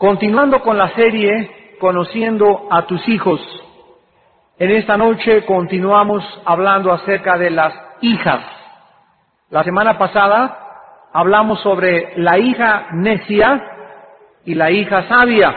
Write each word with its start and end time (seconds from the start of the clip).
Continuando 0.00 0.62
con 0.62 0.78
la 0.78 0.88
serie 0.94 1.76
Conociendo 1.78 2.68
a 2.70 2.86
tus 2.86 3.06
hijos, 3.06 3.38
en 4.58 4.70
esta 4.70 4.96
noche 4.96 5.44
continuamos 5.44 6.24
hablando 6.46 6.90
acerca 6.90 7.36
de 7.36 7.50
las 7.50 7.74
hijas. 8.00 8.40
La 9.50 9.62
semana 9.62 9.98
pasada 9.98 11.08
hablamos 11.12 11.60
sobre 11.60 12.14
la 12.16 12.38
hija 12.38 12.86
necia 12.92 13.62
y 14.46 14.54
la 14.54 14.70
hija 14.70 15.06
sabia. 15.06 15.54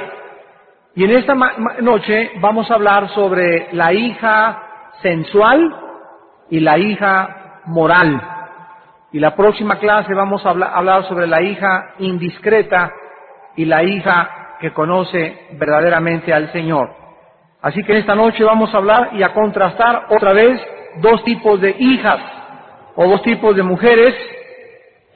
Y 0.93 1.05
en 1.05 1.11
esta 1.11 1.35
noche 1.79 2.31
vamos 2.41 2.69
a 2.69 2.73
hablar 2.73 3.09
sobre 3.11 3.69
la 3.71 3.93
hija 3.93 4.61
sensual 5.01 5.73
y 6.49 6.59
la 6.59 6.77
hija 6.77 7.61
moral. 7.67 8.21
Y 9.13 9.19
la 9.19 9.37
próxima 9.37 9.79
clase 9.79 10.13
vamos 10.13 10.45
a 10.45 10.49
hablar 10.49 11.05
sobre 11.07 11.27
la 11.27 11.41
hija 11.41 11.93
indiscreta 11.99 12.91
y 13.55 13.65
la 13.65 13.83
hija 13.83 14.57
que 14.59 14.71
conoce 14.71 15.47
verdaderamente 15.53 16.33
al 16.33 16.51
Señor. 16.51 16.89
Así 17.61 17.83
que 17.83 17.97
esta 17.97 18.15
noche 18.15 18.43
vamos 18.43 18.73
a 18.73 18.77
hablar 18.77 19.09
y 19.13 19.23
a 19.23 19.33
contrastar 19.33 20.07
otra 20.09 20.33
vez 20.33 20.59
dos 21.01 21.23
tipos 21.23 21.59
de 21.61 21.75
hijas 21.79 22.19
o 22.95 23.07
dos 23.07 23.21
tipos 23.23 23.55
de 23.55 23.63
mujeres 23.63 24.15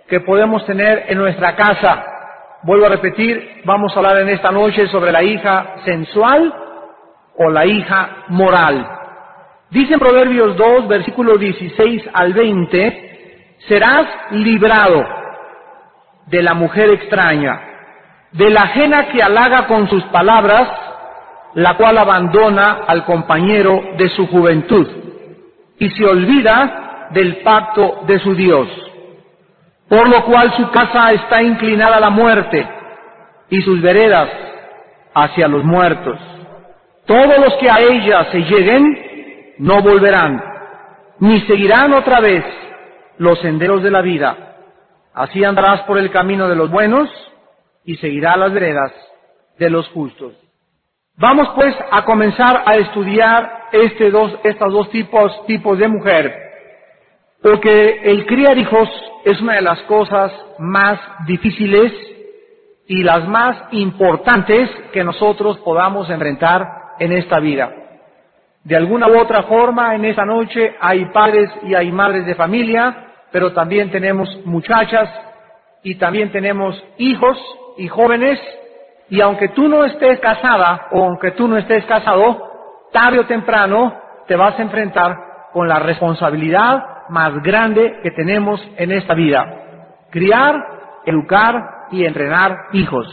que 0.07 0.21
podemos 0.21 0.65
tener 0.65 1.05
en 1.09 1.17
nuestra 1.17 1.55
casa. 1.55 2.03
Vuelvo 2.63 2.85
a 2.85 2.89
repetir, 2.89 3.61
vamos 3.65 3.93
a 3.93 3.99
hablar 3.99 4.17
en 4.17 4.29
esta 4.29 4.51
noche 4.51 4.87
sobre 4.87 5.11
la 5.11 5.23
hija 5.23 5.75
sensual 5.85 6.53
o 7.37 7.49
la 7.49 7.65
hija 7.65 8.09
moral. 8.29 8.85
Dice 9.69 9.93
en 9.93 9.99
Proverbios 9.99 10.55
2, 10.55 10.87
versículos 10.87 11.39
16 11.39 12.03
al 12.13 12.33
20, 12.33 13.57
serás 13.67 14.07
librado 14.31 15.05
de 16.27 16.41
la 16.41 16.53
mujer 16.53 16.89
extraña 16.89 17.66
de 18.37 18.49
la 18.51 18.63
ajena 18.63 19.07
que 19.07 19.21
halaga 19.21 19.65
con 19.65 19.89
sus 19.89 20.03
palabras, 20.05 20.69
la 21.55 21.75
cual 21.75 21.97
abandona 21.97 22.83
al 22.87 23.03
compañero 23.03 23.81
de 23.97 24.09
su 24.09 24.27
juventud 24.27 24.87
y 25.79 25.89
se 25.89 26.05
olvida 26.05 27.07
del 27.11 27.37
pacto 27.37 28.03
de 28.05 28.19
su 28.19 28.35
Dios, 28.35 28.67
por 29.89 30.07
lo 30.07 30.23
cual 30.25 30.53
su 30.55 30.69
casa 30.69 31.11
está 31.13 31.41
inclinada 31.41 31.97
a 31.97 31.99
la 31.99 32.09
muerte 32.11 32.67
y 33.49 33.61
sus 33.61 33.81
veredas 33.81 34.29
hacia 35.15 35.47
los 35.47 35.63
muertos. 35.63 36.19
Todos 37.07 37.39
los 37.39 37.53
que 37.55 37.71
a 37.71 37.79
ella 37.79 38.25
se 38.31 38.39
lleguen 38.41 39.55
no 39.57 39.81
volverán, 39.81 40.43
ni 41.19 41.39
seguirán 41.41 41.91
otra 41.93 42.19
vez 42.19 42.43
los 43.17 43.39
senderos 43.39 43.81
de 43.81 43.89
la 43.89 44.01
vida. 44.01 44.35
Así 45.15 45.43
andarás 45.43 45.81
por 45.81 45.97
el 45.97 46.11
camino 46.11 46.47
de 46.47 46.55
los 46.55 46.69
buenos 46.69 47.09
y 47.87 47.95
seguirá 47.95 48.35
las 48.35 48.51
veredas 48.51 48.91
de 49.57 49.69
los 49.69 49.87
justos. 49.89 50.33
Vamos 51.15 51.47
pues 51.55 51.73
a 51.89 52.03
comenzar 52.03 52.63
a 52.65 52.75
estudiar 52.75 53.69
este 53.71 54.11
dos, 54.11 54.37
estos 54.43 54.71
dos 54.71 54.91
tipos, 54.91 55.31
tipos 55.47 55.79
de 55.79 55.87
mujer, 55.87 56.35
porque 57.41 58.01
el 58.03 58.25
criar 58.25 58.57
hijos 58.57 58.89
es 59.23 59.41
una 59.41 59.53
de 59.53 59.61
las 59.61 59.81
cosas 59.83 60.33
más 60.59 60.99
difíciles 61.25 61.93
y 62.87 63.03
las 63.03 63.25
más 63.27 63.57
importantes 63.71 64.69
que 64.91 65.03
nosotros 65.03 65.57
podamos 65.59 66.09
enfrentar 66.09 66.67
en 66.99 67.13
esta 67.13 67.39
vida. 67.39 67.73
De 68.65 68.75
alguna 68.75 69.07
u 69.07 69.17
otra 69.17 69.43
forma, 69.43 69.95
en 69.95 70.03
esta 70.03 70.25
noche 70.25 70.75
hay 70.81 71.05
padres 71.05 71.49
y 71.63 71.73
hay 71.73 71.89
madres 71.89 72.25
de 72.25 72.35
familia, 72.35 73.13
pero 73.31 73.53
también 73.53 73.89
tenemos 73.91 74.29
muchachas 74.43 75.09
y 75.83 75.95
también 75.95 76.33
tenemos 76.33 76.75
hijos 76.97 77.37
y 77.77 77.87
jóvenes, 77.87 78.39
y 79.09 79.21
aunque 79.21 79.49
tú 79.49 79.67
no 79.67 79.85
estés 79.85 80.19
casada 80.19 80.87
o 80.91 81.03
aunque 81.03 81.31
tú 81.31 81.47
no 81.47 81.57
estés 81.57 81.85
casado, 81.85 82.89
tarde 82.91 83.19
o 83.19 83.25
temprano 83.25 83.93
te 84.27 84.35
vas 84.35 84.57
a 84.59 84.61
enfrentar 84.61 85.15
con 85.53 85.67
la 85.67 85.79
responsabilidad 85.79 87.07
más 87.09 87.41
grande 87.41 87.99
que 88.03 88.11
tenemos 88.11 88.61
en 88.77 88.91
esta 88.91 89.13
vida. 89.13 89.45
Criar, 90.11 90.55
educar 91.05 91.87
y 91.91 92.05
entrenar 92.05 92.67
hijos. 92.73 93.07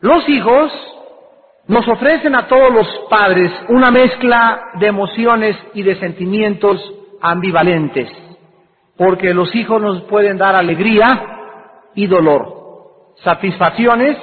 Los 0.00 0.26
hijos 0.28 0.72
nos 1.66 1.86
ofrecen 1.86 2.34
a 2.34 2.46
todos 2.46 2.72
los 2.72 2.86
padres 3.10 3.52
una 3.68 3.90
mezcla 3.90 4.70
de 4.74 4.86
emociones 4.86 5.56
y 5.74 5.82
de 5.82 5.96
sentimientos 5.96 6.80
ambivalentes, 7.20 8.10
porque 8.96 9.34
los 9.34 9.54
hijos 9.54 9.82
nos 9.82 10.02
pueden 10.04 10.38
dar 10.38 10.54
alegría 10.54 11.20
y 11.94 12.06
dolor 12.06 12.57
satisfacciones 13.24 14.16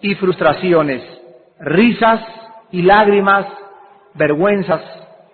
y 0.00 0.14
frustraciones, 0.14 1.02
risas 1.60 2.20
y 2.70 2.82
lágrimas, 2.82 3.46
vergüenzas 4.14 4.82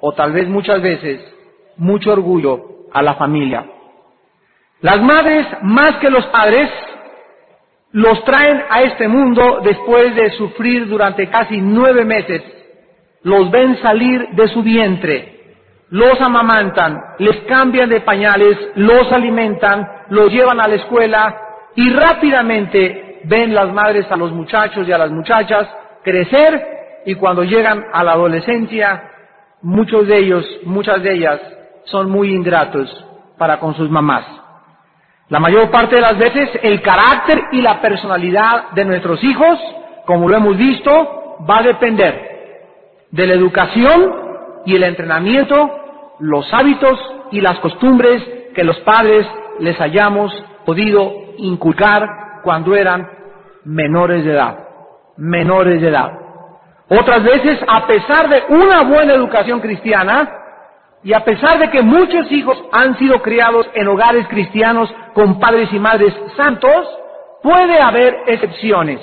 o 0.01 0.13
tal 0.13 0.33
vez 0.33 0.49
muchas 0.49 0.83
veces 0.83 1.21
mucho 1.77 2.13
orgullo 2.13 2.87
a 2.93 3.03
la 3.03 3.15
familia. 3.15 3.67
Las 4.81 5.01
madres, 5.01 5.47
más 5.63 5.97
que 5.97 6.11
los 6.11 6.27
padres, 6.27 6.69
los 7.93 8.25
traen 8.25 8.63
a 8.71 8.83
este 8.83 9.07
mundo 9.07 9.61
después 9.63 10.15
de 10.15 10.31
sufrir 10.31 10.89
durante 10.89 11.29
casi 11.29 11.59
nueve 11.61 12.05
meses. 12.05 12.43
Los 13.23 13.51
ven 13.51 13.81
salir 13.81 14.31
de 14.31 14.49
su 14.49 14.63
vientre, 14.63 15.57
los 15.91 16.21
amamantan, 16.21 16.99
les 17.19 17.37
cambian 17.45 17.89
de 17.89 18.01
pañales, 18.01 18.57
los 18.75 19.13
alimentan, 19.13 19.87
los 20.09 20.33
llevan 20.33 20.61
a 20.61 20.67
la 20.67 20.75
escuela, 20.75 21.52
y 21.77 21.91
rápidamente 21.91 23.21
ven 23.25 23.55
las 23.55 23.72
madres 23.72 24.06
a 24.10 24.16
los 24.16 24.33
muchachos 24.33 24.87
y 24.87 24.93
a 24.93 24.99
las 24.99 25.10
muchachas 25.10 25.69
crecer 26.03 27.03
y 27.05 27.15
cuando 27.15 27.44
llegan 27.44 27.84
a 27.93 28.05
la 28.05 28.12
adolescencia, 28.12 29.10
muchos 29.62 30.06
de 30.06 30.19
ellos, 30.19 30.44
muchas 30.65 31.03
de 31.03 31.15
ellas, 31.15 31.41
son 31.84 32.10
muy 32.10 32.33
ingratos 32.33 32.88
para 33.38 33.59
con 33.59 33.75
sus 33.75 33.91
mamás. 33.91 34.25
La 35.28 35.41
mayor 35.41 35.71
parte 35.71 35.97
de 35.97 36.03
las 36.03 36.19
veces 36.19 36.50
el 36.62 36.83
carácter 36.83 37.44
y 37.53 37.62
la 37.62 37.81
personalidad 37.81 38.71
de 38.72 38.84
nuestros 38.84 39.22
hijos, 39.25 39.59
como 40.04 40.28
lo 40.28 40.37
hemos 40.37 40.56
visto, 40.56 41.37
va 41.49 41.59
a 41.59 41.62
depender 41.62 42.33
de 43.10 43.27
la 43.27 43.34
educación 43.34 44.15
y 44.66 44.77
el 44.77 44.84
entrenamiento, 44.84 45.71
los 46.21 46.53
hábitos 46.53 46.99
y 47.31 47.41
las 47.41 47.59
costumbres 47.60 48.22
que 48.54 48.65
los 48.65 48.78
padres 48.81 49.27
les 49.59 49.81
hayamos 49.81 50.33
podido 50.65 51.22
inculcar 51.42 52.41
cuando 52.42 52.75
eran 52.75 53.08
menores 53.64 54.25
de 54.25 54.32
edad, 54.32 54.58
menores 55.16 55.80
de 55.80 55.88
edad. 55.88 56.12
Otras 56.88 57.22
veces, 57.22 57.58
a 57.66 57.86
pesar 57.86 58.28
de 58.28 58.42
una 58.48 58.82
buena 58.82 59.14
educación 59.14 59.60
cristiana, 59.60 60.28
y 61.04 61.12
a 61.14 61.25
pesar 61.25 61.58
de 61.58 61.70
que 61.70 61.82
muchos 61.82 62.30
hijos 62.30 62.56
han 62.70 62.97
sido 62.98 63.20
criados 63.22 63.66
en 63.75 63.88
hogares 63.88 64.26
cristianos 64.28 64.92
con 65.14 65.41
padres 65.41 65.72
y 65.72 65.78
madres 65.78 66.14
santos, 66.36 66.88
puede 67.42 67.80
haber 67.80 68.19
excepciones. 68.26 69.00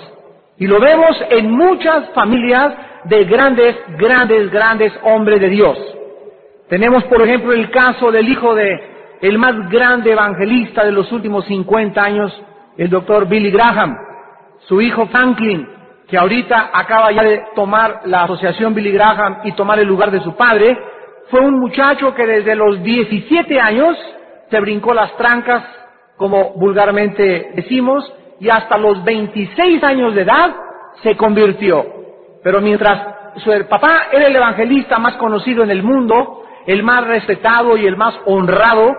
Y 0.58 0.68
lo 0.68 0.80
vemos 0.80 1.12
en 1.30 1.52
muchas 1.52 2.10
familias 2.12 2.74
de 3.04 3.26
grandes, 3.26 3.76
grandes, 3.98 4.50
grandes 4.50 4.94
hombres 5.04 5.42
de 5.42 5.50
Dios. 5.50 5.78
Tenemos, 6.70 7.04
por 7.06 7.22
ejemplo, 7.22 7.52
el 7.52 7.70
caso 7.72 8.12
del 8.12 8.30
hijo 8.30 8.56
de 8.56 8.99
el 9.22 9.38
más 9.38 9.70
grande 9.70 10.12
evangelista 10.12 10.86
de 10.86 10.92
los 10.92 11.12
últimos 11.12 11.46
50 11.46 12.02
años, 12.02 12.44
el 12.78 12.90
doctor 12.90 13.28
Billy 13.28 13.52
Graham, 13.52 13.96
su 14.68 14.82
hijo 14.82 15.08
Franklin, 15.08 15.68
que 16.08 16.18
ahorita 16.18 16.72
acaba 16.74 17.12
ya 17.12 17.24
de 17.24 17.44
tomar 17.56 18.02
la 18.06 18.24
asociación 18.24 18.74
Billy 18.74 18.92
Graham 18.92 19.40
y 19.44 19.52
tomar 19.52 19.80
el 19.80 19.88
lugar 19.88 20.12
de 20.12 20.22
su 20.22 20.36
padre, 20.36 20.78
fue 21.30 21.42
un 21.42 21.60
muchacho 21.60 22.16
que 22.16 22.26
desde 22.26 22.56
los 22.56 22.82
17 22.82 23.60
años 23.60 23.98
se 24.50 24.60
brincó 24.60 24.94
las 24.94 25.16
trancas, 25.18 25.64
como 26.18 26.54
vulgarmente 26.56 27.52
decimos, 27.56 28.12
y 28.40 28.50
hasta 28.50 28.78
los 28.78 29.04
26 29.04 29.84
años 29.84 30.16
de 30.16 30.22
edad 30.22 30.56
se 31.04 31.16
convirtió. 31.16 31.86
Pero 32.44 32.62
mientras 32.62 33.34
su 33.44 33.52
papá 33.70 34.08
era 34.12 34.28
el 34.28 34.36
evangelista 34.36 34.98
más 34.98 35.16
conocido 35.18 35.64
en 35.64 35.72
el 35.72 35.84
mundo, 35.84 36.44
el 36.66 36.84
más 36.84 37.06
respetado 37.06 37.78
y 37.78 37.86
el 37.86 37.98
más 37.98 38.16
honrado, 38.26 38.96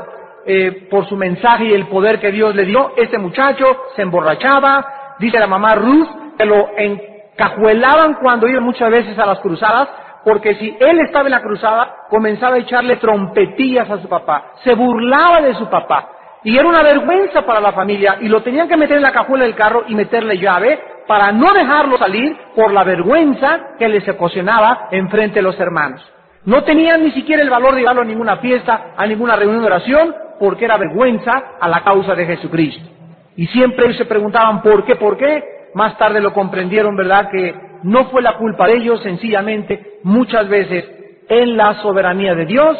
eh, 0.46 0.88
por 0.90 1.08
su 1.08 1.16
mensaje 1.16 1.64
y 1.64 1.72
el 1.72 1.86
poder 1.86 2.20
que 2.20 2.32
Dios 2.32 2.54
le 2.54 2.64
dio, 2.64 2.92
este 2.96 3.18
muchacho 3.18 3.64
se 3.94 4.02
emborrachaba, 4.02 5.16
dice 5.18 5.38
la 5.38 5.46
mamá 5.46 5.74
Ruth, 5.74 6.08
que 6.38 6.44
lo 6.44 6.70
encajuelaban 6.76 8.14
cuando 8.14 8.48
iba 8.48 8.60
muchas 8.60 8.90
veces 8.90 9.18
a 9.18 9.26
las 9.26 9.40
cruzadas, 9.40 9.88
porque 10.24 10.54
si 10.56 10.76
él 10.80 11.00
estaba 11.00 11.26
en 11.26 11.32
la 11.32 11.42
cruzada, 11.42 12.06
comenzaba 12.08 12.56
a 12.56 12.60
echarle 12.60 12.96
trompetillas 12.96 13.90
a 13.90 13.98
su 13.98 14.08
papá, 14.08 14.52
se 14.64 14.74
burlaba 14.74 15.40
de 15.40 15.54
su 15.54 15.68
papá, 15.68 16.10
y 16.42 16.56
era 16.56 16.68
una 16.68 16.82
vergüenza 16.82 17.42
para 17.42 17.60
la 17.60 17.72
familia, 17.72 18.16
y 18.20 18.28
lo 18.28 18.42
tenían 18.42 18.68
que 18.68 18.76
meter 18.76 18.96
en 18.96 19.02
la 19.02 19.12
cajuela 19.12 19.44
del 19.44 19.54
carro 19.54 19.84
y 19.88 19.94
meterle 19.94 20.38
llave 20.38 20.80
para 21.06 21.32
no 21.32 21.52
dejarlo 21.52 21.98
salir 21.98 22.36
por 22.54 22.72
la 22.72 22.84
vergüenza 22.84 23.74
que 23.78 23.88
les 23.88 24.08
ocasionaba 24.08 24.88
enfrente 24.90 25.36
de 25.36 25.42
los 25.42 25.58
hermanos. 25.58 26.00
No 26.44 26.64
tenían 26.64 27.02
ni 27.02 27.10
siquiera 27.10 27.42
el 27.42 27.50
valor 27.50 27.74
de 27.74 27.80
llevarlo 27.80 28.02
a 28.02 28.06
ninguna 28.06 28.36
fiesta, 28.38 28.92
a 28.96 29.06
ninguna 29.06 29.36
reunión 29.36 29.60
de 29.60 29.66
oración, 29.66 30.14
porque 30.40 30.64
era 30.64 30.78
vergüenza 30.78 31.56
a 31.60 31.68
la 31.68 31.84
causa 31.84 32.14
de 32.14 32.24
Jesucristo. 32.24 32.88
Y 33.36 33.46
siempre 33.48 33.92
se 33.94 34.06
preguntaban 34.06 34.62
por 34.62 34.84
qué, 34.84 34.96
por 34.96 35.18
qué, 35.18 35.68
más 35.74 35.96
tarde 35.98 36.20
lo 36.20 36.32
comprendieron, 36.32 36.96
¿verdad? 36.96 37.28
Que 37.30 37.54
no 37.82 38.06
fue 38.06 38.22
la 38.22 38.38
culpa 38.38 38.66
de 38.66 38.78
ellos, 38.78 39.02
sencillamente, 39.02 39.98
muchas 40.02 40.48
veces 40.48 40.84
en 41.28 41.56
la 41.58 41.74
soberanía 41.82 42.34
de 42.34 42.46
Dios, 42.46 42.76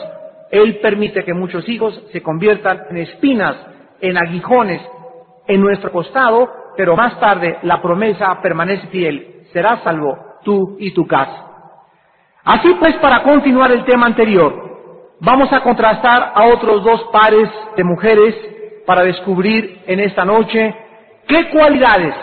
Él 0.51 0.79
permite 0.83 1.23
que 1.23 1.35
muchos 1.35 1.69
hijos 1.69 2.03
se 2.13 2.23
conviertan 2.23 2.87
en 2.91 2.97
espinas, 2.97 3.57
en 4.01 4.17
aguijones 4.17 4.81
en 5.47 5.61
nuestro 5.61 5.93
costado, 5.93 6.49
pero 6.77 6.97
más 6.97 7.19
tarde 7.21 7.59
la 7.63 7.83
promesa 7.83 8.41
permanece 8.41 8.87
fiel, 8.87 9.43
serás 9.53 9.83
salvo 9.83 10.17
tú 10.45 10.77
y 10.79 10.93
tu 10.93 11.07
casa. 11.07 11.47
Así 12.45 12.75
pues, 12.79 12.97
para 12.97 13.23
continuar 13.23 13.71
el 13.73 13.85
tema 13.85 14.07
anterior, 14.07 14.70
vamos 15.21 15.53
a 15.53 15.61
contrastar 15.61 16.33
a 16.35 16.45
otros 16.47 16.83
dos 16.83 17.03
pares 17.13 17.49
de 17.77 17.85
mujeres 17.85 18.35
para 18.87 19.03
descubrir 19.03 19.83
en 19.87 20.01
esta 20.01 20.25
noche 20.25 20.75
qué 21.27 21.51
cualidades 21.51 22.15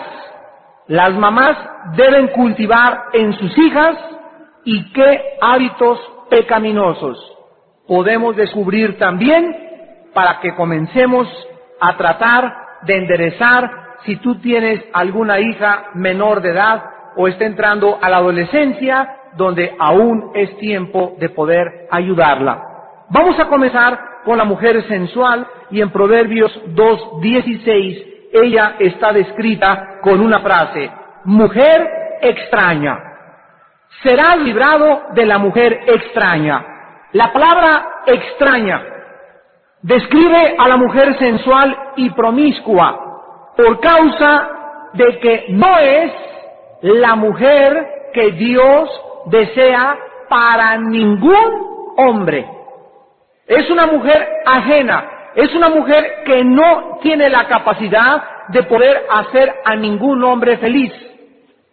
las 0.88 1.12
mamás 1.14 1.56
deben 1.96 2.28
cultivar 2.28 3.04
en 3.12 3.32
sus 3.34 3.56
hijas 3.56 3.96
y 4.64 4.92
qué 4.92 5.36
hábitos 5.40 5.98
pecaminosos 6.28 7.18
podemos 7.86 8.36
descubrir 8.36 8.98
también 8.98 9.56
para 10.12 10.40
que 10.40 10.54
comencemos 10.54 11.26
a 11.80 11.96
tratar 11.96 12.54
de 12.82 12.98
enderezar 12.98 13.88
si 14.04 14.16
tú 14.16 14.36
tienes 14.40 14.84
alguna 14.92 15.40
hija 15.40 15.86
menor 15.94 16.42
de 16.42 16.50
edad 16.50 16.84
o 17.16 17.26
está 17.28 17.46
entrando 17.46 17.98
a 18.00 18.08
la 18.10 18.18
adolescencia 18.18 19.16
donde 19.36 19.74
aún 19.78 20.32
es 20.34 20.56
tiempo 20.58 21.16
de 21.18 21.30
poder 21.30 21.88
ayudarla. 21.90 22.67
Vamos 23.10 23.38
a 23.40 23.46
comenzar 23.46 23.98
con 24.24 24.36
la 24.36 24.44
mujer 24.44 24.86
sensual 24.86 25.46
y 25.70 25.80
en 25.80 25.90
Proverbios 25.90 26.52
2.16 26.74 28.04
ella 28.32 28.74
está 28.78 29.12
descrita 29.12 30.00
con 30.02 30.20
una 30.20 30.40
frase, 30.40 30.90
mujer 31.24 31.88
extraña. 32.20 32.98
Serás 34.02 34.38
librado 34.38 35.04
de 35.14 35.24
la 35.24 35.38
mujer 35.38 35.80
extraña. 35.86 36.64
La 37.12 37.32
palabra 37.32 38.02
extraña 38.06 38.82
describe 39.80 40.56
a 40.58 40.68
la 40.68 40.76
mujer 40.76 41.18
sensual 41.18 41.76
y 41.96 42.10
promiscua 42.10 43.52
por 43.56 43.80
causa 43.80 44.50
de 44.92 45.18
que 45.18 45.46
no 45.48 45.78
es 45.78 46.12
la 46.82 47.16
mujer 47.16 48.10
que 48.12 48.32
Dios 48.32 48.90
desea 49.26 49.96
para 50.28 50.76
ningún 50.76 51.94
hombre. 51.96 52.57
Es 53.48 53.70
una 53.70 53.86
mujer 53.86 54.28
ajena, 54.44 55.30
es 55.34 55.54
una 55.54 55.70
mujer 55.70 56.22
que 56.26 56.44
no 56.44 56.98
tiene 57.00 57.30
la 57.30 57.48
capacidad 57.48 58.22
de 58.48 58.62
poder 58.64 59.06
hacer 59.10 59.54
a 59.64 59.74
ningún 59.74 60.22
hombre 60.22 60.58
feliz. 60.58 60.92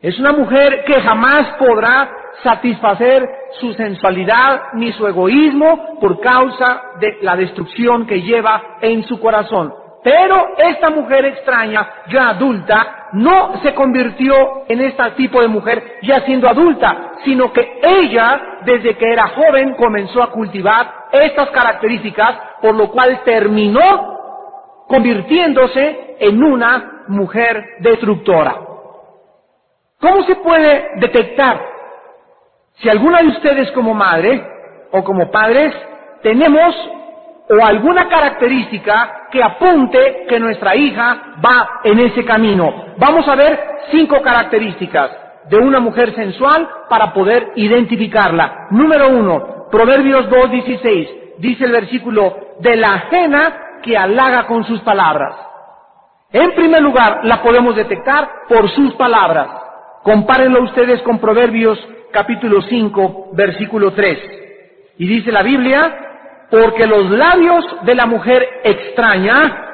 Es 0.02 0.18
una 0.18 0.32
mujer 0.32 0.86
que 0.86 1.02
jamás 1.02 1.58
podrá 1.58 2.10
satisfacer 2.44 3.28
su 3.60 3.74
sensualidad 3.74 4.74
ni 4.74 4.94
su 4.94 5.06
egoísmo 5.06 6.00
por 6.00 6.22
causa 6.22 6.82
de 7.00 7.18
la 7.22 7.36
destrucción 7.36 8.06
que 8.06 8.22
lleva 8.22 8.78
en 8.82 9.04
su 9.04 9.20
corazón. 9.20 9.74
Pero 10.04 10.56
esta 10.58 10.92
mujer 10.92 11.26
extraña, 11.26 11.90
ya 12.08 12.30
adulta, 12.30 13.05
no 13.16 13.62
se 13.62 13.74
convirtió 13.74 14.66
en 14.68 14.82
este 14.82 15.12
tipo 15.12 15.42
de 15.42 15.48
mujer 15.48 16.00
ya 16.02 16.20
siendo 16.26 16.50
adulta, 16.50 17.14
sino 17.24 17.52
que 17.54 17.80
ella, 17.82 18.60
desde 18.66 18.96
que 18.98 19.10
era 19.10 19.30
joven, 19.30 19.74
comenzó 19.76 20.22
a 20.22 20.32
cultivar 20.32 21.06
estas 21.14 21.50
características, 21.52 22.36
por 22.62 22.76
lo 22.76 22.92
cual 22.92 23.22
terminó 23.24 24.86
convirtiéndose 24.88 26.18
en 26.20 26.44
una 26.44 27.04
mujer 27.08 27.64
destructora. 27.80 28.58
¿Cómo 30.02 30.24
se 30.24 30.36
puede 30.36 30.90
detectar 30.98 31.62
si 32.82 32.90
alguna 32.90 33.20
de 33.20 33.30
ustedes 33.30 33.72
como 33.72 33.94
madre 33.94 34.46
o 34.92 35.04
como 35.06 35.32
padres 35.32 35.74
tenemos 36.22 36.76
o 37.50 37.64
alguna 37.64 38.08
característica 38.08 39.28
que 39.32 39.44
apunte 39.44 40.26
que 40.28 40.40
nuestra 40.40 40.76
hija 40.76 41.36
va 41.46 41.82
en 41.84 42.00
ese 42.00 42.26
camino. 42.26 42.86
Vamos 42.98 43.28
a 43.28 43.36
ver 43.36 43.60
cinco 43.92 44.22
características 44.22 45.12
de 45.50 45.58
una 45.58 45.80
mujer 45.80 46.16
sensual 46.16 46.68
para 46.90 47.14
poder 47.14 47.52
identificarla. 47.56 48.68
Número 48.72 49.10
uno, 49.10 49.68
Proverbios 49.72 50.28
2.16, 50.30 51.38
dice 51.38 51.66
el 51.66 51.72
versículo, 51.72 52.36
de 52.60 52.76
la 52.78 52.94
ajena 52.94 53.80
que 53.84 53.98
halaga 53.98 54.48
con 54.48 54.64
sus 54.64 54.82
palabras. 54.82 55.36
En 56.32 56.54
primer 56.56 56.82
lugar, 56.82 57.22
la 57.24 57.42
podemos 57.44 57.76
detectar 57.76 58.28
por 58.50 58.70
sus 58.72 58.94
palabras. 58.96 59.48
Compárenlo 60.04 60.64
ustedes 60.64 61.02
con 61.04 61.20
Proverbios 61.20 61.80
capítulo 62.12 62.62
5, 62.62 63.30
versículo 63.34 63.92
3. 63.92 64.20
Y 64.98 65.08
dice 65.08 65.32
la 65.32 65.44
Biblia, 65.44 66.05
porque 66.50 66.86
los 66.86 67.10
labios 67.10 67.66
de 67.84 67.96
la 67.96 68.06
mujer 68.06 68.48
extraña 68.64 69.66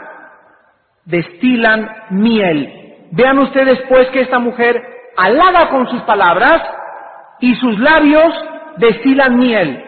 destilan 1.06 1.89
miel. 2.12 3.07
Vean 3.12 3.39
ustedes 3.39 3.79
pues 3.89 4.07
que 4.09 4.21
esta 4.21 4.39
mujer 4.39 4.81
halaga 5.18 5.69
con 5.69 5.89
sus 5.89 6.01
palabras 6.03 6.62
y 7.39 7.56
sus 7.56 7.77
labios 7.79 8.33
destilan 8.77 9.38
miel. 9.38 9.83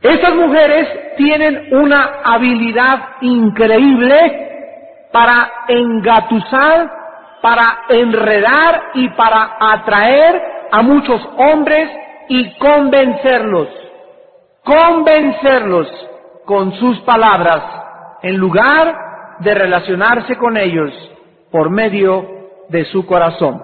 Estas 0.00 0.34
mujeres 0.34 1.16
tienen 1.16 1.68
una 1.72 2.20
habilidad 2.24 3.00
increíble 3.20 5.08
para 5.12 5.50
engatusar, 5.66 6.88
para 7.42 7.80
enredar 7.88 8.90
y 8.94 9.08
para 9.10 9.56
atraer 9.58 10.40
a 10.70 10.82
muchos 10.82 11.20
hombres 11.36 11.90
y 12.28 12.56
convencerlos 12.58 13.87
convencerlos 14.68 15.88
con 16.44 16.72
sus 16.74 17.00
palabras 17.00 17.62
en 18.22 18.36
lugar 18.36 19.38
de 19.40 19.54
relacionarse 19.54 20.36
con 20.36 20.58
ellos 20.58 20.92
por 21.50 21.70
medio 21.70 22.26
de 22.68 22.84
su 22.84 23.06
corazón. 23.06 23.62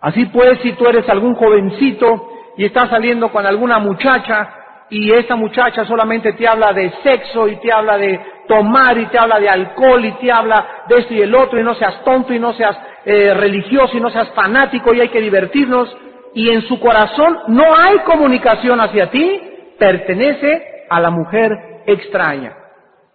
Así 0.00 0.26
pues, 0.26 0.60
si 0.60 0.74
tú 0.74 0.86
eres 0.86 1.08
algún 1.08 1.34
jovencito 1.34 2.28
y 2.58 2.66
estás 2.66 2.90
saliendo 2.90 3.32
con 3.32 3.46
alguna 3.46 3.78
muchacha 3.78 4.50
y 4.90 5.10
esa 5.10 5.36
muchacha 5.36 5.86
solamente 5.86 6.34
te 6.34 6.46
habla 6.46 6.74
de 6.74 6.92
sexo 7.02 7.48
y 7.48 7.56
te 7.56 7.72
habla 7.72 7.96
de 7.96 8.20
tomar 8.46 8.98
y 8.98 9.06
te 9.06 9.18
habla 9.18 9.40
de 9.40 9.48
alcohol 9.48 10.04
y 10.04 10.12
te 10.12 10.30
habla 10.30 10.84
de 10.86 10.98
esto 10.98 11.14
y 11.14 11.22
el 11.22 11.34
otro 11.34 11.58
y 11.58 11.62
no 11.62 11.74
seas 11.74 12.04
tonto 12.04 12.34
y 12.34 12.38
no 12.38 12.52
seas 12.52 12.76
eh, 13.06 13.32
religioso 13.32 13.96
y 13.96 14.00
no 14.00 14.10
seas 14.10 14.28
fanático 14.34 14.92
y 14.92 15.00
hay 15.00 15.08
que 15.08 15.20
divertirnos 15.20 15.96
y 16.34 16.50
en 16.50 16.62
su 16.62 16.78
corazón 16.78 17.38
no 17.48 17.74
hay 17.74 17.98
comunicación 18.00 18.80
hacia 18.80 19.10
ti, 19.10 19.47
pertenece 19.78 20.86
a 20.90 21.00
la 21.00 21.10
mujer 21.10 21.82
extraña. 21.86 22.54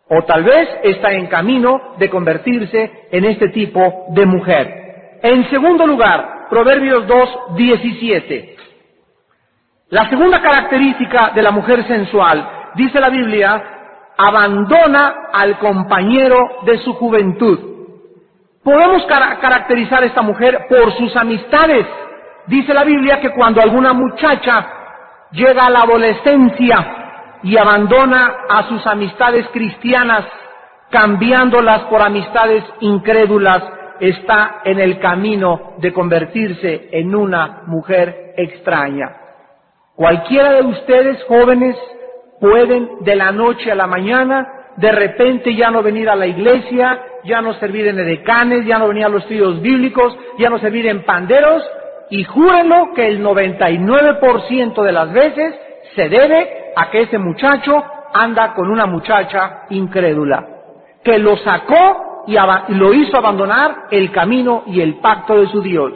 O 0.10 0.24
tal 0.24 0.44
vez 0.44 0.68
está 0.84 1.12
en 1.12 1.28
camino 1.28 1.96
de 1.98 2.10
convertirse 2.10 3.08
en 3.12 3.26
este 3.26 3.50
tipo 3.50 4.06
de 4.10 4.26
mujer. 4.26 5.20
En 5.22 5.50
segundo 5.50 5.88
lugar, 5.88 6.48
Proverbios 6.50 7.08
2, 7.08 7.56
17. 7.56 8.56
La 9.90 10.10
segunda 10.10 10.42
característica 10.42 11.32
de 11.34 11.42
la 11.42 11.52
mujer 11.52 11.88
sensual, 11.88 12.48
dice 12.76 13.00
la 13.00 13.10
Biblia, 13.10 13.64
abandona 14.18 15.30
al 15.32 15.58
compañero 15.60 16.60
de 16.66 16.80
su 16.80 16.94
juventud. 16.94 17.60
Podemos 18.64 19.06
caracterizar 19.06 20.04
a 20.04 20.06
esta 20.06 20.22
mujer 20.22 20.68
por 20.70 20.94
sus 20.98 21.16
amistades. 21.16 21.86
Dice 22.48 22.74
la 22.74 22.84
Biblia 22.84 23.20
que 23.20 23.32
cuando 23.32 23.62
alguna 23.62 23.94
muchacha 23.94 24.83
llega 25.34 25.66
a 25.66 25.70
la 25.70 25.82
adolescencia 25.82 27.40
y 27.44 27.58
abandona 27.58 28.34
a 28.50 28.70
sus 28.70 28.86
amistades 28.88 29.46
cristianas, 29.52 30.26
cambiándolas 30.90 31.82
por 31.84 32.02
amistades 32.02 32.64
incrédulas, 32.80 33.64
está 34.00 34.62
en 34.64 34.80
el 34.80 35.00
camino 35.00 35.74
de 35.80 35.92
convertirse 35.92 36.90
en 36.92 37.14
una 37.14 37.64
mujer 37.68 38.34
extraña. 38.38 39.18
Cualquiera 39.96 40.54
de 40.54 40.62
ustedes 40.64 41.24
jóvenes 41.26 41.76
pueden 42.40 43.00
de 43.02 43.16
la 43.16 43.32
noche 43.32 43.72
a 43.72 43.76
la 43.76 43.88
mañana 43.88 44.64
de 44.78 44.92
repente 44.92 45.56
ya 45.56 45.70
no 45.70 45.84
venir 45.84 46.10
a 46.10 46.16
la 46.16 46.26
iglesia, 46.26 47.00
ya 47.24 47.42
no 47.42 47.54
servir 47.56 47.88
en 47.88 48.00
edecanes, 48.00 48.66
ya 48.66 48.80
no 48.80 48.88
venir 48.88 49.06
a 49.06 49.10
los 49.10 49.24
estudios 49.24 49.62
bíblicos, 49.62 50.18
ya 50.40 50.50
no 50.50 50.58
servir 50.60 50.88
en 50.88 51.04
panderos, 51.04 51.64
y 52.10 52.24
júrenlo 52.24 52.94
que 52.94 53.08
el 53.08 53.24
99% 53.24 54.84
de 54.84 54.92
las 54.92 55.12
veces 55.12 55.56
se 55.96 56.10
debe 56.10 56.72
a 56.76 56.90
que 56.90 57.02
ese 57.02 57.18
muchacho 57.18 57.84
anda 58.14 58.54
con 58.54 58.70
una 58.70 58.86
muchacha 58.86 59.64
incrédula, 59.70 60.46
que 61.04 61.18
lo 61.18 61.38
sacó 61.38 62.24
y, 62.28 62.36
lo 62.74 62.94
hizo 62.94 63.18
abandonar 63.18 63.86
el 63.92 64.12
camino 64.12 64.64
y 64.68 64.82
el 64.82 64.96
pacto 64.96 65.40
de 65.40 65.48
su 65.48 65.62
Dios. 65.62 65.94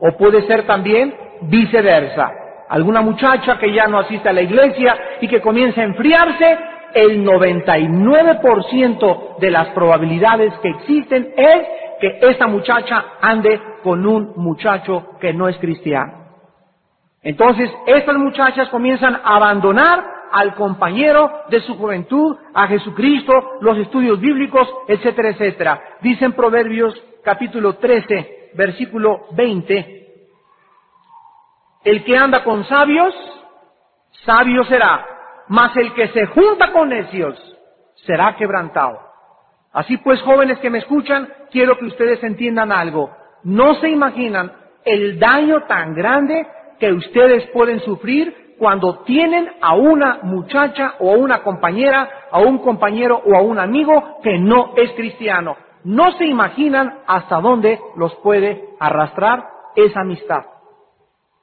O 0.00 0.16
puede 0.16 0.46
ser 0.46 0.66
también 0.66 1.14
viceversa. 1.42 2.30
Alguna 2.68 3.00
muchacha 3.00 3.58
que 3.58 3.72
ya 3.72 3.86
no 3.86 3.98
asiste 3.98 4.28
a 4.28 4.32
la 4.32 4.42
iglesia 4.42 4.96
y 5.20 5.28
que 5.28 5.40
comienza 5.40 5.80
a 5.80 5.84
enfriarse, 5.84 6.58
el 6.94 7.24
99% 7.24 9.38
de 9.38 9.50
las 9.50 9.68
probabilidades 9.68 10.52
que 10.62 10.70
existen 10.70 11.32
es 11.36 11.66
que 12.00 12.18
esta 12.22 12.46
muchacha 12.46 13.04
ande 13.20 13.60
con 13.82 14.06
un 14.06 14.32
muchacho 14.36 15.18
que 15.20 15.32
no 15.32 15.48
es 15.48 15.56
cristiano. 15.58 16.18
Entonces, 17.22 17.70
estas 17.86 18.16
muchachas 18.16 18.68
comienzan 18.68 19.16
a 19.16 19.36
abandonar 19.36 20.04
al 20.30 20.54
compañero 20.54 21.44
de 21.48 21.60
su 21.60 21.76
juventud, 21.76 22.36
a 22.54 22.66
Jesucristo, 22.66 23.58
los 23.60 23.78
estudios 23.78 24.20
bíblicos, 24.20 24.68
etcétera, 24.86 25.30
etcétera. 25.30 25.82
Dicen 26.00 26.32
Proverbios 26.32 26.94
capítulo 27.24 27.74
13, 27.76 28.50
versículo 28.54 29.26
20, 29.32 29.98
el 31.84 32.04
que 32.04 32.16
anda 32.16 32.44
con 32.44 32.64
sabios, 32.64 33.14
sabio 34.24 34.64
será, 34.64 35.06
mas 35.48 35.76
el 35.76 35.92
que 35.94 36.08
se 36.08 36.26
junta 36.26 36.72
con 36.72 36.88
necios 36.88 37.36
será 38.06 38.36
quebrantado. 38.36 39.07
Así 39.72 39.96
pues, 39.98 40.20
jóvenes 40.22 40.58
que 40.58 40.70
me 40.70 40.78
escuchan, 40.78 41.28
quiero 41.50 41.78
que 41.78 41.86
ustedes 41.86 42.22
entiendan 42.22 42.72
algo. 42.72 43.10
No 43.44 43.74
se 43.76 43.88
imaginan 43.88 44.52
el 44.84 45.18
daño 45.18 45.64
tan 45.64 45.94
grande 45.94 46.46
que 46.78 46.92
ustedes 46.92 47.46
pueden 47.50 47.80
sufrir 47.80 48.54
cuando 48.58 49.00
tienen 49.00 49.48
a 49.60 49.74
una 49.74 50.20
muchacha 50.22 50.94
o 50.98 51.12
a 51.12 51.16
una 51.16 51.42
compañera, 51.42 52.08
a 52.30 52.40
un 52.40 52.58
compañero 52.58 53.22
o 53.24 53.36
a 53.36 53.42
un 53.42 53.58
amigo 53.58 54.18
que 54.22 54.38
no 54.38 54.72
es 54.76 54.90
cristiano. 54.92 55.56
No 55.84 56.12
se 56.12 56.26
imaginan 56.26 56.98
hasta 57.06 57.40
dónde 57.40 57.78
los 57.96 58.14
puede 58.16 58.70
arrastrar 58.80 59.46
esa 59.76 60.00
amistad. 60.00 60.44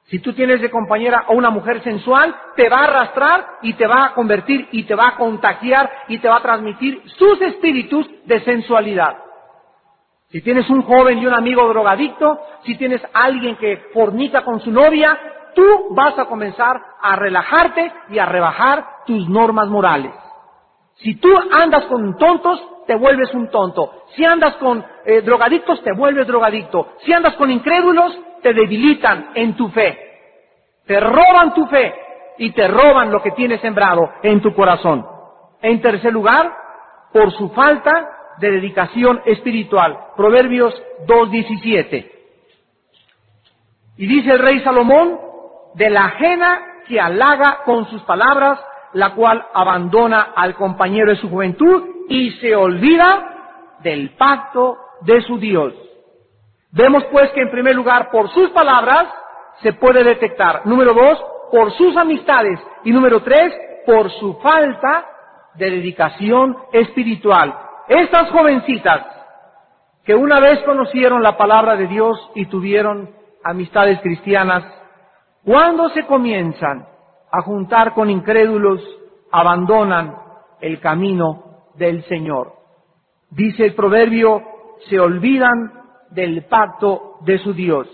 Si 0.08 0.20
tú 0.20 0.32
tienes 0.32 0.60
de 0.60 0.70
compañera 0.70 1.24
a 1.26 1.32
una 1.32 1.50
mujer 1.50 1.82
sensual, 1.82 2.34
te 2.54 2.68
va 2.68 2.78
a 2.78 2.84
arrastrar 2.84 3.58
y 3.62 3.72
te 3.72 3.86
va 3.86 4.04
a 4.04 4.14
convertir 4.14 4.68
y 4.70 4.84
te 4.84 4.94
va 4.94 5.08
a 5.08 5.16
contagiar 5.16 5.90
y 6.08 6.18
te 6.18 6.28
va 6.28 6.36
a 6.36 6.42
transmitir 6.42 7.02
sus 7.18 7.40
espíritus 7.40 8.08
de 8.24 8.40
sensualidad. 8.44 9.16
Si 10.28 10.42
tienes 10.42 10.68
un 10.70 10.82
joven 10.82 11.18
y 11.18 11.26
un 11.26 11.34
amigo 11.34 11.68
drogadicto, 11.68 12.38
si 12.64 12.76
tienes 12.76 13.00
alguien 13.12 13.56
que 13.56 13.88
fornica 13.92 14.44
con 14.44 14.60
su 14.60 14.70
novia, 14.70 15.18
tú 15.56 15.88
vas 15.90 16.16
a 16.18 16.26
comenzar 16.26 16.80
a 17.00 17.16
relajarte 17.16 17.92
y 18.10 18.18
a 18.18 18.26
rebajar 18.26 18.86
tus 19.06 19.28
normas 19.28 19.68
morales. 19.68 20.12
Si 20.96 21.16
tú 21.16 21.28
andas 21.52 21.84
con 21.86 22.16
tontos, 22.16 22.62
te 22.86 22.94
vuelves 22.94 23.34
un 23.34 23.50
tonto. 23.50 24.04
Si 24.14 24.24
andas 24.24 24.54
con 24.56 24.84
eh, 25.04 25.20
drogadictos, 25.22 25.82
te 25.82 25.92
vuelves 25.92 26.26
drogadicto. 26.26 26.92
Si 27.04 27.12
andas 27.12 27.34
con 27.34 27.50
incrédulos, 27.50 28.18
te 28.46 28.54
debilitan 28.54 29.30
en 29.34 29.56
tu 29.56 29.68
fe. 29.70 29.98
Te 30.86 31.00
roban 31.00 31.52
tu 31.52 31.66
fe 31.66 31.92
y 32.38 32.52
te 32.52 32.68
roban 32.68 33.10
lo 33.10 33.20
que 33.20 33.32
tienes 33.32 33.60
sembrado 33.60 34.08
en 34.22 34.40
tu 34.40 34.54
corazón. 34.54 35.04
En 35.60 35.80
tercer 35.80 36.12
lugar, 36.12 36.52
por 37.12 37.32
su 37.32 37.48
falta 37.48 38.08
de 38.38 38.52
dedicación 38.52 39.20
espiritual. 39.26 39.98
Proverbios 40.16 40.80
2.17. 41.08 42.08
Y 43.96 44.06
dice 44.06 44.30
el 44.30 44.38
rey 44.38 44.60
Salomón, 44.60 45.18
de 45.74 45.90
la 45.90 46.04
ajena 46.04 46.60
que 46.86 47.00
halaga 47.00 47.62
con 47.64 47.90
sus 47.90 48.02
palabras, 48.02 48.60
la 48.92 49.14
cual 49.14 49.44
abandona 49.54 50.34
al 50.36 50.54
compañero 50.54 51.10
de 51.10 51.16
su 51.16 51.28
juventud 51.28 51.82
y 52.08 52.30
se 52.38 52.54
olvida 52.54 53.78
del 53.82 54.10
pacto 54.10 54.78
de 55.00 55.20
su 55.22 55.36
Dios. 55.36 55.74
Vemos 56.76 57.04
pues 57.10 57.30
que 57.30 57.40
en 57.40 57.50
primer 57.50 57.74
lugar, 57.74 58.10
por 58.10 58.28
sus 58.28 58.50
palabras 58.50 59.06
se 59.62 59.72
puede 59.72 60.04
detectar. 60.04 60.66
Número 60.66 60.92
dos, 60.92 61.24
por 61.50 61.72
sus 61.72 61.96
amistades. 61.96 62.60
Y 62.84 62.92
número 62.92 63.22
tres, 63.22 63.54
por 63.86 64.10
su 64.10 64.34
falta 64.40 65.06
de 65.54 65.70
dedicación 65.70 66.54
espiritual. 66.72 67.56
Estas 67.88 68.30
jovencitas 68.30 69.06
que 70.04 70.14
una 70.14 70.38
vez 70.38 70.62
conocieron 70.64 71.22
la 71.22 71.38
palabra 71.38 71.76
de 71.76 71.86
Dios 71.86 72.18
y 72.34 72.44
tuvieron 72.44 73.10
amistades 73.42 73.98
cristianas, 74.02 74.62
cuando 75.44 75.88
se 75.90 76.04
comienzan 76.04 76.86
a 77.32 77.40
juntar 77.40 77.94
con 77.94 78.10
incrédulos, 78.10 78.82
abandonan 79.32 80.14
el 80.60 80.78
camino 80.80 81.70
del 81.74 82.04
Señor. 82.04 82.52
Dice 83.30 83.64
el 83.64 83.74
proverbio, 83.74 84.42
se 84.90 85.00
olvidan 85.00 85.75
del 86.16 86.46
pacto 86.46 87.18
de 87.20 87.38
su 87.38 87.52
Dios. 87.52 87.86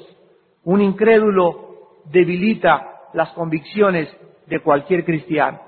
Un 0.64 0.80
incrédulo 0.80 2.00
debilita 2.06 3.08
las 3.12 3.30
convicciones 3.32 4.08
de 4.46 4.60
cualquier 4.60 5.04
cristiano. 5.04 5.60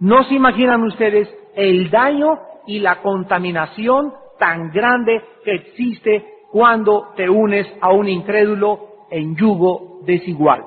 No 0.00 0.24
se 0.24 0.34
imaginan 0.34 0.82
ustedes 0.82 1.32
el 1.54 1.90
daño 1.90 2.38
y 2.66 2.80
la 2.80 3.00
contaminación 3.00 4.12
tan 4.38 4.70
grande 4.70 5.22
que 5.44 5.54
existe 5.54 6.24
cuando 6.50 7.12
te 7.16 7.30
unes 7.30 7.66
a 7.80 7.92
un 7.92 8.08
incrédulo 8.08 9.06
en 9.10 9.36
yugo 9.36 10.00
desigual. 10.04 10.64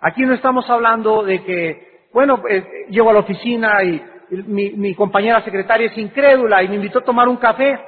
Aquí 0.00 0.22
no 0.22 0.34
estamos 0.34 0.68
hablando 0.70 1.22
de 1.24 1.42
que, 1.42 2.08
bueno, 2.12 2.42
eh, 2.48 2.86
llego 2.88 3.10
a 3.10 3.14
la 3.14 3.20
oficina 3.20 3.82
y 3.82 4.02
mi, 4.30 4.94
compañera 4.94 5.42
secretaria 5.42 5.88
es 5.88 5.98
incrédula 5.98 6.62
y 6.62 6.68
me 6.68 6.76
invitó 6.76 7.00
a 7.00 7.04
tomar 7.04 7.28
un 7.28 7.36
café. 7.36 7.78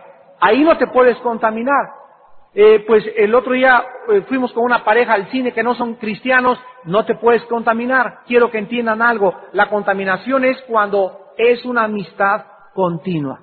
Ahí 0.40 0.62
no 0.62 0.76
te 0.76 0.86
puedes 0.88 1.16
contaminar. 1.18 1.97
Eh, 2.54 2.84
pues 2.86 3.04
el 3.16 3.34
otro 3.34 3.52
día 3.52 3.84
eh, 4.08 4.22
fuimos 4.22 4.52
con 4.52 4.64
una 4.64 4.84
pareja 4.84 5.12
al 5.12 5.30
cine 5.30 5.52
que 5.52 5.62
no 5.62 5.74
son 5.74 5.94
cristianos, 5.94 6.58
no 6.84 7.04
te 7.04 7.14
puedes 7.14 7.42
contaminar. 7.44 8.20
Quiero 8.26 8.50
que 8.50 8.58
entiendan 8.58 9.02
algo. 9.02 9.34
La 9.52 9.68
contaminación 9.68 10.44
es 10.44 10.60
cuando 10.62 11.32
es 11.36 11.64
una 11.64 11.84
amistad 11.84 12.46
continua. 12.74 13.40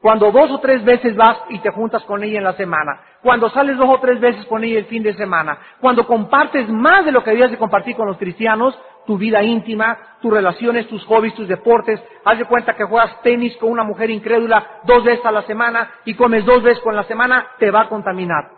Cuando 0.00 0.30
dos 0.30 0.50
o 0.50 0.60
tres 0.60 0.84
veces 0.84 1.16
vas 1.16 1.38
y 1.48 1.58
te 1.60 1.70
juntas 1.70 2.04
con 2.04 2.22
ella 2.22 2.38
en 2.38 2.44
la 2.44 2.52
semana. 2.52 3.00
Cuando 3.22 3.48
sales 3.50 3.76
dos 3.76 3.88
o 3.88 3.98
tres 4.00 4.20
veces 4.20 4.44
con 4.46 4.62
ella 4.62 4.78
el 4.78 4.84
fin 4.86 5.02
de 5.02 5.14
semana. 5.14 5.58
Cuando 5.80 6.06
compartes 6.06 6.68
más 6.68 7.04
de 7.04 7.12
lo 7.12 7.24
que 7.24 7.30
debías 7.30 7.50
de 7.50 7.58
compartir 7.58 7.96
con 7.96 8.06
los 8.06 8.18
cristianos, 8.18 8.78
tu 9.06 9.16
vida 9.16 9.42
íntima, 9.42 9.96
tus 10.20 10.32
relaciones, 10.32 10.88
tus 10.88 11.04
hobbies, 11.06 11.34
tus 11.34 11.48
deportes. 11.48 12.02
Haz 12.24 12.38
de 12.38 12.44
cuenta 12.44 12.74
que 12.74 12.84
juegas 12.84 13.22
tenis 13.22 13.56
con 13.58 13.70
una 13.70 13.84
mujer 13.84 14.10
incrédula 14.10 14.80
dos 14.84 15.04
veces 15.04 15.24
a 15.24 15.32
la 15.32 15.42
semana 15.42 15.90
y 16.04 16.14
comes 16.14 16.44
dos 16.44 16.62
veces 16.62 16.82
con 16.82 16.96
la 16.96 17.04
semana, 17.04 17.46
te 17.58 17.70
va 17.70 17.82
a 17.82 17.88
contaminar. 17.88 18.50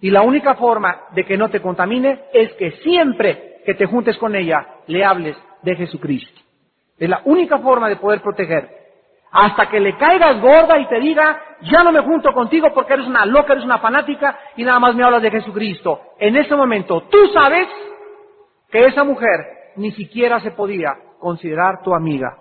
Y 0.00 0.10
la 0.10 0.22
única 0.22 0.54
forma 0.54 1.02
de 1.12 1.24
que 1.24 1.36
no 1.36 1.48
te 1.48 1.62
contamine 1.62 2.24
es 2.32 2.52
que 2.54 2.72
siempre 2.82 3.60
que 3.64 3.74
te 3.74 3.86
juntes 3.86 4.18
con 4.18 4.34
ella 4.34 4.66
le 4.88 5.04
hables 5.04 5.36
de 5.62 5.76
Jesucristo. 5.76 6.40
Es 6.98 7.08
la 7.08 7.20
única 7.24 7.58
forma 7.58 7.88
de 7.88 7.96
poder 7.96 8.20
proteger 8.20 8.82
hasta 9.32 9.66
que 9.66 9.80
le 9.80 9.96
caigas 9.96 10.40
gorda 10.40 10.78
y 10.78 10.86
te 10.88 11.00
diga, 11.00 11.40
ya 11.62 11.82
no 11.82 11.90
me 11.90 12.00
junto 12.00 12.32
contigo 12.34 12.68
porque 12.74 12.92
eres 12.92 13.06
una 13.06 13.24
loca, 13.24 13.54
eres 13.54 13.64
una 13.64 13.78
fanática 13.78 14.38
y 14.56 14.62
nada 14.62 14.78
más 14.78 14.94
me 14.94 15.02
hablas 15.02 15.22
de 15.22 15.30
Jesucristo. 15.30 16.00
En 16.18 16.36
ese 16.36 16.54
momento 16.54 17.04
tú 17.10 17.26
sabes 17.28 17.66
que 18.70 18.86
esa 18.86 19.04
mujer 19.04 19.61
ni 19.76 19.92
siquiera 19.92 20.40
se 20.40 20.52
podía 20.52 20.94
considerar 21.18 21.82
tu 21.82 21.94
amiga. 21.94 22.36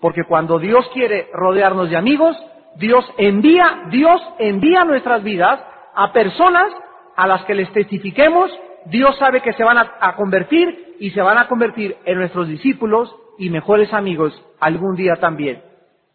Porque 0.00 0.24
cuando 0.24 0.58
Dios 0.58 0.88
quiere 0.92 1.28
rodearnos 1.32 1.90
de 1.90 1.96
amigos, 1.96 2.36
Dios 2.76 3.04
envía, 3.18 3.84
Dios 3.90 4.20
envía 4.38 4.84
nuestras 4.84 5.22
vidas 5.22 5.60
a 5.94 6.12
personas 6.12 6.72
a 7.16 7.26
las 7.26 7.44
que 7.44 7.54
les 7.54 7.70
testifiquemos, 7.72 8.50
Dios 8.86 9.16
sabe 9.18 9.42
que 9.42 9.52
se 9.52 9.64
van 9.64 9.78
a, 9.78 10.16
convertir 10.16 10.96
y 10.98 11.10
se 11.10 11.20
van 11.20 11.38
a 11.38 11.48
convertir 11.48 11.96
en 12.04 12.18
nuestros 12.18 12.48
discípulos 12.48 13.14
y 13.38 13.50
mejores 13.50 13.92
amigos 13.92 14.32
algún 14.58 14.96
día 14.96 15.16
también. 15.16 15.62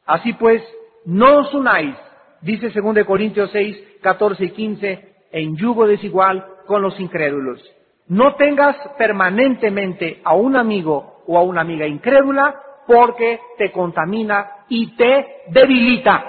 Así 0.06 0.34
pues, 0.34 0.64
no 1.06 1.40
os 1.40 1.54
unáis, 1.54 1.96
dice 2.42 2.70
2 2.70 3.06
Corintios 3.06 3.52
6, 3.52 4.00
14 4.02 4.46
y 4.46 4.50
15, 4.52 5.16
en 5.32 5.56
yugo 5.58 5.86
desigual 5.86 6.46
con 6.66 6.82
los 6.82 7.00
incrédulos. 7.00 7.62
No 8.08 8.36
tengas 8.36 8.76
permanentemente 8.98 10.22
a 10.24 10.36
un 10.36 10.56
amigo 10.56 11.24
o 11.28 11.38
a 11.38 11.44
una 11.44 11.62
amiga 11.62 11.88
incrédula 11.88 12.62
porque 12.86 13.40
te 13.58 13.72
contamina 13.72 14.66
y 14.70 14.96
te 14.96 15.44
debilita. 15.48 16.24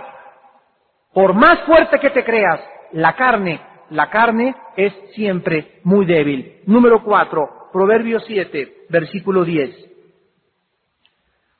Por 1.12 1.35
más 1.35 1.61
fuerte 1.61 1.99
que 1.99 2.11
te 2.11 2.25
creas, 2.25 2.61
la 2.92 3.14
carne, 3.14 3.61
la 3.90 4.09
carne 4.09 4.54
es 4.76 4.92
siempre 5.14 5.80
muy 5.85 6.06
débil. 6.06 6.62
Número 6.66 7.02
4, 7.02 7.68
Proverbios 7.73 8.25
7, 8.26 8.87
versículo 8.88 9.45
10. 9.45 9.87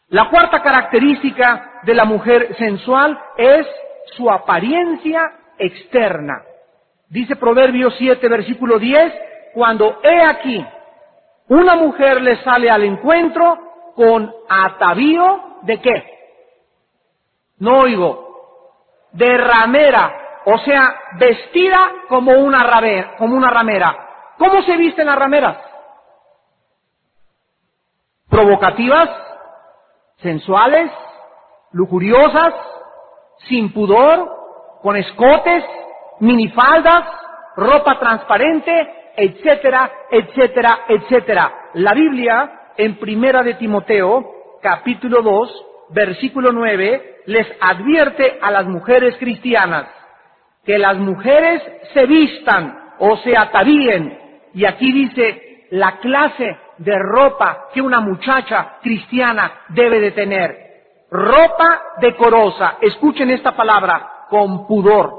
La 0.09 0.31
cuarta 0.31 0.63
característica 0.63 1.81
de 1.83 1.95
la 1.95 2.05
mujer 2.05 2.55
sensual 2.57 3.19
es 3.37 3.67
su 4.17 4.31
apariencia 4.31 5.33
externa. 5.59 6.43
Dice 7.09 7.37
Proverbios 7.37 7.95
7, 7.99 8.29
versículo 8.29 8.79
10, 8.79 9.13
cuando 9.57 10.01
he 10.03 10.23
aquí, 10.23 10.67
una 11.49 11.77
mujer 11.77 12.21
le 12.21 12.45
sale 12.45 12.71
al 12.71 12.83
encuentro 12.85 13.57
con 13.95 14.31
atavío 14.47 15.61
de 15.63 15.81
qué? 15.81 16.19
No 17.61 17.79
oigo, 17.79 19.09
de 19.13 19.39
ramera, 19.39 20.43
o 20.45 20.59
sea, 20.59 20.95
vestida 21.19 21.91
como 22.07 22.33
una 22.33 22.67
como 23.17 23.35
una 23.35 23.49
ramera. 23.49 24.35
¿Cómo 24.37 24.61
se 24.61 24.77
visten 24.77 25.07
las 25.07 25.19
rameras? 25.19 25.57
Provocativas, 28.29 29.09
sensuales, 30.19 30.93
lujuriosas, 31.73 32.53
sin 33.49 33.73
pudor, 33.73 34.79
con 34.83 34.97
escotes, 34.97 35.65
minifaldas, 36.21 37.05
ropa 37.57 37.99
transparente, 37.99 39.06
etcétera, 39.17 39.91
etcétera, 40.11 40.81
etcétera. 40.89 41.53
La 41.75 41.95
Biblia, 41.95 42.73
en 42.77 42.97
Primera 42.97 43.43
de 43.43 43.55
Timoteo, 43.55 44.59
capítulo 44.63 45.23
2, 45.23 45.67
versículo 45.91 46.53
9, 46.53 47.23
les 47.27 47.47
advierte 47.61 48.39
a 48.41 48.51
las 48.51 48.67
mujeres 48.67 49.17
cristianas 49.19 49.87
que 50.65 50.79
las 50.79 50.97
mujeres 50.99 51.63
se 51.95 52.07
vistan 52.07 52.93
o 52.99 53.17
se 53.19 53.37
atavíen. 53.37 54.19
Y 54.53 54.65
aquí 54.65 54.93
dice 54.93 55.67
la 55.71 55.99
clase 55.99 56.57
de 56.79 56.99
ropa 56.99 57.69
que 57.73 57.81
una 57.81 58.01
muchacha 58.01 58.79
cristiana 58.83 59.63
debe 59.69 60.01
de 60.01 60.11
tener. 60.11 60.67
Ropa 61.11 61.81
decorosa. 62.01 62.79
Escuchen 62.81 63.31
esta 63.31 63.53
palabra, 63.53 64.27
con 64.29 64.67
pudor. 64.67 65.13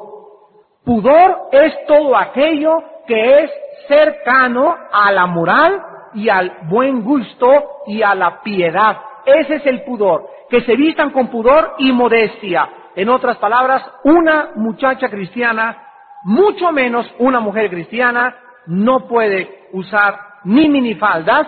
Pudor 0.84 1.50
es 1.52 1.74
todo 1.88 2.16
aquello 2.16 2.84
que 3.08 3.44
es 3.44 3.52
cercano 3.88 4.76
a 4.92 5.12
la 5.12 5.26
moral 5.26 5.82
y 6.14 6.30
al 6.30 6.52
buen 6.64 7.04
gusto 7.04 7.84
y 7.88 8.02
a 8.02 8.16
la 8.16 8.42
piedad. 8.42 8.98
Ese 9.26 9.56
es 9.56 9.66
el 9.66 9.84
pudor. 9.84 10.30
Que 10.50 10.62
se 10.62 10.76
vistan 10.76 11.12
con 11.12 11.28
pudor 11.28 11.76
y 11.78 11.92
modestia. 11.92 12.70
En 12.96 13.10
otras 13.10 13.38
palabras, 13.38 13.84
una 14.04 14.52
muchacha 14.56 15.10
cristiana, 15.10 15.78
mucho 16.24 16.72
menos 16.72 17.06
una 17.20 17.40
mujer 17.40 17.70
cristiana, 17.70 18.36
no 18.66 19.08
puede 19.08 19.68
usar 19.74 20.20
ni 20.46 20.68
minifaldas, 20.68 21.48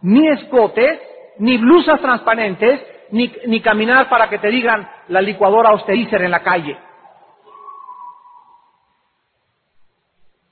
ni 0.00 0.26
escotes, 0.28 1.00
ni 1.38 1.58
blusas 1.58 2.00
transparentes, 2.00 2.80
ni, 3.10 3.32
ni 3.46 3.60
caminar 3.60 4.08
para 4.08 4.28
que 4.28 4.38
te 4.38 4.48
digan 4.48 4.88
la 5.08 5.20
licuadora 5.20 5.70
austerizer 5.70 6.22
en 6.22 6.30
la 6.30 6.40
calle. 6.40 6.76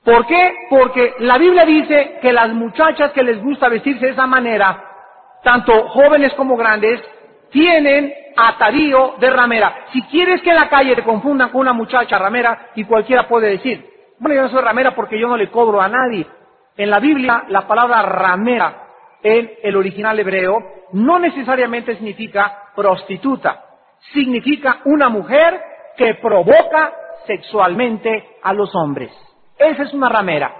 ¿Por 0.03 0.25
qué? 0.25 0.53
Porque 0.69 1.13
la 1.19 1.37
Biblia 1.37 1.63
dice 1.65 2.17
que 2.21 2.33
las 2.33 2.49
muchachas 2.53 3.11
que 3.11 3.23
les 3.23 3.41
gusta 3.41 3.69
vestirse 3.69 4.07
de 4.07 4.11
esa 4.13 4.25
manera, 4.25 4.83
tanto 5.43 5.89
jóvenes 5.89 6.33
como 6.33 6.57
grandes, 6.57 6.99
tienen 7.51 8.11
atavío 8.35 9.15
de 9.19 9.29
ramera. 9.29 9.85
Si 9.93 10.01
quieres 10.03 10.41
que 10.41 10.49
en 10.49 10.55
la 10.55 10.69
calle 10.69 10.95
te 10.95 11.03
confundan 11.03 11.49
con 11.49 11.61
una 11.61 11.73
muchacha 11.73 12.17
ramera, 12.17 12.69
y 12.75 12.85
cualquiera 12.85 13.27
puede 13.27 13.49
decir, 13.49 13.85
bueno, 14.17 14.35
yo 14.35 14.41
no 14.43 14.49
soy 14.49 14.61
ramera 14.61 14.95
porque 14.95 15.19
yo 15.19 15.27
no 15.27 15.37
le 15.37 15.51
cobro 15.51 15.81
a 15.81 15.89
nadie. 15.89 16.25
En 16.77 16.89
la 16.89 16.99
Biblia, 16.99 17.43
la 17.49 17.67
palabra 17.67 18.01
ramera 18.01 18.87
en 19.21 19.51
el 19.61 19.75
original 19.75 20.19
hebreo 20.19 20.57
no 20.93 21.19
necesariamente 21.19 21.95
significa 21.95 22.71
prostituta, 22.75 23.65
significa 24.13 24.79
una 24.85 25.09
mujer 25.09 25.61
que 25.95 26.15
provoca 26.15 26.93
sexualmente 27.27 28.37
a 28.41 28.53
los 28.53 28.73
hombres. 28.75 29.11
Esa 29.61 29.83
es 29.83 29.93
una 29.93 30.09
ramera. 30.09 30.53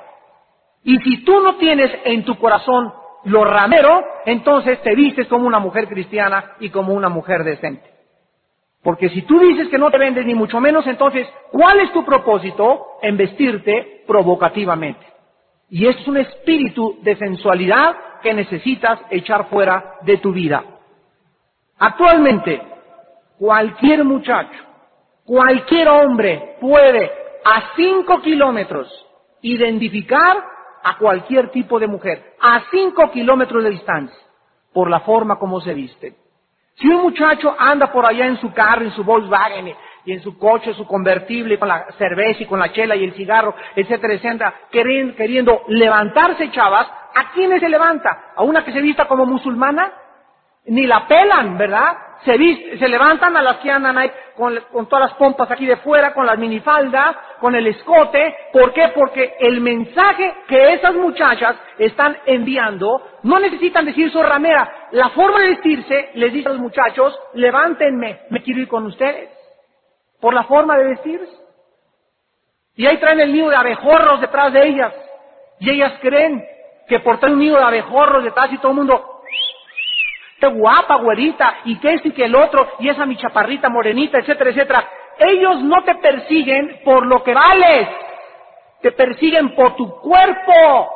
Y 0.84 0.98
si 1.00 1.24
tú 1.24 1.40
no 1.42 1.56
tienes 1.56 1.92
en 2.06 2.24
tu 2.24 2.38
corazón 2.38 2.94
lo 3.26 3.44
ramero, 3.44 4.04
entonces 4.26 4.82
te 4.82 4.96
vistes 4.96 5.28
como 5.28 5.48
una 5.48 5.60
mujer 5.60 5.88
cristiana 5.88 6.54
y 6.60 6.70
como 6.70 6.94
una 6.94 7.10
mujer 7.10 7.44
decente. 7.44 7.90
Porque 8.84 9.10
si 9.10 9.22
tú 9.24 9.40
dices 9.40 9.70
que 9.70 9.78
no 9.78 9.92
te 9.92 10.00
vendes 10.00 10.26
ni 10.26 10.34
mucho 10.34 10.60
menos, 10.60 10.88
entonces, 10.88 11.28
¿cuál 11.52 11.80
es 11.82 11.92
tu 11.94 12.04
propósito 12.04 12.98
en 13.02 13.16
vestirte 13.16 14.04
provocativamente? 14.08 15.06
Y 15.70 15.88
es 15.88 16.08
un 16.08 16.18
espíritu 16.18 16.98
de 17.02 17.16
sensualidad 17.16 17.96
que 18.24 18.34
necesitas 18.34 19.00
echar 19.12 19.50
fuera 19.50 19.98
de 20.02 20.18
tu 20.18 20.32
vida. 20.32 20.64
Actualmente, 21.78 22.62
cualquier 23.38 24.04
muchacho, 24.04 24.64
cualquier 25.26 25.88
hombre 25.88 26.58
puede 26.60 27.21
a 27.44 27.76
cinco 27.76 28.22
kilómetros 28.22 28.88
identificar 29.42 30.44
a 30.84 30.98
cualquier 30.98 31.50
tipo 31.50 31.80
de 31.80 31.88
mujer, 31.88 32.34
a 32.42 32.64
cinco 32.72 33.12
kilómetros 33.12 33.64
de 33.64 33.72
distancia, 33.72 34.18
por 34.74 34.90
la 34.90 35.02
forma 35.02 35.38
como 35.38 35.62
se 35.62 35.74
viste. 35.74 36.16
Si 36.76 36.88
un 36.88 37.02
muchacho 37.02 37.56
anda 37.58 37.92
por 37.92 38.06
allá 38.06 38.26
en 38.26 38.38
su 38.38 38.52
carro, 38.54 38.86
en 38.86 38.92
su 38.92 39.04
Volkswagen, 39.04 39.76
y 40.06 40.14
en 40.14 40.22
su 40.22 40.38
coche, 40.38 40.74
su 40.74 40.86
convertible, 40.86 41.60
con 41.60 41.68
la 41.68 41.86
cerveza 41.98 42.44
y 42.44 42.46
con 42.46 42.60
la 42.60 42.72
chela 42.72 42.96
y 42.96 43.04
el 43.04 43.14
cigarro, 43.14 43.54
etcétera, 43.76 44.14
etcétera, 44.14 44.54
queriendo, 44.72 45.16
queriendo 45.16 45.62
levantarse 45.68 46.50
chavas, 46.52 46.88
¿a 47.14 47.32
quiénes 47.34 47.60
se 47.60 47.70
levanta? 47.70 48.32
¿A 48.36 48.44
una 48.44 48.64
que 48.64 48.74
se 48.74 48.82
vista 48.82 49.08
como 49.08 49.26
musulmana? 49.26 49.92
Ni 50.66 50.88
la 50.88 51.08
pelan, 51.08 51.58
¿verdad? 51.58 51.98
Se, 52.26 52.78
se 52.78 52.88
levantan 52.88 53.36
a 53.36 53.42
las 53.42 53.58
que 53.58 53.72
andan 53.72 53.98
ahí 53.98 54.12
con, 54.36 54.88
todas 54.88 55.10
las 55.10 55.18
pompas 55.18 55.50
aquí 55.50 55.66
de 55.66 55.78
fuera, 55.78 56.14
con 56.14 56.26
las 56.26 56.38
minifaldas, 56.38 57.16
con 57.40 57.56
el 57.56 57.68
escote. 57.68 58.36
¿Por 58.54 58.74
qué? 58.74 58.90
Porque 58.90 59.36
el 59.40 59.62
mensaje 59.62 60.34
que 60.48 60.74
esas 60.74 60.94
muchachas 60.94 61.56
están 61.78 62.18
enviando 62.26 63.02
no 63.24 63.40
necesitan 63.40 63.86
decir 63.86 64.12
su 64.12 64.22
ramera. 64.22 64.88
La 64.92 65.10
forma 65.10 65.40
de 65.42 65.50
vestirse 65.50 66.12
les 66.16 66.34
dice 66.34 66.50
a 66.50 66.54
los 66.54 66.62
muchachos, 66.62 67.18
levántenme, 67.34 68.22
me 68.30 68.42
quiero 68.42 68.62
ir 68.62 68.68
con 68.68 68.86
ustedes. 68.86 69.30
Por 70.20 70.34
la 70.34 70.44
forma 70.44 70.78
de 70.78 70.90
vestirse. 70.90 71.42
Y 72.76 72.86
ahí 72.86 72.98
traen 72.98 73.20
el 73.20 73.34
nido 73.34 73.50
de 73.50 73.56
abejorros 73.56 74.22
detrás 74.22 74.54
de 74.54 74.68
ellas. 74.68 74.94
Y 75.60 75.70
ellas 75.70 75.94
creen 76.02 76.44
que 76.88 77.00
por 77.00 77.20
traer 77.20 77.34
un 77.34 77.40
nido 77.40 77.58
de 77.58 77.64
abejorros 77.64 78.24
detrás 78.24 78.52
y 78.52 78.58
todo 78.58 78.72
el 78.72 78.78
mundo 78.78 79.11
qué 80.42 80.48
guapa, 80.48 80.96
güerita, 80.96 81.58
y 81.66 81.78
que 81.78 81.94
este 81.94 82.10
y 82.10 82.12
que 82.12 82.26
el 82.26 82.36
otro, 82.36 82.68
y 82.80 82.90
esa 82.90 83.06
mi 83.06 83.16
chaparrita 83.16 83.70
morenita, 83.70 84.18
etcétera, 84.18 84.50
etcétera. 84.50 84.90
Ellos 85.20 85.62
no 85.62 85.84
te 85.84 85.96
persiguen 85.96 86.82
por 86.84 87.06
lo 87.06 87.24
que 87.24 87.34
vales, 87.34 87.88
te 88.82 88.92
persiguen 88.92 89.54
por 89.56 89.76
tu 89.76 90.00
cuerpo. 90.00 90.90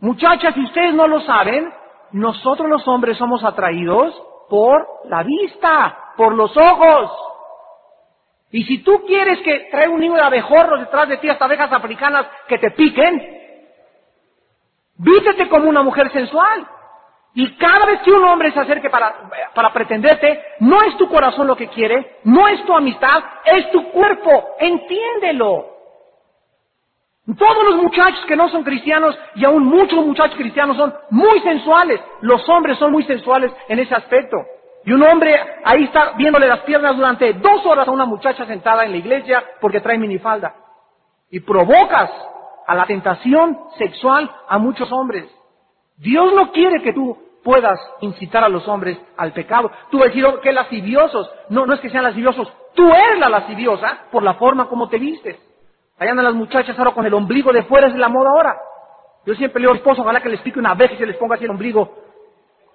Muchachas, 0.00 0.54
si 0.54 0.62
ustedes 0.62 0.94
no 0.94 1.08
lo 1.08 1.20
saben, 1.22 1.72
nosotros 2.12 2.68
los 2.68 2.86
hombres 2.86 3.16
somos 3.16 3.42
atraídos 3.42 4.14
por 4.50 4.86
la 5.06 5.22
vista, 5.22 6.12
por 6.16 6.34
los 6.34 6.54
ojos. 6.54 7.10
Y 8.50 8.64
si 8.64 8.78
tú 8.82 9.04
quieres 9.06 9.40
que 9.40 9.68
traiga 9.70 9.92
un 9.92 10.00
niño 10.00 10.14
de 10.14 10.22
abejorros 10.22 10.80
detrás 10.80 11.08
de 11.08 11.16
ti 11.16 11.28
hasta 11.28 11.46
abejas 11.46 11.72
africanas 11.72 12.26
que 12.46 12.58
te 12.58 12.70
piquen, 12.72 13.38
vístete 14.96 15.48
como 15.48 15.68
una 15.68 15.82
mujer 15.82 16.12
sensual. 16.12 16.66
Y 17.34 17.56
cada 17.56 17.86
vez 17.86 18.00
que 18.00 18.10
un 18.10 18.24
hombre 18.24 18.50
se 18.52 18.60
acerque 18.60 18.90
para, 18.90 19.30
para 19.54 19.72
pretenderte, 19.72 20.42
no 20.60 20.82
es 20.82 20.96
tu 20.96 21.08
corazón 21.08 21.46
lo 21.46 21.56
que 21.56 21.68
quiere, 21.68 22.18
no 22.24 22.48
es 22.48 22.64
tu 22.64 22.74
amistad, 22.74 23.22
es 23.44 23.70
tu 23.70 23.90
cuerpo. 23.90 24.56
Entiéndelo. 24.58 25.78
Todos 27.36 27.64
los 27.64 27.76
muchachos 27.76 28.24
que 28.26 28.36
no 28.36 28.48
son 28.48 28.64
cristianos 28.64 29.16
y 29.34 29.44
aún 29.44 29.66
muchos 29.66 30.04
muchachos 30.04 30.36
cristianos 30.36 30.78
son 30.78 30.94
muy 31.10 31.38
sensuales. 31.40 32.00
Los 32.22 32.48
hombres 32.48 32.78
son 32.78 32.90
muy 32.90 33.04
sensuales 33.04 33.52
en 33.68 33.78
ese 33.78 33.94
aspecto. 33.94 34.38
Y 34.84 34.92
un 34.92 35.02
hombre 35.02 35.38
ahí 35.64 35.84
está 35.84 36.12
viéndole 36.16 36.48
las 36.48 36.60
piernas 36.60 36.96
durante 36.96 37.34
dos 37.34 37.66
horas 37.66 37.86
a 37.86 37.90
una 37.90 38.06
muchacha 38.06 38.46
sentada 38.46 38.84
en 38.86 38.92
la 38.92 38.96
iglesia 38.96 39.44
porque 39.60 39.80
trae 39.80 39.98
minifalda. 39.98 40.54
Y 41.30 41.40
provocas 41.40 42.10
a 42.66 42.74
la 42.74 42.86
tentación 42.86 43.58
sexual 43.76 44.30
a 44.48 44.58
muchos 44.58 44.90
hombres. 44.90 45.30
Dios 45.98 46.32
no 46.32 46.52
quiere 46.52 46.82
que 46.82 46.92
tú 46.92 47.16
puedas 47.42 47.78
incitar 48.00 48.44
a 48.44 48.48
los 48.48 48.66
hombres 48.68 48.98
al 49.16 49.32
pecado. 49.32 49.70
Tú 49.90 49.98
vas 49.98 50.06
a 50.06 50.08
decir, 50.08 50.24
oh, 50.24 50.40
qué. 50.40 50.52
No, 51.50 51.66
no 51.66 51.74
es 51.74 51.80
que 51.80 51.90
sean 51.90 52.04
lasciviosos. 52.04 52.52
Tú 52.74 52.88
eres 52.88 53.18
la 53.18 53.28
lasciviosa 53.28 54.06
por 54.10 54.22
la 54.22 54.34
forma 54.34 54.68
como 54.68 54.88
te 54.88 54.98
vistes. 54.98 55.36
Allá 55.98 56.12
andan 56.12 56.26
las 56.26 56.34
muchachas 56.34 56.78
ahora 56.78 56.92
con 56.92 57.04
el 57.06 57.14
ombligo 57.14 57.52
de 57.52 57.64
fuera, 57.64 57.88
es 57.88 57.94
la 57.96 58.08
moda 58.08 58.30
ahora. 58.30 58.56
Yo 59.26 59.34
siempre 59.34 59.60
le 59.60 59.64
digo 59.64 59.72
al 59.72 59.78
esposo, 59.78 60.02
ojalá 60.02 60.20
que 60.20 60.28
les 60.28 60.40
pique 60.40 60.58
una 60.58 60.74
vez 60.74 60.92
y 60.92 60.96
se 60.96 61.06
les 61.06 61.16
ponga 61.16 61.34
así 61.34 61.44
el 61.44 61.50
ombligo 61.50 61.92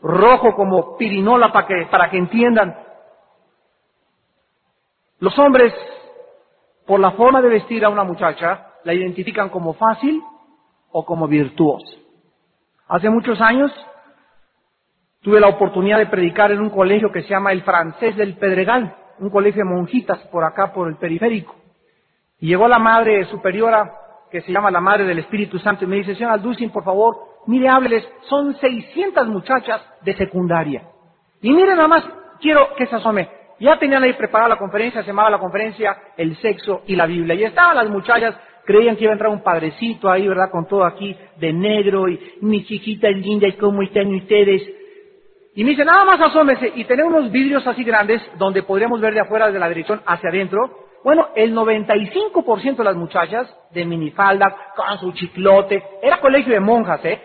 rojo 0.01 0.53
como 0.53 0.97
pirinola 0.97 1.51
para 1.51 1.67
que, 1.67 1.87
para 1.89 2.09
que 2.09 2.17
entiendan. 2.17 2.77
Los 5.19 5.37
hombres, 5.39 5.73
por 6.85 6.99
la 6.99 7.11
forma 7.11 7.41
de 7.41 7.47
vestir 7.47 7.85
a 7.85 7.89
una 7.89 8.03
muchacha, 8.03 8.73
la 8.83 8.93
identifican 8.93 9.47
como 9.47 9.73
fácil 9.73 10.21
o 10.91 11.05
como 11.05 11.27
virtuosa. 11.27 12.02
Hace 12.87 13.09
muchos 13.09 13.39
años 13.41 13.71
tuve 15.21 15.39
la 15.39 15.47
oportunidad 15.47 15.97
de 15.97 16.07
predicar 16.07 16.51
en 16.51 16.59
un 16.59 16.69
colegio 16.69 17.11
que 17.11 17.21
se 17.21 17.29
llama 17.29 17.51
el 17.51 17.63
Francés 17.63 18.15
del 18.15 18.35
Pedregal, 18.35 18.95
un 19.19 19.29
colegio 19.29 19.63
de 19.63 19.69
monjitas 19.69 20.19
por 20.27 20.43
acá, 20.43 20.73
por 20.73 20.89
el 20.89 20.97
periférico. 20.97 21.55
Y 22.39 22.47
llegó 22.47 22.67
la 22.67 22.79
madre 22.79 23.23
superiora, 23.25 23.93
que 24.29 24.41
se 24.41 24.51
llama 24.51 24.69
la 24.69 24.81
madre 24.81 25.05
del 25.05 25.19
Espíritu 25.19 25.59
Santo, 25.59 25.85
y 25.85 25.87
me 25.87 25.97
dice, 25.97 26.15
señora 26.15 26.33
Alducin, 26.33 26.71
por 26.71 26.83
favor, 26.83 27.15
mire, 27.47 27.69
hábleles, 27.69 28.07
son 28.23 28.53
600 28.55 29.27
muchachas 29.27 29.81
de 30.01 30.15
secundaria. 30.15 30.83
Y 31.41 31.53
mire 31.53 31.75
nada 31.75 31.87
más, 31.87 32.03
quiero 32.41 32.75
que 32.75 32.85
se 32.87 32.95
asome. 32.95 33.29
Ya 33.59 33.79
tenían 33.79 34.03
ahí 34.03 34.13
preparada 34.13 34.49
la 34.49 34.57
conferencia, 34.57 35.01
se 35.01 35.07
llamaba 35.07 35.29
la 35.29 35.39
conferencia 35.39 35.95
El 36.17 36.35
sexo 36.37 36.81
y 36.85 36.95
la 36.97 37.05
Biblia. 37.05 37.35
Y 37.35 37.43
estaban 37.45 37.75
las 37.75 37.89
muchachas 37.89 38.35
creían 38.65 38.95
que 38.95 39.03
iba 39.03 39.11
a 39.11 39.13
entrar 39.13 39.31
un 39.31 39.43
padrecito 39.43 40.09
ahí, 40.09 40.27
¿verdad? 40.27 40.51
Con 40.51 40.67
todo 40.67 40.85
aquí 40.85 41.15
de 41.37 41.53
negro 41.53 42.07
y 42.09 42.37
mi 42.41 42.65
chiquita 42.65 43.09
linda 43.09 43.47
y 43.47 43.53
cómo 43.53 43.81
están 43.81 44.13
ustedes. 44.13 44.61
Y 45.55 45.63
me 45.63 45.71
dice, 45.71 45.85
nada 45.85 46.03
más 46.05 46.19
asómese. 46.19 46.71
Y 46.75 46.85
tenemos 46.85 47.13
unos 47.13 47.31
vidrios 47.31 47.65
así 47.67 47.83
grandes 47.83 48.21
donde 48.37 48.63
podríamos 48.63 48.99
ver 48.99 49.13
de 49.13 49.19
afuera 49.19 49.51
de 49.51 49.59
la 49.59 49.69
dirección 49.69 50.01
hacia 50.05 50.29
adentro. 50.29 50.87
Bueno, 51.03 51.29
el 51.35 51.53
95% 51.53 52.77
de 52.77 52.83
las 52.83 52.95
muchachas 52.95 53.53
de 53.71 53.85
minifalda, 53.85 54.55
con 54.75 54.97
su 54.99 55.11
chiclote, 55.11 55.83
era 56.01 56.19
colegio 56.19 56.53
de 56.53 56.59
monjas, 56.59 57.03
¿eh? 57.03 57.21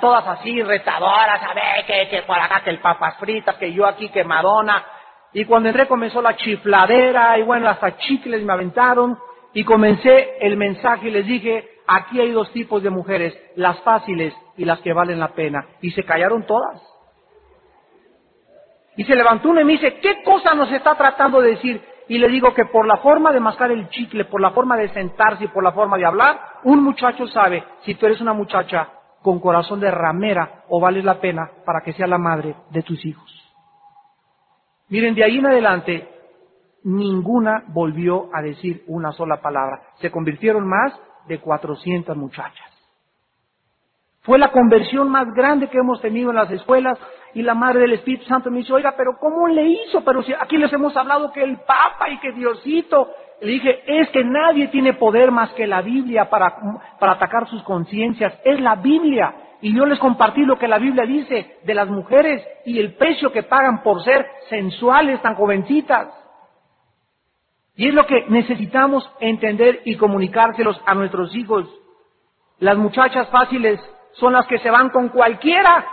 todas 0.00 0.26
así, 0.26 0.62
retadoras, 0.62 1.42
a 1.42 1.54
ver, 1.54 1.86
que, 1.86 2.08
que 2.10 2.22
por 2.22 2.38
acá, 2.38 2.62
que 2.62 2.70
el 2.70 2.80
papas 2.80 3.16
fritas, 3.18 3.56
que 3.56 3.72
yo 3.72 3.86
aquí, 3.86 4.08
que 4.08 4.24
Madonna. 4.24 4.84
Y 5.32 5.44
cuando 5.44 5.68
entré 5.68 5.86
comenzó 5.86 6.20
la 6.20 6.36
chifladera, 6.36 7.38
y 7.38 7.42
bueno, 7.42 7.68
hasta 7.68 7.96
chicles 7.96 8.42
me 8.42 8.52
aventaron, 8.52 9.16
y 9.52 9.64
comencé 9.64 10.36
el 10.40 10.56
mensaje 10.56 11.08
y 11.08 11.10
les 11.10 11.26
dije, 11.26 11.68
aquí 11.86 12.20
hay 12.20 12.30
dos 12.30 12.52
tipos 12.52 12.82
de 12.82 12.90
mujeres, 12.90 13.36
las 13.56 13.80
fáciles 13.80 14.34
y 14.56 14.64
las 14.64 14.80
que 14.80 14.92
valen 14.92 15.18
la 15.18 15.34
pena. 15.34 15.66
Y 15.80 15.90
se 15.90 16.04
callaron 16.04 16.46
todas. 16.46 16.80
Y 18.96 19.04
se 19.04 19.14
levantó 19.14 19.50
uno 19.50 19.60
y 19.60 19.64
me 19.64 19.72
dice, 19.72 19.98
¿qué 20.00 20.22
cosa 20.22 20.54
nos 20.54 20.70
está 20.70 20.94
tratando 20.94 21.40
de 21.40 21.50
decir? 21.50 21.80
Y 22.08 22.18
le 22.18 22.28
digo 22.28 22.52
que 22.54 22.64
por 22.66 22.86
la 22.86 22.98
forma 22.98 23.32
de 23.32 23.40
mascar 23.40 23.70
el 23.70 23.88
chicle, 23.88 24.24
por 24.24 24.40
la 24.40 24.50
forma 24.50 24.76
de 24.76 24.88
sentarse 24.88 25.44
y 25.44 25.48
por 25.48 25.62
la 25.62 25.72
forma 25.72 25.96
de 25.96 26.04
hablar, 26.04 26.40
un 26.64 26.82
muchacho 26.82 27.26
sabe 27.28 27.64
si 27.84 27.94
tú 27.94 28.06
eres 28.06 28.20
una 28.20 28.32
muchacha 28.32 28.88
con 29.22 29.38
corazón 29.38 29.80
de 29.80 29.90
ramera 29.90 30.64
o 30.68 30.80
vale 30.80 31.02
la 31.02 31.20
pena 31.20 31.50
para 31.64 31.80
que 31.82 31.92
sea 31.92 32.06
la 32.06 32.18
madre 32.18 32.54
de 32.70 32.82
tus 32.82 33.04
hijos. 33.04 33.30
Miren, 34.88 35.14
de 35.14 35.24
ahí 35.24 35.38
en 35.38 35.46
adelante, 35.46 36.08
ninguna 36.84 37.64
volvió 37.68 38.28
a 38.32 38.42
decir 38.42 38.84
una 38.86 39.12
sola 39.12 39.40
palabra. 39.40 39.82
Se 40.00 40.10
convirtieron 40.10 40.66
más 40.66 40.98
de 41.26 41.38
400 41.38 42.16
muchachas. 42.16 42.66
Fue 44.22 44.38
la 44.38 44.52
conversión 44.52 45.08
más 45.08 45.32
grande 45.34 45.68
que 45.68 45.78
hemos 45.78 46.00
tenido 46.00 46.30
en 46.30 46.36
las 46.36 46.50
escuelas 46.50 46.98
y 47.32 47.42
la 47.42 47.54
Madre 47.54 47.80
del 47.80 47.92
Espíritu 47.94 48.24
Santo 48.26 48.50
me 48.50 48.58
dice, 48.58 48.72
oiga, 48.72 48.94
pero 48.96 49.16
¿cómo 49.18 49.48
le 49.48 49.64
hizo? 49.64 50.02
Pero 50.04 50.22
si 50.22 50.32
aquí 50.34 50.56
les 50.58 50.72
hemos 50.72 50.96
hablado 50.96 51.32
que 51.32 51.42
el 51.42 51.58
Papa 51.58 52.08
y 52.10 52.18
que 52.18 52.32
Diosito. 52.32 53.08
Le 53.40 53.52
dije, 53.52 53.82
es 53.86 54.10
que 54.10 54.22
nadie 54.22 54.68
tiene 54.68 54.92
poder 54.92 55.30
más 55.30 55.50
que 55.54 55.66
la 55.66 55.80
Biblia 55.80 56.28
para, 56.28 56.54
para 56.98 57.12
atacar 57.12 57.48
sus 57.48 57.62
conciencias. 57.62 58.34
Es 58.44 58.60
la 58.60 58.74
Biblia. 58.74 59.34
Y 59.62 59.74
yo 59.74 59.86
les 59.86 59.98
compartí 59.98 60.42
lo 60.42 60.58
que 60.58 60.68
la 60.68 60.78
Biblia 60.78 61.06
dice 61.06 61.58
de 61.64 61.74
las 61.74 61.88
mujeres 61.88 62.46
y 62.66 62.78
el 62.78 62.94
precio 62.94 63.32
que 63.32 63.42
pagan 63.42 63.82
por 63.82 64.02
ser 64.02 64.26
sensuales 64.50 65.22
tan 65.22 65.36
jovencitas. 65.36 66.08
Y 67.80 67.88
es 67.88 67.94
lo 67.94 68.04
que 68.04 68.26
necesitamos 68.28 69.10
entender 69.20 69.80
y 69.86 69.96
comunicárselos 69.96 70.78
a 70.84 70.94
nuestros 70.94 71.34
hijos. 71.34 71.66
Las 72.58 72.76
muchachas 72.76 73.30
fáciles 73.30 73.80
son 74.12 74.34
las 74.34 74.46
que 74.46 74.58
se 74.58 74.70
van 74.70 74.90
con 74.90 75.08
cualquiera 75.08 75.86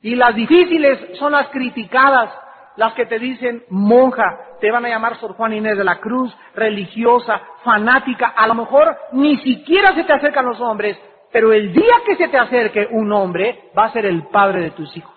y 0.00 0.14
las 0.14 0.34
difíciles 0.34 1.18
son 1.18 1.32
las 1.32 1.50
criticadas, 1.50 2.32
las 2.76 2.94
que 2.94 3.04
te 3.04 3.18
dicen 3.18 3.62
monja, 3.68 4.38
te 4.58 4.70
van 4.70 4.86
a 4.86 4.88
llamar 4.88 5.20
Sor 5.20 5.34
Juan 5.34 5.52
Inés 5.52 5.76
de 5.76 5.84
la 5.84 6.00
Cruz, 6.00 6.34
religiosa, 6.54 7.42
fanática, 7.62 8.28
a 8.28 8.46
lo 8.46 8.54
mejor 8.54 8.96
ni 9.12 9.36
siquiera 9.40 9.94
se 9.94 10.04
te 10.04 10.14
acercan 10.14 10.46
los 10.46 10.62
hombres, 10.62 10.98
pero 11.30 11.52
el 11.52 11.74
día 11.74 11.96
que 12.06 12.16
se 12.16 12.28
te 12.28 12.38
acerque 12.38 12.88
un 12.90 13.12
hombre 13.12 13.70
va 13.76 13.84
a 13.84 13.92
ser 13.92 14.06
el 14.06 14.28
padre 14.28 14.62
de 14.62 14.70
tus 14.70 14.96
hijos. 14.96 15.12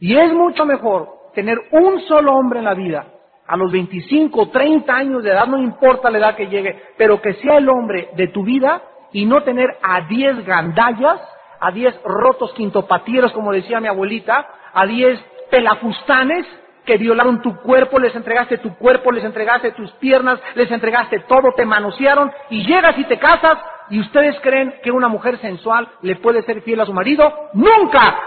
Y 0.00 0.16
es 0.16 0.32
mucho 0.32 0.66
mejor 0.66 1.08
tener 1.36 1.56
un 1.70 2.00
solo 2.00 2.32
hombre 2.34 2.58
en 2.58 2.64
la 2.64 2.74
vida, 2.74 3.06
a 3.52 3.56
los 3.58 3.70
25, 3.70 4.48
30 4.48 4.94
años 4.94 5.22
de 5.22 5.30
edad, 5.30 5.46
no 5.46 5.58
importa 5.58 6.10
la 6.10 6.16
edad 6.16 6.36
que 6.36 6.46
llegue, 6.46 6.82
pero 6.96 7.20
que 7.20 7.34
sea 7.34 7.58
el 7.58 7.68
hombre 7.68 8.08
de 8.16 8.28
tu 8.28 8.44
vida 8.44 8.80
y 9.12 9.26
no 9.26 9.42
tener 9.42 9.76
a 9.82 10.00
10 10.08 10.46
gandallas 10.46 11.20
a 11.60 11.70
diez 11.70 11.94
rotos 12.02 12.52
quintopatieros, 12.54 13.32
como 13.32 13.52
decía 13.52 13.78
mi 13.78 13.86
abuelita, 13.86 14.48
a 14.74 14.84
diez 14.84 15.20
pelafustanes 15.48 16.44
que 16.84 16.96
violaron 16.96 17.40
tu 17.40 17.56
cuerpo, 17.58 18.00
les 18.00 18.16
entregaste 18.16 18.58
tu 18.58 18.74
cuerpo, 18.76 19.12
les 19.12 19.22
entregaste 19.22 19.70
tus 19.70 19.92
piernas, 19.92 20.40
les 20.56 20.68
entregaste 20.72 21.20
todo, 21.28 21.52
te 21.54 21.64
manosearon 21.64 22.32
y 22.50 22.66
llegas 22.66 22.98
y 22.98 23.04
te 23.04 23.16
casas 23.18 23.58
y 23.90 24.00
ustedes 24.00 24.40
creen 24.40 24.74
que 24.82 24.90
una 24.90 25.06
mujer 25.06 25.38
sensual 25.38 25.88
le 26.02 26.16
puede 26.16 26.42
ser 26.42 26.62
fiel 26.62 26.80
a 26.80 26.86
su 26.86 26.92
marido. 26.92 27.32
¡Nunca! 27.52 28.18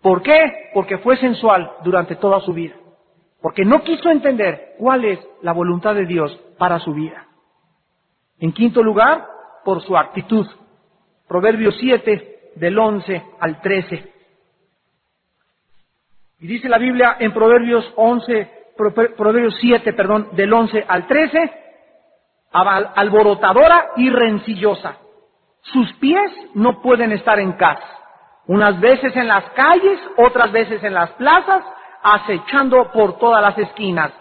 ¿Por 0.00 0.22
qué? 0.22 0.70
Porque 0.72 0.98
fue 0.98 1.16
sensual 1.16 1.72
durante 1.82 2.14
toda 2.14 2.38
su 2.40 2.52
vida. 2.52 2.76
Porque 3.40 3.64
no 3.64 3.82
quiso 3.82 4.10
entender 4.10 4.74
cuál 4.78 5.04
es 5.04 5.18
la 5.42 5.52
voluntad 5.52 5.94
de 5.94 6.06
Dios 6.06 6.38
para 6.58 6.78
su 6.78 6.92
vida. 6.92 7.26
En 8.38 8.52
quinto 8.52 8.82
lugar, 8.82 9.26
por 9.64 9.82
su 9.82 9.96
actitud. 9.96 10.46
Proverbios 11.28 11.76
7, 11.78 12.52
del 12.56 12.78
11 12.78 13.22
al 13.38 13.60
13. 13.60 14.12
Y 16.40 16.46
dice 16.46 16.68
la 16.68 16.78
Biblia 16.78 17.16
en 17.18 17.32
Proverbios 17.32 17.92
11, 17.96 18.50
Proverbios 19.16 19.56
7, 19.60 19.92
perdón, 19.92 20.28
del 20.32 20.52
11 20.52 20.84
al 20.88 21.06
13, 21.06 21.52
alborotadora 22.52 23.90
y 23.96 24.10
rencillosa. 24.10 24.96
Sus 25.62 25.92
pies 25.94 26.32
no 26.54 26.80
pueden 26.80 27.12
estar 27.12 27.38
en 27.38 27.52
casa. 27.52 27.86
Unas 28.46 28.80
veces 28.80 29.14
en 29.16 29.28
las 29.28 29.44
calles, 29.50 30.00
otras 30.16 30.50
veces 30.50 30.82
en 30.82 30.94
las 30.94 31.10
plazas, 31.12 31.62
acechando 32.02 32.90
por 32.92 33.18
todas 33.18 33.42
las 33.42 33.56
esquinas. 33.58 34.12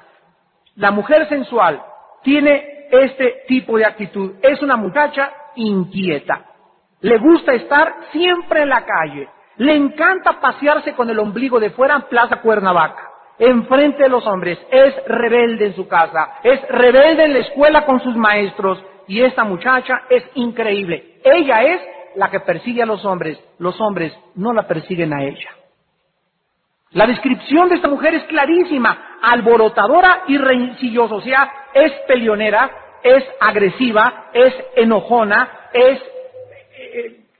La 0.75 0.91
mujer 0.91 1.27
sensual 1.27 1.81
tiene 2.23 2.87
este 2.91 3.43
tipo 3.47 3.77
de 3.77 3.85
actitud. 3.85 4.35
Es 4.41 4.61
una 4.61 4.75
muchacha 4.75 5.31
inquieta. 5.55 6.45
Le 7.01 7.17
gusta 7.17 7.53
estar 7.53 7.95
siempre 8.11 8.63
en 8.63 8.69
la 8.69 8.85
calle. 8.85 9.29
Le 9.57 9.75
encanta 9.75 10.39
pasearse 10.39 10.93
con 10.93 11.09
el 11.09 11.19
ombligo 11.19 11.59
de 11.59 11.71
fuera 11.71 11.95
en 11.95 12.01
Plaza 12.03 12.37
Cuernavaca, 12.37 13.09
enfrente 13.37 14.03
de 14.03 14.09
los 14.09 14.25
hombres. 14.25 14.57
Es 14.71 14.95
rebelde 15.05 15.67
en 15.67 15.75
su 15.75 15.87
casa, 15.87 16.39
es 16.43 16.61
rebelde 16.69 17.25
en 17.25 17.33
la 17.33 17.39
escuela 17.39 17.85
con 17.85 17.99
sus 18.01 18.15
maestros. 18.15 18.83
Y 19.07 19.21
esta 19.21 19.43
muchacha 19.43 20.03
es 20.09 20.23
increíble. 20.35 21.19
Ella 21.23 21.63
es 21.63 21.81
la 22.15 22.29
que 22.29 22.39
persigue 22.39 22.83
a 22.83 22.85
los 22.85 23.03
hombres. 23.05 23.39
Los 23.57 23.79
hombres 23.81 24.13
no 24.35 24.53
la 24.53 24.67
persiguen 24.67 25.13
a 25.13 25.23
ella. 25.23 25.58
La 26.91 27.05
descripción 27.05 27.69
de 27.69 27.75
esta 27.75 27.87
mujer 27.87 28.15
es 28.15 28.23
clarísima, 28.23 29.19
alborotadora 29.21 30.23
y 30.27 30.37
rencillosa, 30.37 31.15
o 31.15 31.21
sea, 31.21 31.51
es 31.73 31.91
peleonera, 32.07 32.69
es 33.03 33.23
agresiva, 33.39 34.29
es 34.33 34.53
enojona, 34.75 35.49
es 35.71 36.01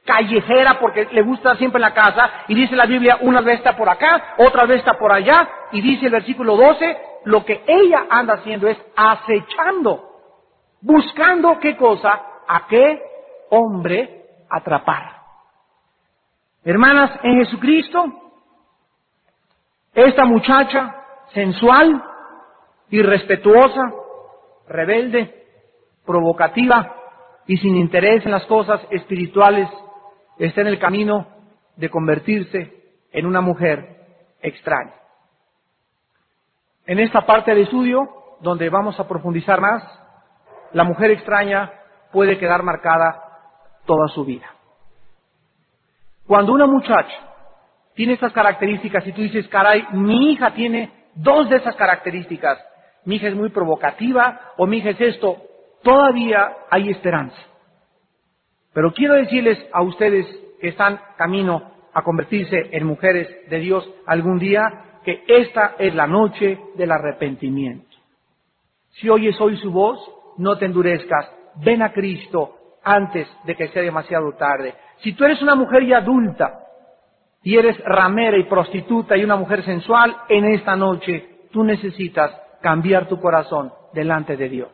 callejera 0.06 0.80
porque 0.80 1.08
le 1.12 1.22
gusta 1.22 1.56
siempre 1.56 1.78
en 1.78 1.84
la 1.84 1.94
casa 1.94 2.30
y 2.48 2.56
dice 2.56 2.76
la 2.76 2.86
Biblia 2.86 3.20
una 3.22 3.42
vez 3.42 3.60
está 3.60 3.76
por 3.76 3.90
acá, 3.90 4.36
otra 4.38 4.66
vez 4.66 4.80
está 4.80 4.98
por 4.98 5.12
allá 5.12 5.48
y 5.72 5.82
dice 5.82 6.08
el 6.08 6.12
versículo 6.12 6.56
12, 6.56 6.98
lo 7.26 7.46
que 7.46 7.64
ella 7.68 8.06
anda 8.10 8.36
haciendo 8.36 8.68
es 8.68 8.78
acechando, 8.96 10.04
buscando 10.82 11.60
qué 11.60 11.76
cosa, 11.76 12.22
a 12.48 12.68
qué 12.68 13.02
hombre 13.50 14.26
atrapar. 14.50 15.18
Hermanas, 16.64 17.12
en 17.24 17.46
Jesucristo, 17.46 18.19
esta 20.06 20.26
muchacha 20.26 20.96
sensual, 21.34 22.04
irrespetuosa, 22.90 23.82
rebelde, 24.68 25.46
provocativa, 26.06 26.96
y 27.48 27.58
sin 27.58 27.76
interés 27.76 28.24
en 28.26 28.32
las 28.32 28.46
cosas 28.46 28.80
espirituales 28.92 29.68
está 30.38 30.62
en 30.62 30.68
el 30.68 30.78
camino 30.78 31.28
de 31.76 31.90
convertirse 31.90 32.74
en 33.12 33.26
una 33.26 33.42
mujer 33.42 34.06
extraña. 34.42 34.94
En 36.86 37.00
esta 37.00 37.26
parte 37.26 37.52
del 37.52 37.64
estudio, 37.64 38.08
donde 38.42 38.70
vamos 38.70 39.00
a 39.00 39.08
profundizar 39.08 39.60
más, 39.62 39.84
la 40.74 40.84
mujer 40.84 41.12
extraña 41.12 41.72
puede 42.12 42.38
quedar 42.38 42.62
marcada 42.62 43.20
toda 43.86 44.08
su 44.10 44.24
vida. 44.24 44.48
Cuando 46.28 46.54
una 46.54 46.68
muchacha 46.68 47.29
tiene 47.96 48.14
estas 48.14 48.34
características 48.34 49.06
y 49.08 49.12
tú 49.12 49.22
dices, 49.22 49.48
caray, 49.48 49.86
mi 49.92 50.32
hija 50.32 50.52
tiene 50.54 50.92
dos 51.16 51.50
de 51.50 51.58
esas 51.58 51.76
características, 51.76 52.58
mi 53.06 53.16
hija 53.16 53.28
es 53.28 53.36
muy 53.36 53.50
provocativa 53.50 54.54
o 54.58 54.66
mi 54.66 54.78
hija 54.78 54.92
es 54.92 55.02
esto, 55.02 55.38
todavía 55.84 56.56
hay 56.70 56.90
esperanza. 56.90 57.38
Pero 58.74 58.94
quiero 58.94 59.16
decirles 59.16 59.58
a 59.74 59.82
ustedes 59.82 60.26
que 60.62 60.70
están 60.70 61.00
camino 61.18 61.72
a 61.94 62.04
convertirse 62.04 62.70
en 62.72 62.86
mujeres 62.86 63.28
de 63.50 63.60
Dios 63.60 63.90
algún 64.06 64.40
día, 64.40 65.02
que 65.04 65.24
esta 65.28 65.76
es 65.80 65.96
la 65.96 66.08
noche 66.08 66.60
del 66.76 66.92
arrepentimiento. 66.92 67.88
Si 68.92 69.10
oyes 69.10 69.40
hoy 69.40 69.58
su 69.58 69.72
voz, 69.72 70.00
no 70.38 70.58
te 70.58 70.66
endurezcas, 70.66 71.32
ven 71.64 71.82
a 71.82 71.92
Cristo 71.92 72.56
antes 72.84 73.28
de 73.46 73.56
que 73.56 73.68
sea 73.70 73.82
demasiado 73.82 74.34
tarde. 74.34 74.74
Si 74.98 75.14
tú 75.14 75.26
eres 75.26 75.42
una 75.42 75.56
mujer 75.56 75.86
ya 75.86 75.98
adulta 75.98 76.59
y 77.44 77.58
eres 77.58 77.78
ramera 77.86 78.38
y 78.38 78.44
prostituta 78.44 79.16
y 79.16 79.24
una 79.24 79.36
mujer 79.36 79.64
sensual, 79.64 80.16
en 80.28 80.46
esta 80.46 80.76
noche 80.76 81.48
tú 81.52 81.64
necesitas 81.64 82.32
cambiar 82.62 83.08
tu 83.08 83.20
corazón 83.20 83.72
delante 83.94 84.36
de 84.36 84.50
Dios. 84.50 84.70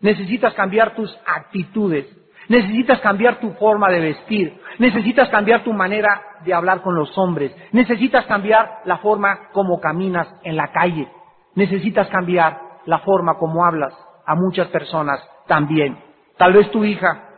Necesitas 0.00 0.52
cambiar 0.54 0.94
tus 0.94 1.16
actitudes. 1.26 2.06
Necesitas 2.48 3.00
cambiar 3.00 3.40
tu 3.40 3.52
forma 3.52 3.88
de 3.88 4.00
vestir. 4.00 4.60
Necesitas 4.78 5.28
cambiar 5.30 5.62
tu 5.64 5.72
manera 5.72 6.20
de 6.44 6.52
hablar 6.52 6.82
con 6.82 6.94
los 6.94 7.16
hombres. 7.16 7.54
Necesitas 7.70 8.26
cambiar 8.26 8.80
la 8.84 8.98
forma 8.98 9.50
como 9.52 9.80
caminas 9.80 10.28
en 10.42 10.56
la 10.56 10.72
calle. 10.72 11.08
Necesitas 11.54 12.08
cambiar 12.08 12.60
la 12.84 12.98
forma 12.98 13.38
como 13.38 13.64
hablas 13.64 13.94
a 14.26 14.34
muchas 14.34 14.68
personas 14.68 15.20
también. 15.46 15.98
Tal 16.36 16.52
vez 16.52 16.70
tu 16.70 16.84
hija 16.84 17.28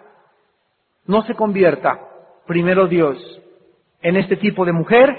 no 1.07 1.23
se 1.23 1.35
convierta, 1.35 2.01
primero 2.47 2.87
Dios, 2.87 3.18
en 4.05 4.17
este 4.17 4.37
tipo 4.37 4.64
de 4.64 4.73
mujer, 4.73 5.17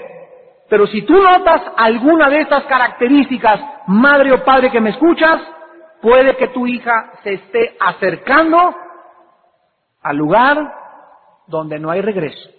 pero 0.68 0.86
si 0.86 1.02
tú 1.02 1.14
notas 1.14 1.60
alguna 1.76 2.30
de 2.30 2.40
estas 2.40 2.64
características, 2.64 3.60
madre 3.88 4.32
o 4.32 4.44
padre 4.44 4.70
que 4.70 4.80
me 4.80 4.90
escuchas, 4.90 5.40
puede 6.00 6.36
que 6.36 6.48
tu 6.48 6.66
hija 6.66 7.12
se 7.22 7.34
esté 7.34 7.76
acercando 7.80 8.74
al 10.02 10.16
lugar 10.16 10.72
donde 11.48 11.78
no 11.78 11.90
hay 11.90 12.00
regreso. 12.00 12.50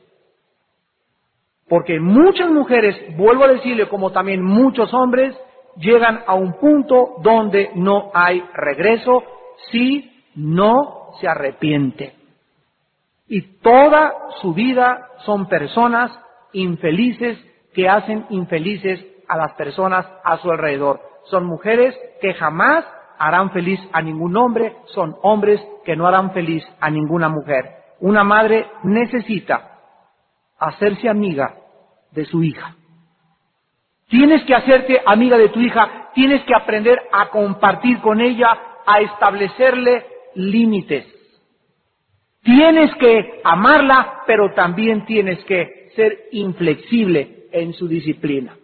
Porque 1.70 2.00
muchas 2.00 2.50
mujeres, 2.50 3.18
vuelvo 3.18 3.46
a 3.46 3.50
decirle, 3.50 3.90
como 3.90 4.12
también 4.12 4.42
muchos 4.42 4.94
hombres, 4.94 5.36
llegan 5.78 6.24
a 6.28 6.34
un 6.34 6.54
punto 6.60 7.16
donde 7.22 7.72
no 7.76 8.12
hay 8.14 8.42
regreso 8.54 9.24
si 9.72 10.24
no 10.36 11.12
se 11.20 11.28
arrepiente. 11.28 12.16
Y 13.28 13.60
toda 13.60 14.14
su 14.42 14.54
vida 14.54 15.07
son 15.26 15.48
personas 15.48 16.12
infelices 16.54 17.38
que 17.74 17.90
hacen 17.90 18.26
infelices 18.30 19.06
a 19.28 19.38
las 19.38 19.54
personas 19.54 20.06
a 20.24 20.38
su 20.38 20.50
alrededor. 20.52 21.02
Son 21.26 21.46
mujeres 21.46 21.96
que 22.22 22.34
jamás 22.34 22.86
harán 23.20 23.52
feliz 23.52 23.80
a 23.92 24.02
ningún 24.02 24.36
hombre, 24.38 24.76
son 24.88 25.16
hombres 25.22 25.62
que 25.86 25.96
no 25.96 26.08
harán 26.08 26.32
feliz 26.32 26.64
a 26.80 26.90
ninguna 26.90 27.30
mujer. 27.30 27.66
Una 28.00 28.24
madre 28.24 28.68
necesita 28.84 29.80
hacerse 30.60 31.10
amiga 31.10 31.56
de 32.12 32.26
su 32.26 32.44
hija. 32.44 32.76
Tienes 34.08 34.44
que 34.46 34.56
hacerte 34.56 35.02
amiga 35.06 35.38
de 35.38 35.50
tu 35.50 35.60
hija, 35.60 36.12
tienes 36.14 36.44
que 36.46 36.56
aprender 36.56 36.98
a 37.12 37.30
compartir 37.30 38.00
con 38.00 38.22
ella, 38.22 38.48
a 38.86 39.02
establecerle 39.02 40.06
límites. 40.36 41.06
Tienes 42.48 42.96
que 42.96 43.42
amarla, 43.44 44.22
pero 44.26 44.54
también 44.54 45.06
tienes 45.06 45.44
que 45.44 45.90
ser 45.98 46.30
inflexible 46.32 47.50
en 47.52 47.74
su 47.74 47.90
disciplina. 47.90 48.56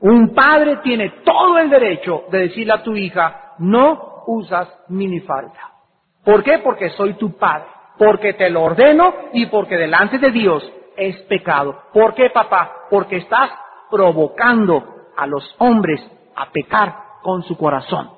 Un 0.00 0.34
padre 0.34 0.78
tiene 0.82 1.10
todo 1.22 1.58
el 1.58 1.68
derecho 1.68 2.24
de 2.30 2.38
decirle 2.38 2.72
a 2.72 2.82
tu 2.82 2.96
hija, 2.96 3.52
no 3.58 4.22
usas 4.28 4.66
minifalda. 4.88 5.74
¿Por 6.24 6.42
qué? 6.42 6.60
Porque 6.60 6.88
soy 6.88 7.12
tu 7.18 7.36
padre, 7.36 7.66
porque 7.98 8.32
te 8.32 8.48
lo 8.48 8.62
ordeno 8.62 9.12
y 9.34 9.44
porque 9.44 9.76
delante 9.76 10.16
de 10.16 10.30
Dios 10.30 10.66
es 10.96 11.20
pecado. 11.24 11.78
¿Por 11.92 12.14
qué, 12.14 12.30
papá? 12.30 12.86
Porque 12.88 13.18
estás 13.18 13.50
provocando 13.90 15.10
a 15.18 15.26
los 15.26 15.44
hombres 15.58 16.00
a 16.34 16.50
pecar 16.50 16.96
con 17.20 17.42
su 17.42 17.58
corazón. 17.58 18.08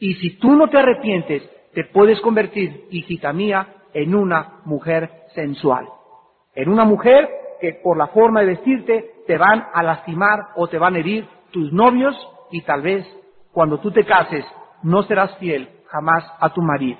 Y 0.00 0.14
si 0.14 0.38
tú 0.38 0.56
no 0.56 0.66
te 0.66 0.76
arrepientes, 0.76 1.48
te 1.76 1.84
puedes 1.84 2.18
convertir, 2.22 2.86
hijita 2.90 3.34
mía, 3.34 3.68
en 3.92 4.14
una 4.14 4.60
mujer 4.64 5.10
sensual. 5.34 5.86
En 6.54 6.70
una 6.70 6.86
mujer 6.86 7.28
que 7.60 7.74
por 7.84 7.98
la 7.98 8.06
forma 8.06 8.40
de 8.40 8.46
vestirte 8.46 9.10
te 9.26 9.36
van 9.36 9.66
a 9.74 9.82
lastimar 9.82 10.38
o 10.56 10.68
te 10.68 10.78
van 10.78 10.94
a 10.94 11.00
herir 11.00 11.28
tus 11.50 11.70
novios 11.74 12.16
y 12.50 12.62
tal 12.62 12.80
vez 12.80 13.06
cuando 13.52 13.78
tú 13.78 13.90
te 13.90 14.06
cases, 14.06 14.46
no 14.82 15.02
serás 15.02 15.36
fiel 15.36 15.68
jamás 15.88 16.24
a 16.40 16.48
tu 16.48 16.62
marido. 16.62 16.98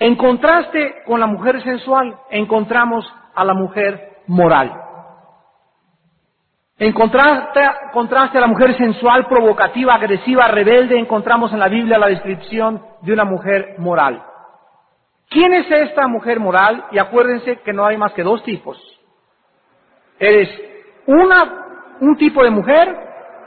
En 0.00 0.16
contraste 0.16 1.04
con 1.06 1.20
la 1.20 1.28
mujer 1.28 1.62
sensual, 1.62 2.12
encontramos 2.30 3.06
a 3.36 3.44
la 3.44 3.54
mujer 3.54 4.18
moral. 4.26 4.72
En 6.76 6.92
contraste, 6.92 7.60
a 7.60 8.40
la 8.40 8.46
mujer 8.48 8.76
sensual, 8.76 9.26
provocativa, 9.28 9.94
agresiva, 9.94 10.48
rebelde, 10.48 10.98
encontramos 10.98 11.52
en 11.52 11.60
la 11.60 11.68
Biblia 11.68 11.98
la 11.98 12.08
descripción 12.08 12.82
de 13.02 13.12
una 13.12 13.24
mujer 13.24 13.76
moral. 13.78 14.22
¿Quién 15.28 15.54
es 15.54 15.70
esta 15.70 16.08
mujer 16.08 16.40
moral? 16.40 16.84
Y 16.90 16.98
acuérdense 16.98 17.60
que 17.60 17.72
no 17.72 17.86
hay 17.86 17.96
más 17.96 18.12
que 18.12 18.24
dos 18.24 18.42
tipos. 18.42 18.76
Eres 20.18 20.48
una, 21.06 21.96
un 22.00 22.16
tipo 22.16 22.42
de 22.42 22.50
mujer 22.50 22.96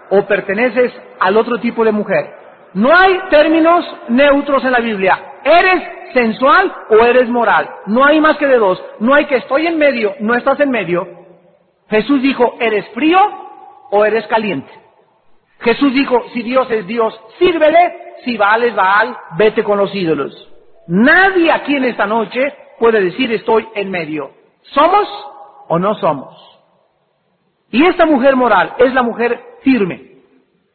o 0.09 0.25
perteneces 0.25 0.93
al 1.19 1.35
otro 1.35 1.59
tipo 1.59 1.83
de 1.83 1.91
mujer. 1.91 2.33
No 2.73 2.95
hay 2.95 3.19
términos 3.29 3.85
neutros 4.07 4.63
en 4.63 4.71
la 4.71 4.79
Biblia. 4.79 5.19
¿Eres 5.43 6.13
sensual 6.13 6.73
o 6.89 7.03
eres 7.03 7.27
moral? 7.27 7.69
No 7.87 8.05
hay 8.05 8.21
más 8.21 8.37
que 8.37 8.47
de 8.47 8.57
dos. 8.57 8.81
No 8.99 9.13
hay 9.13 9.25
que 9.25 9.37
estoy 9.37 9.67
en 9.67 9.77
medio, 9.77 10.13
no 10.21 10.33
estás 10.33 10.59
en 10.61 10.69
medio. 10.69 11.16
Jesús 11.89 12.21
dijo, 12.21 12.55
¿eres 12.59 12.87
frío 12.89 13.19
o 13.91 14.05
eres 14.05 14.27
caliente? 14.27 14.71
Jesús 15.59 15.93
dijo, 15.93 16.23
si 16.33 16.43
Dios 16.43 16.69
es 16.71 16.85
Dios, 16.85 17.19
sírvele. 17.39 18.07
Si 18.23 18.35
Baal 18.35 18.63
es 18.63 18.75
Baal, 18.75 19.15
vete 19.37 19.63
con 19.63 19.77
los 19.77 19.93
ídolos. 19.93 20.33
Nadie 20.87 21.51
aquí 21.51 21.75
en 21.75 21.85
esta 21.85 22.05
noche 22.05 22.53
puede 22.79 23.01
decir 23.01 23.31
estoy 23.31 23.67
en 23.75 23.89
medio. 23.89 24.31
¿Somos 24.73 25.07
o 25.67 25.79
no 25.79 25.95
somos? 25.95 26.35
Y 27.71 27.85
esta 27.85 28.05
mujer 28.05 28.35
moral 28.35 28.73
es 28.79 28.93
la 28.93 29.03
mujer 29.03 29.39
firme. 29.61 30.17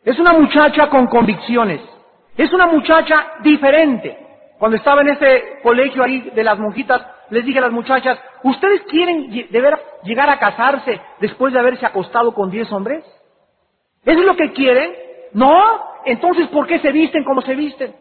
Es 0.04 0.18
una 0.18 0.32
muchacha 0.32 0.88
con 0.88 1.06
convicciones. 1.06 1.80
Es 2.36 2.52
una 2.52 2.66
muchacha 2.66 3.34
diferente. 3.42 4.18
Cuando 4.58 4.76
estaba 4.76 5.02
en 5.02 5.08
ese 5.10 5.60
colegio 5.62 6.02
ahí 6.02 6.30
de 6.34 6.44
las 6.44 6.58
monjitas, 6.58 7.02
les 7.32 7.46
dije 7.46 7.58
a 7.58 7.62
las 7.62 7.72
muchachas, 7.72 8.18
¿ustedes 8.42 8.82
quieren 8.82 9.30
de 9.30 9.78
llegar 10.04 10.28
a 10.28 10.38
casarse 10.38 11.00
después 11.18 11.50
de 11.54 11.58
haberse 11.58 11.86
acostado 11.86 12.34
con 12.34 12.50
diez 12.50 12.70
hombres? 12.70 13.02
¿Eso 14.04 14.20
es 14.20 14.26
lo 14.26 14.36
que 14.36 14.52
quieren? 14.52 14.94
No. 15.32 15.82
Entonces, 16.04 16.48
¿por 16.48 16.66
qué 16.66 16.78
se 16.80 16.92
visten 16.92 17.24
como 17.24 17.40
se 17.40 17.54
visten? 17.54 17.96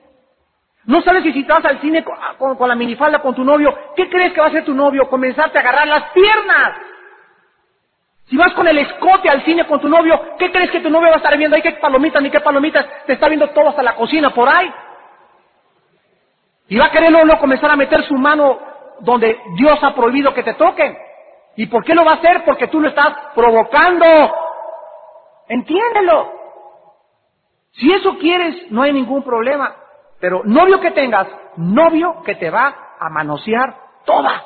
¿No 0.83 1.01
sabes 1.01 1.23
que 1.23 1.31
si 1.31 1.45
te 1.45 1.53
vas 1.53 1.63
al 1.63 1.79
cine 1.79 2.03
con, 2.03 2.57
con 2.57 2.67
la 2.67 2.75
minifalda 2.75 3.19
con 3.19 3.33
tu 3.33 3.45
novio, 3.45 3.73
qué 3.95 4.09
crees 4.09 4.33
que 4.33 4.41
va 4.41 4.47
a 4.47 4.49
hacer 4.49 4.65
tu 4.65 4.73
novio? 4.73 5.07
Comenzarte 5.07 5.57
a 5.57 5.61
agarrar 5.61 5.87
las 5.87 6.03
piernas. 6.11 6.73
Si 8.25 8.35
vas 8.35 8.51
con 8.53 8.67
el 8.67 8.79
escote 8.79 9.29
al 9.29 9.45
cine 9.45 9.65
con 9.65 9.79
tu 9.79 9.87
novio, 9.87 10.35
¿qué 10.39 10.51
crees 10.51 10.71
que 10.71 10.81
tu 10.81 10.89
novio 10.89 11.07
va 11.07 11.15
a 11.15 11.17
estar 11.17 11.37
viendo 11.37 11.55
ahí? 11.55 11.61
¿Qué 11.61 11.71
palomitas 11.71 12.21
ni 12.21 12.29
qué 12.29 12.41
palomitas? 12.41 12.85
Te 13.05 13.13
está 13.13 13.29
viendo 13.29 13.47
todo 13.51 13.69
hasta 13.69 13.81
la 13.81 13.95
cocina 13.95 14.31
por 14.31 14.49
ahí. 14.49 14.69
Y 16.67 16.77
va 16.77 16.87
a 16.87 16.91
querer 16.91 17.11
no 17.11 17.39
comenzar 17.39 17.71
a 17.71 17.77
meter 17.77 18.03
su 18.03 18.15
mano 18.15 18.70
donde 19.01 19.39
Dios 19.55 19.83
ha 19.83 19.93
prohibido 19.93 20.33
que 20.33 20.43
te 20.43 20.53
toquen. 20.53 20.97
¿Y 21.55 21.67
por 21.67 21.83
qué 21.83 21.93
lo 21.93 22.05
va 22.05 22.13
a 22.13 22.15
hacer? 22.15 22.43
Porque 22.45 22.67
tú 22.67 22.79
lo 22.79 22.89
estás 22.89 23.13
provocando. 23.35 24.05
Entiéndelo. 25.47 26.31
Si 27.73 27.91
eso 27.91 28.17
quieres, 28.17 28.71
no 28.71 28.81
hay 28.81 28.93
ningún 28.93 29.23
problema. 29.23 29.75
Pero 30.19 30.43
novio 30.45 30.79
que 30.79 30.91
tengas, 30.91 31.27
novio 31.57 32.21
que 32.23 32.35
te 32.35 32.49
va 32.49 32.95
a 32.99 33.09
manosear 33.09 33.75
toda. 34.05 34.43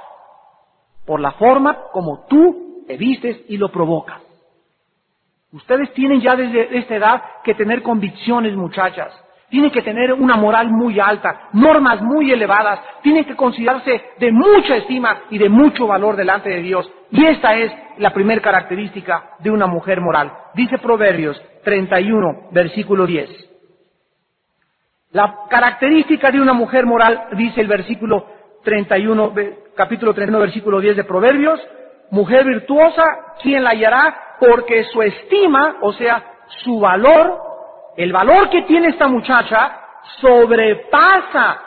Por 1.05 1.19
la 1.19 1.31
forma 1.31 1.89
como 1.91 2.25
tú 2.27 2.83
te 2.87 2.97
vistes 2.97 3.41
y 3.47 3.57
lo 3.57 3.69
provocas. 3.71 4.21
Ustedes 5.51 5.93
tienen 5.93 6.21
ya 6.21 6.35
desde 6.35 6.77
esta 6.77 6.95
edad 6.95 7.23
que 7.43 7.53
tener 7.53 7.81
convicciones, 7.81 8.55
muchachas. 8.55 9.13
Tienen 9.55 9.71
que 9.71 9.83
tener 9.83 10.11
una 10.11 10.35
moral 10.35 10.69
muy 10.69 10.99
alta, 10.99 11.47
normas 11.53 12.01
muy 12.01 12.29
elevadas, 12.29 12.77
tienen 13.01 13.23
que 13.23 13.37
considerarse 13.37 14.01
de 14.19 14.29
mucha 14.29 14.75
estima 14.75 15.21
y 15.29 15.37
de 15.37 15.47
mucho 15.47 15.87
valor 15.87 16.17
delante 16.17 16.49
de 16.49 16.61
Dios. 16.61 16.91
Y 17.09 17.25
esta 17.25 17.55
es 17.55 17.71
la 17.97 18.09
primera 18.09 18.41
característica 18.41 19.29
de 19.39 19.49
una 19.49 19.65
mujer 19.65 20.01
moral. 20.01 20.29
Dice 20.55 20.77
Proverbios 20.77 21.41
31, 21.63 22.49
versículo 22.51 23.05
10. 23.05 23.29
La 25.13 25.33
característica 25.49 26.31
de 26.31 26.41
una 26.41 26.51
mujer 26.51 26.85
moral, 26.85 27.27
dice 27.37 27.61
el 27.61 27.67
versículo 27.67 28.25
31, 28.65 29.33
capítulo 29.73 30.13
31, 30.13 30.37
versículo 30.37 30.81
10 30.81 30.97
de 30.97 31.03
Proverbios, 31.05 31.61
mujer 32.11 32.43
virtuosa, 32.43 33.05
¿quién 33.41 33.63
la 33.63 33.69
hallará? 33.69 34.35
Porque 34.37 34.83
su 34.91 35.01
estima, 35.01 35.77
o 35.81 35.93
sea, 35.93 36.21
su 36.61 36.77
valor, 36.81 37.44
el 37.97 38.11
valor 38.11 38.49
que 38.49 38.63
tiene 38.63 38.89
esta 38.89 39.07
muchacha, 39.07 39.79
sobrepasa 40.21 41.61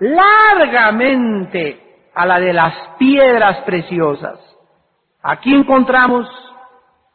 largamente 0.00 1.80
a 2.14 2.26
la 2.26 2.40
de 2.40 2.52
las 2.52 2.74
piedras 2.98 3.58
preciosas. 3.64 4.38
Aquí 5.22 5.54
encontramos 5.54 6.28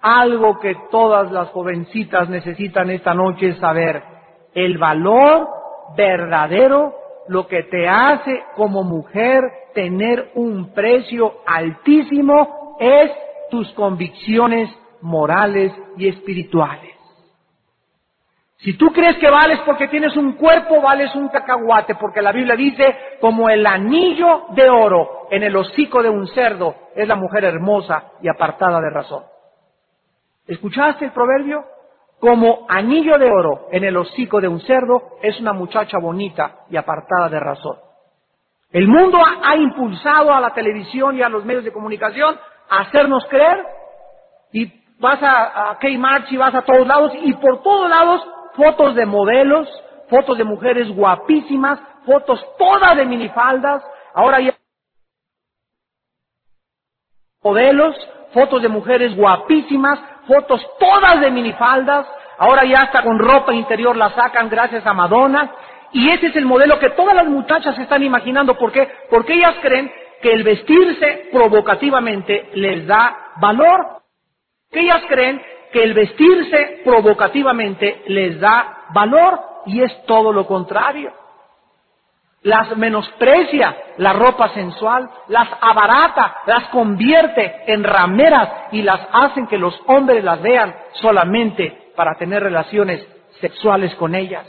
algo 0.01 0.59
que 0.59 0.75
todas 0.91 1.31
las 1.31 1.49
jovencitas 1.49 2.29
necesitan 2.29 2.89
esta 2.89 3.13
noche 3.13 3.55
saber, 3.55 4.03
el 4.53 4.77
valor 4.77 5.47
verdadero, 5.95 6.95
lo 7.27 7.47
que 7.47 7.63
te 7.63 7.87
hace 7.87 8.43
como 8.55 8.83
mujer 8.83 9.43
tener 9.73 10.31
un 10.35 10.73
precio 10.73 11.41
altísimo 11.45 12.77
es 12.79 13.11
tus 13.51 13.71
convicciones 13.73 14.69
morales 15.01 15.73
y 15.97 16.07
espirituales. 16.07 16.96
Si 18.59 18.73
tú 18.73 18.91
crees 18.91 19.17
que 19.17 19.29
vales 19.29 19.59
porque 19.65 19.87
tienes 19.87 20.17
un 20.17 20.33
cuerpo, 20.33 20.81
vales 20.81 21.13
un 21.15 21.29
cacahuate, 21.29 21.95
porque 21.95 22.23
la 22.23 22.31
Biblia 22.31 22.55
dice, 22.55 23.17
como 23.21 23.49
el 23.49 23.65
anillo 23.65 24.45
de 24.49 24.67
oro 24.67 25.27
en 25.29 25.43
el 25.43 25.55
hocico 25.55 26.01
de 26.01 26.09
un 26.09 26.27
cerdo, 26.27 26.75
es 26.95 27.07
la 27.07 27.15
mujer 27.15 27.43
hermosa 27.45 28.13
y 28.21 28.27
apartada 28.27 28.81
de 28.81 28.89
razón. 28.89 29.23
¿Escuchaste 30.47 31.05
el 31.05 31.11
proverbio? 31.11 31.65
Como 32.19 32.65
anillo 32.67 33.19
de 33.19 33.29
oro 33.29 33.67
en 33.71 33.83
el 33.83 33.95
hocico 33.95 34.41
de 34.41 34.47
un 34.47 34.59
cerdo, 34.61 35.17
es 35.21 35.39
una 35.39 35.53
muchacha 35.53 35.99
bonita 35.99 36.61
y 36.71 36.77
apartada 36.77 37.29
de 37.29 37.39
razón. 37.39 37.77
El 38.71 38.87
mundo 38.87 39.19
ha, 39.43 39.55
impulsado 39.55 40.33
a 40.33 40.41
la 40.41 40.53
televisión 40.53 41.15
y 41.15 41.21
a 41.21 41.29
los 41.29 41.45
medios 41.45 41.63
de 41.63 41.71
comunicación 41.71 42.37
a 42.69 42.79
hacernos 42.79 43.23
creer 43.29 43.65
y 44.51 44.73
vas 44.99 45.21
a, 45.21 45.69
a 45.69 45.77
Kmart 45.77 46.31
y 46.31 46.37
vas 46.37 46.55
a 46.55 46.63
todos 46.63 46.85
lados 46.87 47.13
y 47.21 47.33
por 47.33 47.61
todos 47.61 47.87
lados 47.89 48.27
fotos 48.57 48.95
de 48.95 49.05
modelos, 49.05 49.69
fotos 50.09 50.37
de 50.37 50.43
mujeres 50.43 50.89
guapísimas, 50.89 51.79
fotos 52.05 52.43
todas 52.57 52.97
de 52.97 53.05
minifaldas, 53.05 53.83
ahora 54.13 54.41
ya 54.41 54.53
modelos, 57.43 57.95
fotos 58.33 58.61
de 58.61 58.67
mujeres 58.67 59.15
guapísimas, 59.15 59.99
fotos 60.27 60.61
todas 60.79 61.21
de 61.21 61.31
minifaldas, 61.31 62.07
ahora 62.39 62.65
ya 62.65 62.81
hasta 62.81 63.03
con 63.03 63.19
ropa 63.19 63.53
interior 63.53 63.95
la 63.95 64.09
sacan 64.09 64.49
gracias 64.49 64.85
a 64.85 64.93
Madonna, 64.93 65.51
y 65.93 66.09
ese 66.09 66.27
es 66.27 66.35
el 66.35 66.45
modelo 66.45 66.79
que 66.79 66.89
todas 66.89 67.15
las 67.15 67.27
muchachas 67.27 67.77
están 67.79 68.03
imaginando, 68.03 68.57
¿por 68.57 68.71
qué? 68.71 68.89
Porque 69.09 69.33
ellas 69.33 69.55
creen 69.61 69.91
que 70.21 70.33
el 70.33 70.43
vestirse 70.43 71.29
provocativamente 71.31 72.49
les 72.55 72.87
da 72.87 73.33
valor, 73.39 74.01
que 74.71 74.81
ellas 74.81 75.03
creen 75.07 75.41
que 75.71 75.83
el 75.83 75.93
vestirse 75.93 76.81
provocativamente 76.83 78.03
les 78.07 78.39
da 78.39 78.85
valor 78.93 79.39
y 79.65 79.81
es 79.81 80.05
todo 80.05 80.31
lo 80.31 80.45
contrario. 80.47 81.11
Las 82.43 82.77
menosprecia 82.77 83.75
la 83.97 84.13
ropa 84.13 84.49
sensual, 84.49 85.09
las 85.27 85.49
abarata, 85.59 86.37
las 86.45 86.69
convierte 86.69 87.63
en 87.67 87.83
rameras 87.83 88.49
y 88.71 88.81
las 88.83 89.01
hacen 89.11 89.47
que 89.47 89.57
los 89.57 89.77
hombres 89.87 90.23
las 90.23 90.41
vean 90.41 90.73
solamente 90.93 91.91
para 91.95 92.15
tener 92.15 92.43
relaciones 92.43 93.05
sexuales 93.41 93.93
con 93.95 94.15
ellas. 94.15 94.45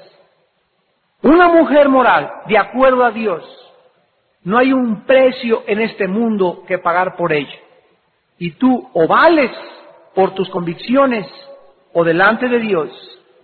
Una 1.23 1.49
mujer 1.49 1.89
moral, 1.89 2.31
de 2.47 2.59
acuerdo 2.59 3.05
a 3.05 3.11
Dios, 3.11 3.43
no 4.45 4.59
hay 4.59 4.73
un 4.73 5.05
precio 5.05 5.65
en 5.67 5.81
este 5.81 6.07
mundo 6.07 6.63
que 6.67 6.79
pagar 6.79 7.17
por 7.17 7.33
ella. 7.33 7.59
Y 8.39 8.53
tú 8.53 8.89
o 8.93 9.09
vales 9.09 9.51
por 10.19 10.35
tus 10.35 10.51
convicciones 10.51 11.29
o 11.93 12.03
delante 12.03 12.49
de 12.49 12.59
Dios, 12.59 12.91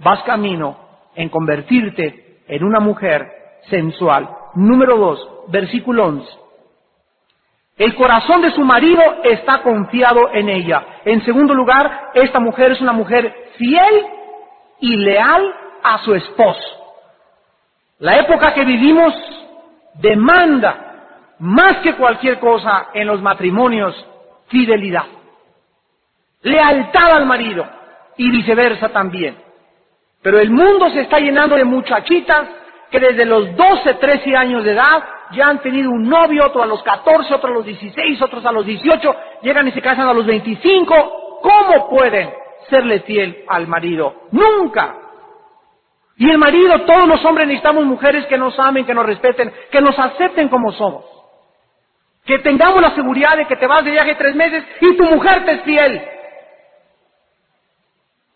vas 0.00 0.20
camino 0.24 0.76
en 1.14 1.28
convertirte 1.28 2.40
en 2.48 2.64
una 2.64 2.80
mujer 2.80 3.30
sensual. 3.70 4.28
Número 4.56 4.96
dos, 4.96 5.44
versículo 5.52 6.04
11. 6.06 6.28
El 7.76 7.94
corazón 7.94 8.42
de 8.42 8.50
su 8.50 8.62
marido 8.62 9.00
está 9.22 9.62
confiado 9.62 10.32
en 10.32 10.48
ella. 10.48 10.84
En 11.04 11.24
segundo 11.24 11.54
lugar, 11.54 12.10
esta 12.12 12.40
mujer 12.40 12.72
es 12.72 12.80
una 12.80 12.92
mujer 12.92 13.52
fiel 13.56 14.06
y 14.80 14.96
leal 14.96 15.54
a 15.80 15.98
su 15.98 16.12
esposo. 16.12 16.96
La 18.00 18.18
época 18.18 18.52
que 18.52 18.64
vivimos 18.64 19.14
demanda 20.00 21.34
más 21.38 21.76
que 21.84 21.94
cualquier 21.94 22.40
cosa 22.40 22.88
en 22.94 23.06
los 23.06 23.22
matrimonios 23.22 23.94
fidelidad 24.48 25.04
lealtad 26.44 27.12
al 27.12 27.26
marido 27.26 27.66
y 28.16 28.30
viceversa 28.30 28.90
también. 28.90 29.36
Pero 30.22 30.38
el 30.38 30.50
mundo 30.50 30.88
se 30.90 31.00
está 31.00 31.18
llenando 31.18 31.56
de 31.56 31.64
muchachitas 31.64 32.48
que 32.90 33.00
desde 33.00 33.24
los 33.24 33.56
12, 33.56 33.94
13 33.94 34.36
años 34.36 34.64
de 34.64 34.72
edad 34.72 35.02
ya 35.32 35.48
han 35.48 35.60
tenido 35.60 35.90
un 35.90 36.08
novio, 36.08 36.46
otro 36.46 36.62
a 36.62 36.66
los 36.66 36.82
14, 36.82 37.34
otro 37.34 37.50
a 37.50 37.54
los 37.54 37.64
16, 37.64 38.22
otros 38.22 38.44
a 38.46 38.52
los 38.52 38.64
18, 38.64 39.16
llegan 39.42 39.66
y 39.66 39.72
se 39.72 39.82
casan 39.82 40.08
a 40.08 40.14
los 40.14 40.24
25. 40.24 41.40
¿Cómo 41.42 41.90
pueden 41.90 42.30
serle 42.70 43.00
fiel 43.00 43.44
al 43.48 43.66
marido? 43.66 44.14
Nunca. 44.30 44.94
Y 46.16 46.30
el 46.30 46.38
marido, 46.38 46.82
todos 46.82 47.08
los 47.08 47.24
hombres 47.24 47.48
necesitamos 47.48 47.84
mujeres 47.84 48.24
que 48.26 48.38
nos 48.38 48.58
amen, 48.58 48.86
que 48.86 48.94
nos 48.94 49.04
respeten, 49.04 49.52
que 49.70 49.80
nos 49.80 49.98
acepten 49.98 50.48
como 50.48 50.70
somos. 50.72 51.04
Que 52.24 52.38
tengamos 52.38 52.80
la 52.80 52.94
seguridad 52.94 53.36
de 53.36 53.46
que 53.46 53.56
te 53.56 53.66
vas 53.66 53.84
de 53.84 53.90
viaje 53.90 54.14
tres 54.14 54.34
meses 54.34 54.64
y 54.80 54.96
tu 54.96 55.04
mujer 55.04 55.44
te 55.44 55.52
es 55.52 55.62
fiel. 55.62 56.13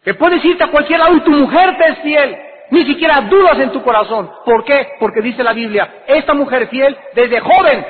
Que 0.09 0.15
puedes 0.15 0.43
irte 0.43 0.65
a 0.65 0.71
cualquier 0.71 1.01
lado 1.01 1.17
y 1.17 1.21
tu 1.21 1.31
mujer 1.31 1.77
te 1.77 1.87
es 1.87 1.99
fiel. 1.99 2.35
Ni 2.71 2.83
siquiera 2.87 3.21
dudas 3.21 3.59
en 3.59 3.71
tu 3.73 3.83
corazón. 3.83 4.31
¿Por 4.43 4.65
qué? 4.65 4.93
Porque 4.99 5.21
dice 5.21 5.45
la 5.45 5.53
Biblia, 5.53 6.03
esta 6.07 6.33
mujer 6.33 6.69
fiel 6.69 6.97
desde 7.15 7.41
joven 7.41 7.85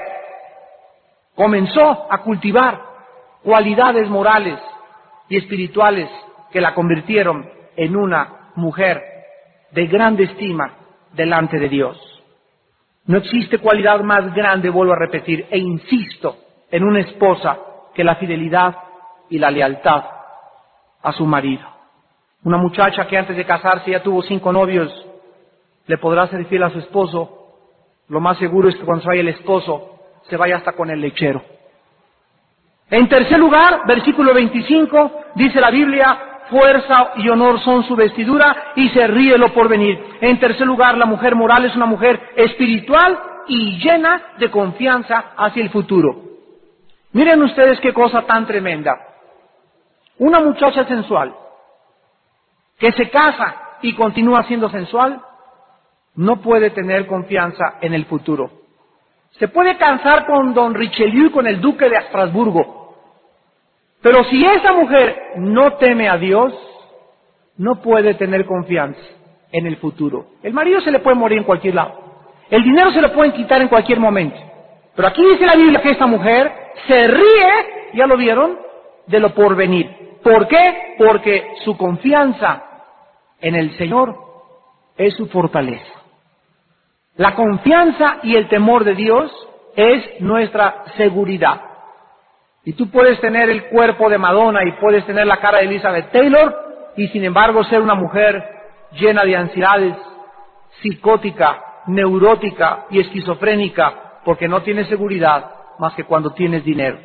comenzó 1.37 2.09
a 2.11 2.18
cultivar 2.18 2.83
cualidades 3.44 4.09
morales 4.09 4.59
y 5.28 5.37
espirituales 5.37 6.11
que 6.50 6.61
la 6.61 6.74
convirtieron 6.74 7.48
en 7.76 7.94
una 7.94 8.50
mujer 8.57 9.00
de 9.70 9.87
grande 9.87 10.24
estima 10.24 10.72
delante 11.12 11.57
de 11.57 11.68
Dios. 11.68 12.24
No 13.07 13.18
existe 13.18 13.59
cualidad 13.59 14.00
más 14.00 14.35
grande, 14.35 14.70
vuelvo 14.70 14.94
a 14.94 14.98
repetir, 14.98 15.46
e 15.50 15.59
insisto, 15.59 16.37
en 16.68 16.83
una 16.83 16.98
esposa 16.98 17.59
que 17.94 18.02
la 18.02 18.16
fidelidad 18.16 18.74
y 19.31 19.38
la 19.38 19.52
lealtad 19.52 20.02
a 21.00 21.12
su 21.12 21.24
marido. 21.24 21.78
Una 22.44 22.57
muchacha 22.57 23.07
que 23.07 23.18
antes 23.18 23.37
de 23.37 23.44
casarse 23.44 23.90
ya 23.90 24.03
tuvo 24.03 24.22
cinco 24.22 24.53
novios, 24.53 24.92
le 25.87 25.98
podrá 25.98 26.27
ser 26.29 26.44
fiel 26.46 26.62
a 26.62 26.70
su 26.70 26.79
esposo. 26.79 27.57
Lo 28.09 28.20
más 28.20 28.38
seguro 28.38 28.68
es 28.68 28.77
que 28.77 28.85
cuando 28.85 29.03
se 29.03 29.09
vaya 29.09 29.20
el 29.20 29.29
esposo, 29.29 29.98
se 30.29 30.37
vaya 30.37 30.57
hasta 30.57 30.72
con 30.72 30.90
el 30.90 31.01
lechero. 31.01 31.42
En 32.90 33.09
tercer 33.09 33.38
lugar, 33.38 33.81
versículo 33.87 34.33
25, 34.33 35.12
dice 35.35 35.61
la 35.61 35.70
Biblia, 35.70 36.18
fuerza 36.48 37.12
y 37.16 37.29
honor 37.29 37.61
son 37.61 37.85
su 37.85 37.94
vestidura 37.94 38.72
y 38.77 38.88
se 38.90 39.07
ríe 39.07 39.37
lo 39.37 39.53
por 39.53 39.68
venir. 39.68 40.03
En 40.20 40.38
tercer 40.38 40.66
lugar, 40.66 40.96
la 40.96 41.07
mujer 41.07 41.35
moral 41.35 41.64
es 41.64 41.77
una 41.77 41.87
mujer 41.87 42.20
espiritual 42.37 43.18
y 43.46 43.79
llena 43.79 44.22
de 44.38 44.51
confianza 44.51 45.33
hacia 45.37 45.62
el 45.62 45.70
futuro. 45.70 46.22
Miren 47.12 47.42
ustedes 47.42 47.81
qué 47.81 47.92
cosa 47.92 48.22
tan 48.22 48.46
tremenda. 48.46 48.92
Una 50.18 50.40
muchacha 50.40 50.85
sensual, 50.85 51.35
que 52.79 52.93
se 52.93 53.11
casa 53.11 53.57
y 53.83 53.95
continúa 53.95 54.45
siendo 54.45 54.69
sensual, 54.71 55.21
no 56.14 56.41
puede 56.41 56.71
tener 56.71 57.07
confianza 57.07 57.79
en 57.81 57.95
el 57.95 58.07
futuro. 58.07 58.51
Se 59.38 59.49
puede 59.49 59.77
casar 59.77 60.27
con 60.27 60.55
don 60.55 60.75
Richelieu 60.75 61.27
y 61.27 61.31
con 61.31 61.47
el 61.47 61.61
duque 61.61 61.88
de 61.88 61.97
Estrasburgo, 61.97 62.79
pero 64.01 64.25
si 64.25 64.45
esa 64.45 64.73
mujer 64.73 65.33
no 65.37 65.75
teme 65.75 66.09
a 66.09 66.17
Dios, 66.17 66.55
no 67.57 67.83
puede 67.83 68.14
tener 68.14 68.47
confianza 68.47 69.01
en 69.51 69.67
el 69.67 69.77
futuro. 69.77 70.27
El 70.43 70.53
marido 70.53 70.81
se 70.81 70.91
le 70.91 71.01
puede 71.01 71.17
morir 71.17 71.38
en 71.38 71.45
cualquier 71.45 71.75
lado. 71.75 71.99
El 72.49 72.62
dinero 72.62 72.93
se 72.93 73.03
le 73.03 73.09
pueden 73.09 73.33
quitar 73.33 73.61
en 73.61 73.69
cualquier 73.69 73.99
momento. 73.99 74.38
Pero 74.95 75.09
aquí 75.09 75.25
dice 75.25 75.47
la 75.47 75.57
Biblia 75.57 75.83
que 75.83 75.91
esta 75.91 76.07
mujer 76.07 76.53
se 76.87 77.09
ríe, 77.09 77.93
ya 77.95 78.07
lo 78.07 78.17
vieron, 78.17 78.59
de 79.07 79.21
lo 79.21 79.35
porvenir. 79.35 80.19
¿Por 80.23 80.47
qué? 80.47 80.95
Porque 80.99 81.55
su 81.64 81.77
confianza 81.77 82.64
en 83.40 83.55
el 83.55 83.77
Señor 83.77 84.16
es 84.96 85.14
su 85.14 85.27
fortaleza. 85.29 85.92
La 87.16 87.35
confianza 87.35 88.18
y 88.22 88.37
el 88.37 88.48
temor 88.48 88.85
de 88.85 88.94
Dios 88.94 89.33
es 89.77 90.20
nuestra 90.20 90.85
seguridad. 90.96 91.61
Y 92.64 92.74
tú 92.74 92.90
puedes 92.90 93.20
tener 93.20 93.48
el 93.48 93.64
cuerpo 93.68 94.09
de 94.09 94.18
Madonna 94.18 94.64
y 94.64 94.72
puedes 94.72 95.05
tener 95.07 95.27
la 95.27 95.40
cara 95.40 95.59
de 95.59 95.64
Elizabeth 95.64 96.12
Taylor 96.12 96.92
y 96.96 97.09
sin 97.09 97.24
embargo 97.24 97.64
ser 97.64 97.81
una 97.81 97.94
mujer 97.94 98.44
llena 98.92 99.24
de 99.24 99.37
ansiedades, 99.37 99.96
psicótica, 100.83 101.83
neurótica 101.87 102.87
y 102.90 103.01
esquizofrénica 103.01 104.20
porque 104.24 104.48
no 104.48 104.62
tienes 104.62 104.88
seguridad 104.88 105.51
más 105.79 105.94
que 105.94 106.05
cuando 106.05 106.31
tienes 106.35 106.64
dinero. 106.64 106.98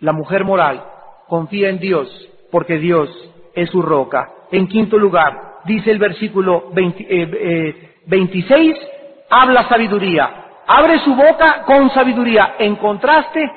La 0.00 0.12
mujer 0.12 0.44
moral 0.44 0.84
confía 1.26 1.68
en 1.68 1.78
Dios 1.78 2.08
porque 2.50 2.78
Dios 2.78 3.10
es 3.54 3.70
su 3.70 3.82
roca. 3.82 4.30
En 4.50 4.68
quinto 4.68 4.96
lugar, 4.98 5.47
dice 5.68 5.92
el 5.92 5.98
versículo 5.98 6.70
26, 6.72 7.08
eh, 7.08 8.80
eh, 8.80 9.24
habla 9.30 9.68
sabiduría. 9.68 10.30
Abre 10.66 10.98
su 11.00 11.14
boca 11.14 11.62
con 11.64 11.90
sabiduría. 11.90 12.56
En 12.58 12.76
contraste 12.76 13.50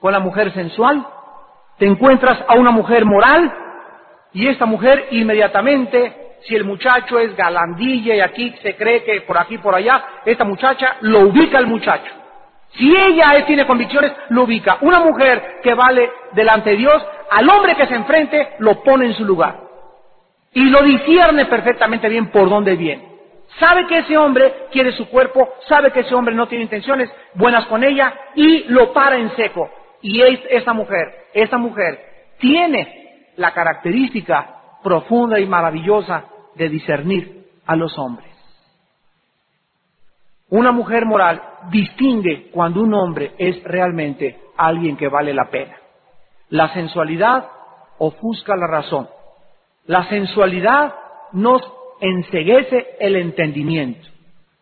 con 0.00 0.12
la 0.12 0.18
mujer 0.18 0.52
sensual, 0.52 1.06
te 1.78 1.86
encuentras 1.86 2.44
a 2.48 2.54
una 2.54 2.70
mujer 2.70 3.04
moral 3.04 3.52
y 4.32 4.48
esta 4.48 4.66
mujer 4.66 5.08
inmediatamente, 5.12 6.36
si 6.46 6.54
el 6.54 6.64
muchacho 6.64 7.18
es 7.18 7.36
galandilla 7.36 8.14
y 8.14 8.20
aquí 8.20 8.54
se 8.62 8.76
cree 8.76 9.04
que 9.04 9.20
por 9.22 9.38
aquí 9.38 9.58
por 9.58 9.74
allá, 9.74 10.04
esta 10.24 10.44
muchacha 10.44 10.96
lo 11.02 11.20
ubica 11.20 11.58
al 11.58 11.66
muchacho. 11.66 12.12
Si 12.76 12.94
ella 12.94 13.44
tiene 13.46 13.66
convicciones, 13.66 14.12
lo 14.30 14.42
ubica. 14.42 14.78
Una 14.82 15.00
mujer 15.00 15.60
que 15.62 15.72
vale 15.74 16.10
delante 16.32 16.70
de 16.70 16.76
Dios, 16.76 17.02
al 17.30 17.48
hombre 17.48 17.74
que 17.74 17.86
se 17.86 17.94
enfrente, 17.94 18.56
lo 18.58 18.82
pone 18.82 19.06
en 19.06 19.14
su 19.14 19.24
lugar. 19.24 19.65
Y 20.56 20.70
lo 20.70 20.82
discierne 20.82 21.44
perfectamente 21.44 22.08
bien 22.08 22.30
por 22.30 22.48
dónde 22.48 22.76
viene. 22.76 23.06
Sabe 23.60 23.86
que 23.86 23.98
ese 23.98 24.16
hombre 24.16 24.68
quiere 24.72 24.90
su 24.92 25.06
cuerpo, 25.06 25.50
sabe 25.68 25.92
que 25.92 26.00
ese 26.00 26.14
hombre 26.14 26.34
no 26.34 26.48
tiene 26.48 26.64
intenciones 26.64 27.10
buenas 27.34 27.66
con 27.66 27.84
ella 27.84 28.14
y 28.34 28.64
lo 28.68 28.90
para 28.94 29.18
en 29.18 29.36
seco. 29.36 29.68
Y 30.00 30.22
esta 30.22 30.72
mujer, 30.72 31.26
esta 31.34 31.58
mujer 31.58 32.00
tiene 32.38 33.32
la 33.36 33.52
característica 33.52 34.78
profunda 34.82 35.38
y 35.38 35.44
maravillosa 35.44 36.24
de 36.54 36.70
discernir 36.70 37.48
a 37.66 37.76
los 37.76 37.98
hombres. 37.98 38.32
Una 40.48 40.72
mujer 40.72 41.04
moral 41.04 41.42
distingue 41.70 42.50
cuando 42.50 42.80
un 42.80 42.94
hombre 42.94 43.34
es 43.36 43.62
realmente 43.62 44.40
alguien 44.56 44.96
que 44.96 45.08
vale 45.08 45.34
la 45.34 45.50
pena. 45.50 45.76
La 46.48 46.72
sensualidad 46.72 47.46
ofusca 47.98 48.56
la 48.56 48.66
razón. 48.66 49.15
La 49.86 50.08
sensualidad 50.08 50.94
nos 51.32 51.62
enseguece 52.00 52.96
el 53.00 53.16
entendimiento. 53.16 54.08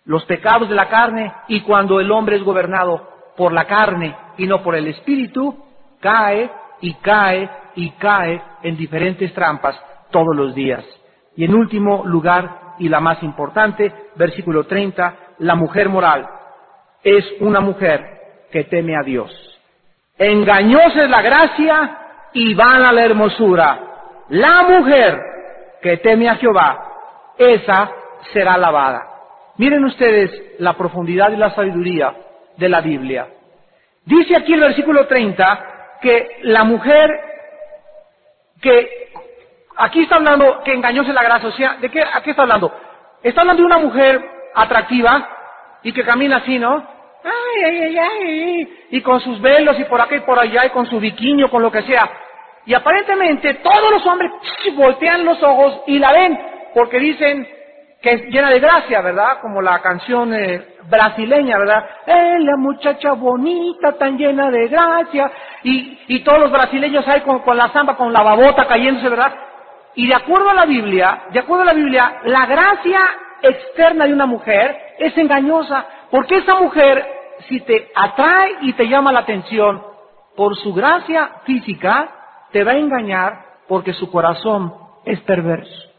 Los 0.04 0.24
pecados 0.26 0.68
de 0.68 0.74
la 0.74 0.88
carne 0.88 1.32
y 1.48 1.60
cuando 1.62 1.98
el 2.00 2.10
hombre 2.12 2.36
es 2.36 2.42
gobernado 2.42 3.08
por 3.36 3.52
la 3.52 3.64
carne 3.64 4.14
y 4.36 4.46
no 4.46 4.62
por 4.62 4.76
el 4.76 4.86
espíritu, 4.88 5.56
cae 6.00 6.50
y 6.80 6.94
cae 6.94 7.48
y 7.74 7.90
cae 7.92 8.40
en 8.62 8.76
diferentes 8.76 9.32
trampas 9.32 9.80
todos 10.10 10.36
los 10.36 10.54
días. 10.54 10.84
Y 11.36 11.44
en 11.44 11.54
último 11.54 12.04
lugar, 12.04 12.74
y 12.78 12.88
la 12.88 13.00
más 13.00 13.22
importante, 13.22 13.92
versículo 14.16 14.64
30, 14.64 15.16
la 15.38 15.54
mujer 15.54 15.88
moral 15.88 16.28
es 17.02 17.24
una 17.40 17.60
mujer 17.60 18.46
que 18.52 18.64
teme 18.64 18.96
a 18.96 19.02
Dios. 19.02 19.32
Engañosa 20.16 21.04
es 21.04 21.10
la 21.10 21.22
gracia 21.22 21.98
y 22.32 22.54
vana 22.54 22.92
la 22.92 23.04
hermosura. 23.04 23.93
La 24.30 24.62
mujer 24.62 25.20
que 25.82 25.98
teme 25.98 26.28
a 26.28 26.36
Jehová, 26.36 26.92
esa 27.36 27.90
será 28.32 28.56
lavada. 28.56 29.06
Miren 29.56 29.84
ustedes 29.84 30.30
la 30.58 30.72
profundidad 30.74 31.30
y 31.30 31.36
la 31.36 31.50
sabiduría 31.50 32.14
de 32.56 32.68
la 32.68 32.80
Biblia. 32.80 33.28
Dice 34.04 34.36
aquí 34.36 34.54
el 34.54 34.60
versículo 34.60 35.06
30 35.06 35.98
que 36.00 36.38
la 36.42 36.64
mujer 36.64 37.10
que 38.60 39.10
aquí 39.76 40.02
está 40.02 40.16
hablando 40.16 40.62
que 40.64 40.72
engañóse 40.72 41.12
la 41.12 41.22
gracia, 41.22 41.48
o 41.48 41.52
sea, 41.52 41.74
¿de 41.74 41.90
qué, 41.90 42.02
¿a 42.02 42.22
qué 42.22 42.30
está 42.30 42.42
hablando? 42.42 42.72
Está 43.22 43.42
hablando 43.42 43.62
de 43.62 43.66
una 43.66 43.78
mujer 43.78 44.22
atractiva 44.54 45.28
y 45.82 45.92
que 45.92 46.04
camina 46.04 46.38
así, 46.38 46.58
¿no? 46.58 46.86
Ay, 47.24 47.64
ay, 47.64 47.80
ay, 47.80 47.98
ay, 47.98 48.86
y 48.90 49.00
con 49.00 49.20
sus 49.20 49.40
velos 49.40 49.78
y 49.78 49.84
por 49.84 50.00
acá 50.00 50.16
y 50.16 50.20
por 50.20 50.38
allá 50.38 50.66
y 50.66 50.70
con 50.70 50.86
su 50.86 51.00
biquiño, 51.00 51.50
con 51.50 51.62
lo 51.62 51.70
que 51.70 51.82
sea. 51.82 52.10
Y 52.66 52.74
aparentemente 52.74 53.54
todos 53.54 53.90
los 53.90 54.06
hombres 54.06 54.30
voltean 54.76 55.24
los 55.24 55.42
ojos 55.42 55.82
y 55.86 55.98
la 55.98 56.12
ven 56.12 56.38
porque 56.74 56.98
dicen 56.98 57.46
que 58.00 58.12
es 58.12 58.22
llena 58.26 58.50
de 58.50 58.60
gracia, 58.60 59.00
¿verdad? 59.00 59.40
Como 59.40 59.62
la 59.62 59.80
canción 59.80 60.34
eh, 60.34 60.76
brasileña, 60.90 61.58
¿verdad? 61.58 61.84
Eh, 62.06 62.36
la 62.40 62.56
muchacha 62.56 63.12
bonita, 63.12 63.92
tan 63.92 64.18
llena 64.18 64.50
de 64.50 64.68
gracia. 64.68 65.30
Y, 65.62 65.98
y 66.08 66.20
todos 66.22 66.40
los 66.40 66.50
brasileños 66.50 67.08
ahí 67.08 67.22
con, 67.22 67.38
con 67.38 67.56
la 67.56 67.70
zamba, 67.70 67.96
con 67.96 68.12
la 68.12 68.22
babota 68.22 68.66
cayéndose, 68.66 69.08
¿verdad? 69.08 69.32
Y 69.94 70.06
de 70.06 70.14
acuerdo 70.14 70.50
a 70.50 70.54
la 70.54 70.66
Biblia, 70.66 71.22
de 71.30 71.38
acuerdo 71.38 71.62
a 71.62 71.66
la 71.66 71.72
Biblia, 71.72 72.16
la 72.24 72.44
gracia 72.44 73.00
externa 73.40 74.06
de 74.06 74.12
una 74.12 74.26
mujer 74.26 74.76
es 74.98 75.16
engañosa, 75.16 75.86
porque 76.10 76.36
esa 76.36 76.56
mujer, 76.56 77.06
si 77.48 77.60
te 77.60 77.90
atrae 77.94 78.56
y 78.62 78.72
te 78.74 78.88
llama 78.88 79.12
la 79.12 79.20
atención 79.20 79.82
por 80.36 80.56
su 80.56 80.74
gracia 80.74 81.30
física, 81.44 82.23
te 82.54 82.62
va 82.62 82.70
a 82.70 82.76
engañar 82.76 83.44
porque 83.66 83.92
su 83.94 84.08
corazón 84.12 84.72
es 85.04 85.20
perverso. 85.22 85.90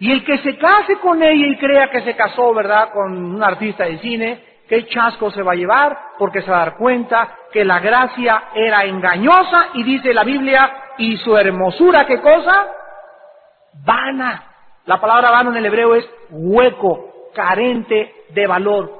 Y 0.00 0.10
el 0.10 0.24
que 0.24 0.38
se 0.38 0.58
case 0.58 0.96
con 0.96 1.22
ella 1.22 1.46
y 1.46 1.56
crea 1.58 1.88
que 1.88 2.02
se 2.02 2.16
casó, 2.16 2.52
¿verdad?, 2.52 2.90
con 2.92 3.36
un 3.36 3.40
artista 3.40 3.84
de 3.84 3.98
cine, 3.98 4.42
qué 4.68 4.88
chasco 4.88 5.30
se 5.30 5.44
va 5.44 5.52
a 5.52 5.54
llevar, 5.54 5.96
porque 6.18 6.42
se 6.42 6.50
va 6.50 6.56
a 6.56 6.64
dar 6.64 6.76
cuenta 6.76 7.36
que 7.52 7.64
la 7.64 7.78
gracia 7.78 8.48
era 8.52 8.84
engañosa 8.84 9.68
y 9.74 9.84
dice 9.84 10.12
la 10.12 10.24
Biblia, 10.24 10.68
y 10.98 11.16
su 11.18 11.36
hermosura, 11.36 12.04
¿qué 12.04 12.20
cosa? 12.20 12.66
Vana. 13.84 14.42
La 14.86 15.00
palabra 15.00 15.30
vano 15.30 15.50
en 15.50 15.58
el 15.58 15.66
hebreo 15.66 15.94
es 15.94 16.10
hueco, 16.30 17.30
carente 17.32 18.12
de 18.30 18.44
valor. 18.44 18.90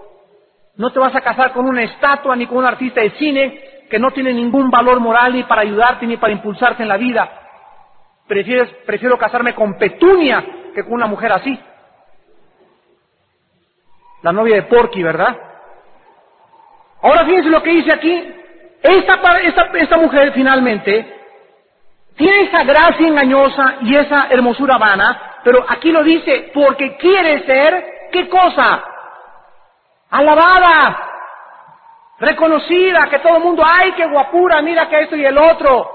No 0.76 0.92
te 0.92 1.00
vas 1.00 1.16
a 1.16 1.20
casar 1.20 1.52
con 1.52 1.66
una 1.66 1.82
estatua 1.82 2.36
ni 2.36 2.46
con 2.46 2.58
un 2.58 2.66
artista 2.66 3.00
de 3.00 3.10
cine 3.10 3.71
que 3.92 3.98
no 3.98 4.10
tiene 4.10 4.32
ningún 4.32 4.70
valor 4.70 5.00
moral 5.00 5.34
ni 5.34 5.42
para 5.42 5.60
ayudarte 5.60 6.06
ni 6.06 6.16
para 6.16 6.32
impulsarte 6.32 6.82
en 6.82 6.88
la 6.88 6.96
vida. 6.96 7.30
Prefieres, 8.26 8.70
prefiero 8.86 9.18
casarme 9.18 9.54
con 9.54 9.76
Petunia 9.76 10.42
que 10.74 10.82
con 10.82 10.94
una 10.94 11.06
mujer 11.06 11.30
así. 11.30 11.60
La 14.22 14.32
novia 14.32 14.54
de 14.54 14.62
Porky, 14.62 15.02
¿verdad? 15.02 15.36
Ahora 17.02 17.26
fíjense 17.26 17.50
lo 17.50 17.62
que 17.62 17.68
dice 17.68 17.92
aquí. 17.92 18.34
Esta, 18.82 19.40
esta, 19.42 19.64
esta 19.74 19.98
mujer 19.98 20.32
finalmente 20.32 21.14
tiene 22.16 22.44
esa 22.44 22.64
gracia 22.64 23.06
engañosa 23.06 23.74
y 23.82 23.94
esa 23.94 24.28
hermosura 24.30 24.78
vana, 24.78 25.40
pero 25.44 25.66
aquí 25.68 25.92
lo 25.92 26.02
dice, 26.02 26.50
porque 26.54 26.96
quiere 26.96 27.44
ser, 27.44 28.08
¿qué 28.10 28.26
cosa? 28.30 28.84
Alabada, 30.08 31.11
reconocida, 32.22 33.08
que 33.10 33.18
todo 33.18 33.38
el 33.38 33.42
mundo, 33.42 33.64
ay, 33.66 33.92
qué 33.92 34.06
guapura, 34.06 34.62
mira 34.62 34.88
que 34.88 35.00
esto 35.00 35.16
y 35.16 35.24
el 35.24 35.36
otro. 35.36 35.90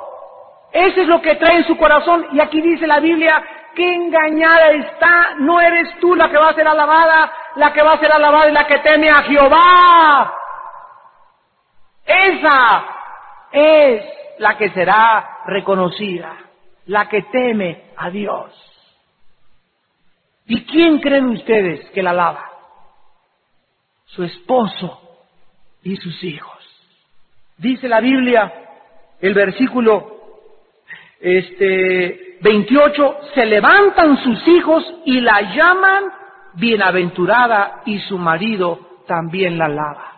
Eso 0.73 1.01
es 1.01 1.07
lo 1.07 1.21
que 1.21 1.35
trae 1.35 1.59
en 1.59 1.63
su 1.65 1.77
corazón. 1.77 2.27
Y 2.33 2.41
aquí 2.41 2.59
dice 2.59 2.85
la 2.85 2.99
Biblia, 2.99 3.41
qué 3.73 3.95
engañada 3.95 4.71
está, 4.71 5.35
no 5.39 5.61
eres 5.61 5.97
tú 6.01 6.15
la 6.15 6.29
que 6.29 6.37
va 6.37 6.49
a 6.49 6.53
ser 6.53 6.67
alabada, 6.67 7.31
la 7.55 7.71
que 7.71 7.81
va 7.81 7.93
a 7.93 7.99
ser 7.99 8.11
alabada 8.11 8.47
es 8.47 8.53
la 8.53 8.67
que 8.67 8.79
teme 8.79 9.09
a 9.09 9.23
Jehová. 9.23 10.33
Esa 12.05 12.85
es 13.53 14.03
la 14.39 14.57
que 14.57 14.69
será 14.71 15.43
reconocida, 15.45 16.35
la 16.87 17.07
que 17.07 17.21
teme 17.23 17.93
a 17.95 18.09
Dios. 18.09 18.51
¿Y 20.45 20.65
quién 20.65 20.99
creen 20.99 21.27
ustedes 21.27 21.89
que 21.91 22.03
la 22.03 22.09
alaba? 22.09 22.49
Su 24.07 24.23
esposo 24.25 25.06
y 25.83 25.95
sus 25.97 26.23
hijos. 26.23 26.57
Dice 27.57 27.87
la 27.87 27.99
Biblia, 27.99 28.53
el 29.19 29.33
versículo 29.33 30.15
este 31.19 32.37
28, 32.41 33.17
se 33.33 33.45
levantan 33.45 34.17
sus 34.23 34.47
hijos 34.47 34.83
y 35.05 35.21
la 35.21 35.41
llaman 35.55 36.03
bienaventurada 36.53 37.81
y 37.85 37.99
su 37.99 38.17
marido 38.17 38.79
también 39.07 39.57
la 39.57 39.65
alaba. 39.65 40.17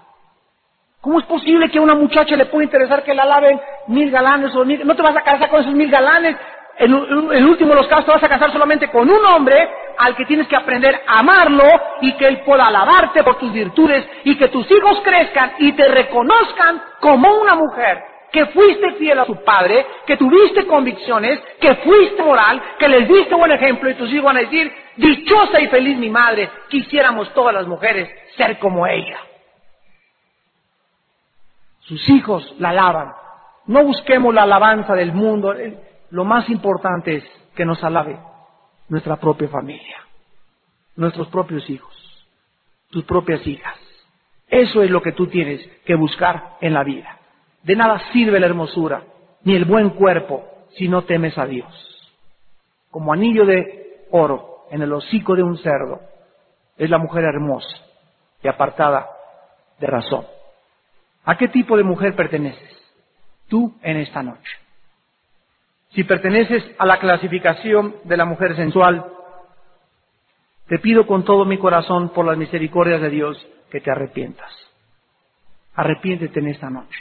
¿Cómo 1.01 1.19
es 1.19 1.25
posible 1.25 1.69
que 1.69 1.77
a 1.77 1.81
una 1.81 1.95
muchacha 1.95 2.35
le 2.35 2.47
pueda 2.47 2.65
interesar 2.65 3.03
que 3.03 3.13
la 3.13 3.23
alaben 3.23 3.59
mil 3.87 4.11
galanes 4.11 4.53
o 4.53 4.65
mil... 4.65 4.85
No 4.85 4.95
te 4.95 5.01
vas 5.01 5.15
a 5.15 5.21
casar 5.21 5.49
con 5.49 5.61
esos 5.61 5.73
mil 5.73 5.89
galanes. 5.89 6.35
En, 6.77 6.93
el 6.93 7.45
último 7.45 7.69
de 7.69 7.75
los 7.75 7.87
casos 7.87 8.05
te 8.05 8.11
vas 8.11 8.23
a 8.23 8.29
casar 8.29 8.51
solamente 8.51 8.89
con 8.89 9.09
un 9.09 9.25
hombre 9.25 9.69
al 9.99 10.15
que 10.15 10.25
tienes 10.25 10.47
que 10.47 10.55
aprender 10.55 11.01
a 11.05 11.19
amarlo 11.19 11.65
y 11.99 12.13
que 12.13 12.25
él 12.25 12.41
pueda 12.45 12.67
alabarte 12.67 13.21
por 13.21 13.37
tus 13.37 13.51
virtudes 13.51 14.07
y 14.23 14.37
que 14.37 14.47
tus 14.47 14.69
hijos 14.71 15.01
crezcan 15.03 15.51
y 15.59 15.73
te 15.73 15.89
reconozcan 15.89 16.81
como 17.01 17.29
una 17.35 17.55
mujer 17.55 18.01
que 18.31 18.45
fuiste 18.45 18.93
fiel 18.93 19.19
a 19.19 19.25
su 19.25 19.43
padre, 19.43 19.85
que 20.05 20.15
tuviste 20.15 20.65
convicciones, 20.67 21.39
que 21.59 21.75
fuiste 21.75 22.23
moral, 22.23 22.61
que 22.79 22.87
les 22.87 23.09
diste 23.09 23.35
buen 23.35 23.51
ejemplo 23.51 23.89
y 23.89 23.95
tus 23.95 24.09
hijos 24.13 24.23
van 24.23 24.37
a 24.37 24.41
decir, 24.41 24.71
dichosa 24.95 25.59
y 25.59 25.67
feliz 25.67 25.97
mi 25.97 26.09
madre, 26.09 26.49
quisiéramos 26.69 27.33
todas 27.33 27.53
las 27.53 27.67
mujeres 27.67 28.09
ser 28.37 28.57
como 28.57 28.87
ella. 28.87 29.19
Sus 31.81 32.07
hijos 32.09 32.55
la 32.59 32.69
alaban. 32.69 33.11
No 33.65 33.83
busquemos 33.83 34.33
la 34.33 34.43
alabanza 34.43 34.93
del 34.93 35.11
mundo. 35.11 35.53
Lo 36.11 36.23
más 36.23 36.49
importante 36.49 37.15
es 37.17 37.23
que 37.53 37.65
nos 37.65 37.83
alabe 37.83 38.28
nuestra 38.89 39.17
propia 39.17 39.47
familia, 39.47 39.97
nuestros 40.95 41.27
propios 41.29 41.69
hijos, 41.69 41.95
tus 42.89 43.05
propias 43.05 43.45
hijas. 43.47 43.77
Eso 44.47 44.81
es 44.81 44.89
lo 44.89 45.01
que 45.01 45.11
tú 45.11 45.27
tienes 45.27 45.65
que 45.85 45.95
buscar 45.95 46.57
en 46.59 46.73
la 46.73 46.83
vida. 46.83 47.19
De 47.63 47.75
nada 47.75 48.01
sirve 48.11 48.39
la 48.39 48.47
hermosura, 48.47 49.03
ni 49.43 49.55
el 49.55 49.65
buen 49.65 49.91
cuerpo, 49.91 50.43
si 50.75 50.87
no 50.87 51.03
temes 51.03 51.37
a 51.37 51.45
Dios. 51.45 51.71
Como 52.89 53.13
anillo 53.13 53.45
de 53.45 54.07
oro 54.11 54.65
en 54.71 54.81
el 54.81 54.91
hocico 54.91 55.35
de 55.35 55.43
un 55.43 55.57
cerdo, 55.57 56.01
es 56.77 56.89
la 56.89 56.97
mujer 56.97 57.25
hermosa 57.25 57.77
y 58.41 58.47
apartada 58.47 59.07
de 59.79 59.87
razón. 59.87 60.25
¿A 61.25 61.37
qué 61.37 61.47
tipo 61.47 61.77
de 61.77 61.83
mujer 61.83 62.15
perteneces 62.15 62.75
tú 63.47 63.75
en 63.83 63.97
esta 63.97 64.23
noche? 64.23 64.51
Si 65.89 66.03
perteneces 66.03 66.63
a 66.77 66.85
la 66.85 66.99
clasificación 66.99 67.95
de 68.03 68.17
la 68.17 68.25
mujer 68.25 68.55
sensual, 68.55 69.05
te 70.67 70.77
pido 70.77 71.07
con 71.07 71.23
todo 71.25 71.45
mi 71.45 71.57
corazón, 71.57 72.09
por 72.09 72.25
las 72.25 72.37
misericordias 72.37 73.01
de 73.01 73.09
Dios, 73.09 73.43
que 73.71 73.81
te 73.81 73.91
arrepientas. 73.91 74.51
Arrepiéntete 75.73 76.39
en 76.39 76.49
esta 76.49 76.69
noche. 76.69 76.99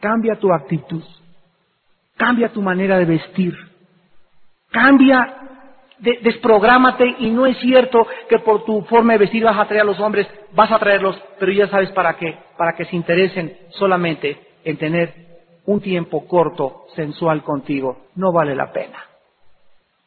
Cambia 0.00 0.36
tu 0.36 0.52
actitud. 0.52 1.02
Cambia 2.16 2.50
tu 2.50 2.62
manera 2.62 2.96
de 2.98 3.06
vestir. 3.06 3.56
Cambia, 4.70 5.36
desprográmate 5.98 7.16
y 7.18 7.30
no 7.30 7.46
es 7.46 7.58
cierto 7.58 8.06
que 8.28 8.38
por 8.38 8.64
tu 8.64 8.82
forma 8.82 9.14
de 9.14 9.20
vestir 9.20 9.42
vas 9.42 9.56
a 9.56 9.62
atraer 9.62 9.82
a 9.82 9.86
los 9.86 9.98
hombres, 9.98 10.28
vas 10.52 10.70
a 10.70 10.78
traerlos, 10.78 11.20
pero 11.40 11.50
ya 11.50 11.66
sabes 11.68 11.90
para 11.92 12.14
qué, 12.16 12.38
para 12.56 12.74
que 12.74 12.84
se 12.84 12.94
interesen 12.94 13.56
solamente 13.70 14.38
en 14.64 14.76
tener 14.76 15.27
un 15.68 15.82
tiempo 15.82 16.26
corto, 16.26 16.86
sensual 16.96 17.42
contigo. 17.42 18.06
No 18.14 18.32
vale 18.32 18.54
la 18.54 18.72
pena. 18.72 19.04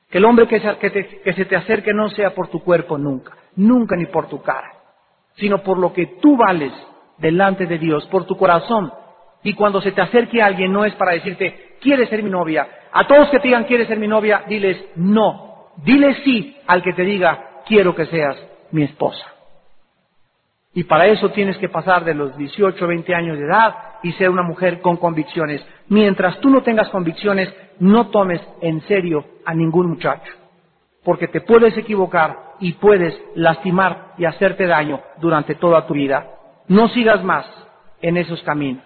Que 0.09 0.17
el 0.17 0.25
hombre 0.25 0.47
que 0.47 0.59
se, 0.59 0.77
que 1.23 1.33
se 1.33 1.45
te 1.45 1.55
acerque 1.55 1.93
no 1.93 2.09
sea 2.09 2.33
por 2.33 2.47
tu 2.47 2.63
cuerpo 2.63 2.97
nunca, 2.97 3.37
nunca 3.55 3.95
ni 3.95 4.07
por 4.07 4.27
tu 4.27 4.41
cara, 4.41 4.73
sino 5.35 5.59
por 5.61 5.77
lo 5.77 5.93
que 5.93 6.17
tú 6.19 6.35
vales 6.35 6.73
delante 7.19 7.67
de 7.67 7.77
Dios, 7.77 8.07
por 8.07 8.25
tu 8.25 8.35
corazón. 8.35 8.91
Y 9.43 9.53
cuando 9.53 9.81
se 9.81 9.91
te 9.91 10.01
acerque 10.01 10.41
alguien 10.41 10.73
no 10.73 10.83
es 10.83 10.95
para 10.95 11.11
decirte, 11.11 11.75
¿quieres 11.79 12.09
ser 12.09 12.23
mi 12.23 12.31
novia? 12.31 12.67
A 12.91 13.05
todos 13.05 13.29
que 13.29 13.37
te 13.37 13.47
digan, 13.47 13.65
¿quieres 13.65 13.87
ser 13.87 13.99
mi 13.99 14.07
novia? 14.07 14.43
Diles, 14.47 14.83
no. 14.95 15.67
Diles 15.77 16.17
sí 16.23 16.57
al 16.65 16.81
que 16.81 16.93
te 16.93 17.03
diga, 17.03 17.61
quiero 17.67 17.93
que 17.93 18.07
seas 18.07 18.35
mi 18.71 18.83
esposa. 18.83 19.25
Y 20.73 20.85
para 20.85 21.07
eso 21.07 21.29
tienes 21.31 21.57
que 21.57 21.67
pasar 21.67 22.05
de 22.05 22.13
los 22.13 22.37
18, 22.37 22.87
20 22.87 23.13
años 23.13 23.37
de 23.37 23.45
edad 23.45 23.75
y 24.03 24.13
ser 24.13 24.29
una 24.29 24.41
mujer 24.41 24.79
con 24.79 24.97
convicciones. 24.97 25.65
Mientras 25.89 26.39
tú 26.39 26.49
no 26.49 26.63
tengas 26.63 26.89
convicciones, 26.89 27.53
no 27.79 28.07
tomes 28.07 28.41
en 28.61 28.81
serio 28.81 29.25
a 29.45 29.53
ningún 29.53 29.87
muchacho. 29.87 30.31
Porque 31.03 31.27
te 31.27 31.41
puedes 31.41 31.77
equivocar 31.77 32.53
y 32.59 32.73
puedes 32.73 33.19
lastimar 33.35 34.13
y 34.17 34.25
hacerte 34.25 34.65
daño 34.65 35.01
durante 35.19 35.55
toda 35.55 35.85
tu 35.87 35.93
vida. 35.93 36.27
No 36.67 36.87
sigas 36.89 37.21
más 37.23 37.45
en 38.01 38.15
esos 38.15 38.41
caminos. 38.43 38.85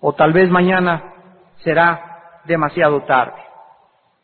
O 0.00 0.12
tal 0.12 0.32
vez 0.32 0.50
mañana 0.50 1.02
será 1.64 2.40
demasiado 2.44 3.02
tarde. 3.02 3.40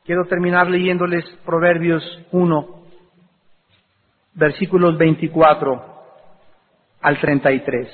Quiero 0.04 0.26
terminar 0.26 0.70
leyéndoles 0.70 1.24
Proverbios 1.44 2.04
1, 2.30 2.68
versículos 4.34 4.96
24 4.96 5.97
al 7.00 7.18
33. 7.18 7.88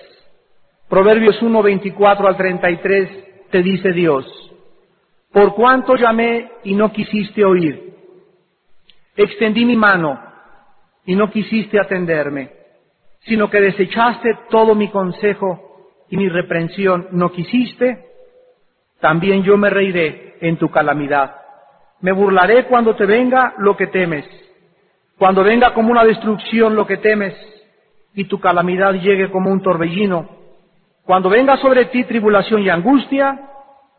Proverbios 0.88 1.40
1, 1.40 1.62
24 1.62 2.28
al 2.28 2.36
33 2.36 3.08
te 3.50 3.62
dice 3.62 3.92
Dios, 3.92 4.26
por 5.32 5.54
cuanto 5.54 5.96
llamé 5.96 6.50
y 6.64 6.74
no 6.74 6.92
quisiste 6.92 7.44
oír, 7.44 7.94
extendí 9.16 9.64
mi 9.64 9.76
mano 9.76 10.20
y 11.06 11.16
no 11.16 11.30
quisiste 11.30 11.80
atenderme, 11.80 12.50
sino 13.20 13.50
que 13.50 13.60
desechaste 13.60 14.38
todo 14.50 14.74
mi 14.74 14.88
consejo 14.90 15.92
y 16.08 16.16
mi 16.16 16.28
reprensión 16.28 17.08
no 17.12 17.32
quisiste, 17.32 18.06
también 19.00 19.42
yo 19.42 19.56
me 19.56 19.70
reiré 19.70 20.36
en 20.40 20.56
tu 20.56 20.70
calamidad. 20.70 21.36
Me 22.00 22.12
burlaré 22.12 22.66
cuando 22.66 22.94
te 22.94 23.06
venga 23.06 23.54
lo 23.58 23.76
que 23.76 23.86
temes, 23.86 24.24
cuando 25.18 25.42
venga 25.42 25.74
como 25.74 25.90
una 25.90 26.04
destrucción 26.04 26.74
lo 26.74 26.86
que 26.86 26.98
temes, 26.98 27.34
y 28.14 28.24
tu 28.24 28.40
calamidad 28.40 28.94
llegue 28.94 29.30
como 29.30 29.50
un 29.50 29.60
torbellino. 29.60 30.28
Cuando 31.04 31.28
venga 31.28 31.56
sobre 31.58 31.86
ti 31.86 32.04
tribulación 32.04 32.62
y 32.62 32.70
angustia, 32.70 33.50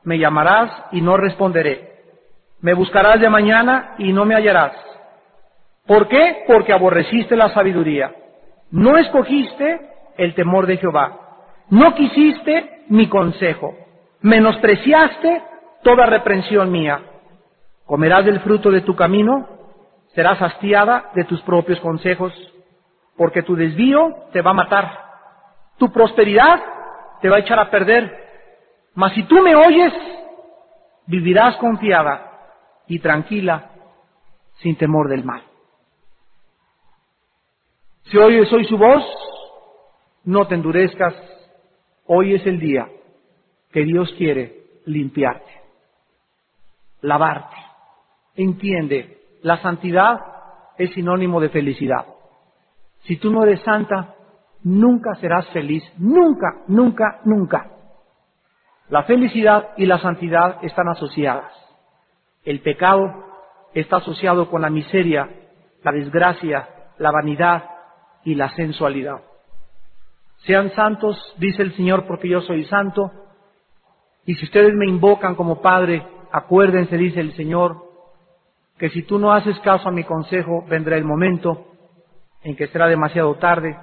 me 0.04 0.18
llamarás 0.18 0.72
y 0.92 1.02
no 1.02 1.18
responderé. 1.18 1.96
Me 2.62 2.74
buscarás 2.74 3.20
de 3.20 3.30
mañana 3.30 3.96
y 3.98 4.14
no 4.14 4.26
me 4.26 4.36
hallarás. 4.36 4.74
¿Por 5.86 6.08
qué? 6.08 6.44
Porque 6.48 6.74
aborreciste 6.74 7.36
la 7.36 7.54
sabiduría. 7.54 8.12
No 8.72 8.98
escogiste 8.98 9.82
el 10.18 10.34
temor 10.34 10.66
de 10.66 10.78
Jehová. 10.78 11.20
No 11.70 11.94
quisiste 11.94 12.86
mi 12.88 13.08
consejo. 13.08 13.76
Menospreciaste 14.22 15.44
toda 15.84 16.08
reprensión 16.08 16.72
mía. 16.72 17.02
Comerás 17.86 18.26
del 18.26 18.40
fruto 18.40 18.72
de 18.72 18.82
tu 18.82 18.96
camino. 18.96 19.48
Serás 20.16 20.42
hastiada 20.42 21.12
de 21.14 21.26
tus 21.26 21.42
propios 21.42 21.80
consejos 21.82 22.34
porque 23.18 23.44
tu 23.44 23.56
desvío 23.56 24.14
te 24.32 24.42
va 24.42 24.52
a 24.52 24.56
matar, 24.56 25.06
tu 25.78 25.92
prosperidad 25.92 26.62
te 27.22 27.30
va 27.30 27.38
a 27.38 27.40
echar 27.40 27.60
a 27.60 27.70
perder, 27.70 28.12
mas 28.94 29.14
si 29.14 29.24
tú 29.24 29.42
me 29.42 29.56
oyes, 29.56 29.94
vivirás 31.08 31.58
confiada 31.58 32.32
y 32.88 33.00
tranquila, 33.00 33.72
sin 34.56 34.76
temor 34.78 35.10
del 35.10 35.24
mal. 35.24 35.44
Si 38.04 38.18
oyes 38.18 38.52
hoy 38.54 38.66
su 38.66 38.78
voz, 38.78 39.04
no 40.24 40.48
te 40.48 40.56
endurezcas, 40.56 41.14
hoy 42.06 42.36
es 42.36 42.46
el 42.46 42.60
día 42.60 42.88
que 43.72 43.84
Dios 43.84 44.14
quiere 44.18 44.64
limpiarte, 44.86 45.52
lavarte. 47.02 47.56
Entiende, 48.36 49.20
la 49.42 49.62
santidad 49.62 50.20
es 50.78 50.92
sinónimo 50.94 51.40
de 51.40 51.50
felicidad. 51.50 52.06
Si 53.06 53.18
tú 53.18 53.32
no 53.32 53.44
eres 53.44 53.62
santa, 53.62 54.16
nunca 54.64 55.16
serás 55.16 55.48
feliz, 55.50 55.84
nunca, 55.98 56.64
nunca, 56.68 57.22
nunca. 57.24 57.72
La 58.90 59.04
felicidad 59.04 59.70
y 59.78 59.86
la 59.86 60.00
santidad 60.00 60.58
están 60.64 60.88
asociadas. 60.90 61.52
El 62.44 62.62
pecado 62.62 63.26
está 63.74 63.98
asociado 63.98 64.50
con 64.50 64.62
la 64.62 64.70
miseria, 64.70 65.30
la 65.84 65.92
desgracia, 65.92 66.68
la 66.98 67.12
vanidad 67.12 67.64
y 68.24 68.36
la 68.36 68.50
sensualidad. 68.50 69.22
Sean 70.46 70.72
santos, 70.72 71.18
dice 71.38 71.62
el 71.62 71.76
Señor, 71.76 72.06
porque 72.08 72.30
yo 72.30 72.42
soy 72.42 72.66
santo. 72.66 73.12
Y 74.26 74.36
si 74.36 74.46
ustedes 74.46 74.74
me 74.74 74.88
invocan 74.88 75.36
como 75.36 75.62
Padre, 75.62 76.06
acuérdense, 76.32 76.98
dice 76.98 77.20
el 77.20 77.34
Señor, 77.34 77.84
que 78.78 78.90
si 78.90 79.04
tú 79.04 79.20
no 79.20 79.32
haces 79.32 79.60
caso 79.60 79.90
a 79.90 79.92
mi 79.92 80.04
consejo, 80.04 80.66
vendrá 80.68 80.98
el 80.98 81.06
momento 81.06 81.75
en 82.46 82.56
que 82.56 82.68
será 82.68 82.88
demasiado 82.88 83.34
tarde, 83.36 83.76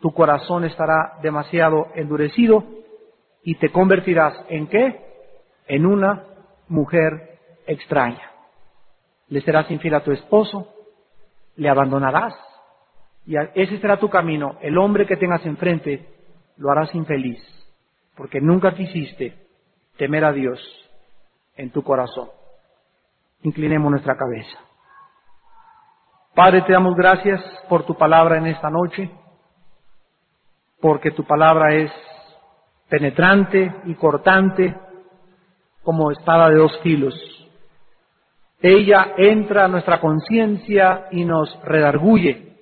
tu 0.00 0.12
corazón 0.12 0.64
estará 0.64 1.18
demasiado 1.22 1.88
endurecido 1.94 2.62
y 3.42 3.54
te 3.54 3.70
convertirás 3.70 4.34
en 4.50 4.66
qué? 4.66 5.00
En 5.66 5.86
una 5.86 6.24
mujer 6.68 7.38
extraña. 7.66 8.30
Le 9.28 9.40
serás 9.40 9.70
infiel 9.70 9.94
a 9.94 10.04
tu 10.04 10.12
esposo, 10.12 10.68
le 11.56 11.70
abandonarás 11.70 12.34
y 13.26 13.36
ese 13.54 13.78
será 13.78 13.98
tu 13.98 14.10
camino. 14.10 14.58
El 14.60 14.76
hombre 14.76 15.06
que 15.06 15.16
tengas 15.16 15.44
enfrente 15.46 16.06
lo 16.58 16.70
harás 16.70 16.94
infeliz 16.94 17.40
porque 18.16 18.38
nunca 18.42 18.74
quisiste 18.74 19.34
temer 19.96 20.26
a 20.26 20.32
Dios 20.32 20.60
en 21.56 21.70
tu 21.70 21.82
corazón. 21.82 22.28
Inclinemos 23.42 23.90
nuestra 23.90 24.14
cabeza. 24.14 24.67
Padre, 26.38 26.62
te 26.62 26.72
damos 26.72 26.94
gracias 26.94 27.42
por 27.68 27.84
tu 27.84 27.96
palabra 27.96 28.38
en 28.38 28.46
esta 28.46 28.70
noche, 28.70 29.10
porque 30.80 31.10
tu 31.10 31.24
palabra 31.24 31.74
es 31.74 31.90
penetrante 32.88 33.74
y 33.86 33.96
cortante 33.96 34.72
como 35.82 36.12
espada 36.12 36.48
de 36.48 36.54
dos 36.54 36.78
filos. 36.80 37.12
Ella 38.62 39.14
entra 39.16 39.64
a 39.64 39.68
nuestra 39.68 39.98
conciencia 39.98 41.08
y 41.10 41.24
nos 41.24 41.60
redarguye, 41.64 42.54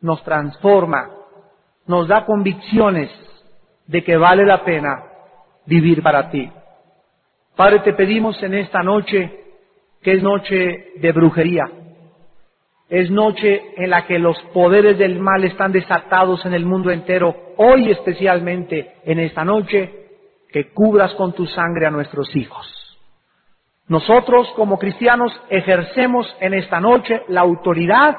nos 0.00 0.22
transforma, 0.22 1.10
nos 1.88 2.06
da 2.06 2.24
convicciones 2.24 3.10
de 3.88 4.04
que 4.04 4.16
vale 4.16 4.46
la 4.46 4.62
pena 4.62 5.02
vivir 5.66 6.04
para 6.04 6.30
ti. 6.30 6.48
Padre, 7.56 7.80
te 7.80 7.94
pedimos 7.94 8.40
en 8.44 8.54
esta 8.54 8.84
noche, 8.84 9.40
que 10.02 10.12
es 10.12 10.22
noche 10.22 10.92
de 11.00 11.10
brujería, 11.10 11.81
es 12.92 13.10
noche 13.10 13.72
en 13.78 13.88
la 13.88 14.04
que 14.04 14.18
los 14.18 14.38
poderes 14.52 14.98
del 14.98 15.18
mal 15.18 15.42
están 15.44 15.72
desatados 15.72 16.44
en 16.44 16.52
el 16.52 16.66
mundo 16.66 16.90
entero, 16.90 17.34
hoy 17.56 17.90
especialmente 17.90 18.96
en 19.06 19.18
esta 19.18 19.46
noche, 19.46 19.90
que 20.50 20.74
cubras 20.74 21.14
con 21.14 21.32
tu 21.32 21.46
sangre 21.46 21.86
a 21.86 21.90
nuestros 21.90 22.36
hijos. 22.36 22.98
Nosotros 23.88 24.46
como 24.56 24.78
cristianos 24.78 25.32
ejercemos 25.48 26.36
en 26.38 26.52
esta 26.52 26.80
noche 26.80 27.22
la 27.28 27.40
autoridad 27.40 28.14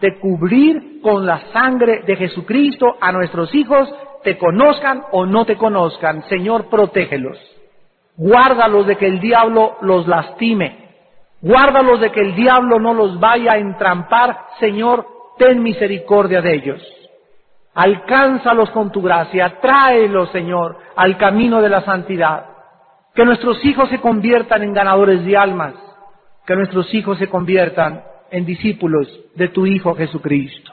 de 0.00 0.18
cubrir 0.18 1.02
con 1.02 1.26
la 1.26 1.52
sangre 1.52 2.00
de 2.06 2.16
Jesucristo 2.16 2.96
a 3.02 3.12
nuestros 3.12 3.54
hijos, 3.54 3.94
te 4.22 4.38
conozcan 4.38 5.02
o 5.12 5.26
no 5.26 5.44
te 5.44 5.56
conozcan. 5.56 6.22
Señor, 6.30 6.70
protégelos. 6.70 7.38
Guárdalos 8.16 8.86
de 8.86 8.96
que 8.96 9.06
el 9.06 9.20
diablo 9.20 9.76
los 9.82 10.08
lastime 10.08 10.83
Guárdalos 11.44 12.00
de 12.00 12.10
que 12.10 12.20
el 12.20 12.34
diablo 12.34 12.80
no 12.80 12.94
los 12.94 13.20
vaya 13.20 13.52
a 13.52 13.58
entrampar. 13.58 14.46
Señor, 14.58 15.06
ten 15.36 15.62
misericordia 15.62 16.40
de 16.40 16.54
ellos. 16.54 16.82
Alcánzalos 17.74 18.70
con 18.70 18.90
tu 18.90 19.02
gracia. 19.02 19.60
Tráelos, 19.60 20.30
Señor, 20.30 20.78
al 20.96 21.18
camino 21.18 21.60
de 21.60 21.68
la 21.68 21.82
santidad. 21.82 22.46
Que 23.14 23.26
nuestros 23.26 23.62
hijos 23.62 23.90
se 23.90 24.00
conviertan 24.00 24.62
en 24.62 24.72
ganadores 24.72 25.22
de 25.22 25.36
almas. 25.36 25.74
Que 26.46 26.56
nuestros 26.56 26.92
hijos 26.94 27.18
se 27.18 27.28
conviertan 27.28 28.02
en 28.30 28.46
discípulos 28.46 29.06
de 29.34 29.48
tu 29.48 29.66
Hijo 29.66 29.94
Jesucristo. 29.94 30.72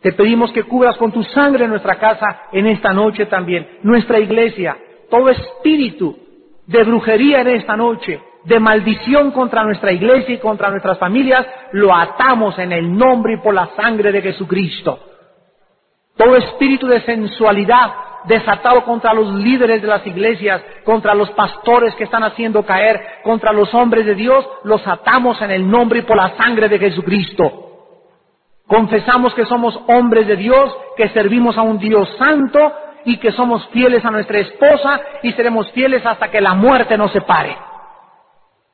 Te 0.00 0.12
pedimos 0.12 0.50
que 0.50 0.64
cubras 0.64 0.96
con 0.96 1.12
tu 1.12 1.22
sangre 1.22 1.68
nuestra 1.68 2.00
casa 2.00 2.42
en 2.50 2.66
esta 2.66 2.92
noche 2.92 3.26
también, 3.26 3.78
nuestra 3.84 4.18
iglesia, 4.18 4.76
todo 5.08 5.30
espíritu 5.30 6.18
de 6.66 6.82
brujería 6.82 7.42
en 7.42 7.48
esta 7.48 7.76
noche, 7.76 8.20
de 8.44 8.60
maldición 8.60 9.30
contra 9.30 9.64
nuestra 9.64 9.92
iglesia 9.92 10.34
y 10.34 10.38
contra 10.38 10.70
nuestras 10.70 10.98
familias, 10.98 11.46
lo 11.72 11.94
atamos 11.94 12.58
en 12.58 12.72
el 12.72 12.96
nombre 12.96 13.34
y 13.34 13.36
por 13.38 13.54
la 13.54 13.70
sangre 13.76 14.12
de 14.12 14.22
Jesucristo. 14.22 14.98
Todo 16.16 16.36
espíritu 16.36 16.86
de 16.86 17.00
sensualidad 17.00 17.92
desatado 18.24 18.84
contra 18.84 19.12
los 19.12 19.34
líderes 19.34 19.82
de 19.82 19.88
las 19.88 20.06
iglesias, 20.06 20.62
contra 20.84 21.14
los 21.14 21.30
pastores 21.30 21.94
que 21.94 22.04
están 22.04 22.22
haciendo 22.22 22.64
caer, 22.64 23.20
contra 23.22 23.52
los 23.52 23.72
hombres 23.74 24.06
de 24.06 24.14
Dios, 24.14 24.46
los 24.64 24.86
atamos 24.86 25.40
en 25.42 25.50
el 25.50 25.68
nombre 25.70 26.00
y 26.00 26.02
por 26.02 26.16
la 26.16 26.36
sangre 26.36 26.68
de 26.68 26.78
Jesucristo. 26.78 27.60
Confesamos 28.66 29.34
que 29.34 29.44
somos 29.44 29.78
hombres 29.88 30.26
de 30.26 30.36
Dios, 30.36 30.74
que 30.96 31.10
servimos 31.10 31.58
a 31.58 31.62
un 31.62 31.78
Dios 31.78 32.08
santo 32.18 32.72
y 33.04 33.18
que 33.18 33.32
somos 33.32 33.66
fieles 33.68 34.04
a 34.04 34.10
nuestra 34.10 34.38
esposa 34.38 35.00
y 35.22 35.32
seremos 35.32 35.70
fieles 35.72 36.04
hasta 36.06 36.30
que 36.30 36.40
la 36.40 36.54
muerte 36.54 36.96
nos 36.96 37.12
separe. 37.12 37.56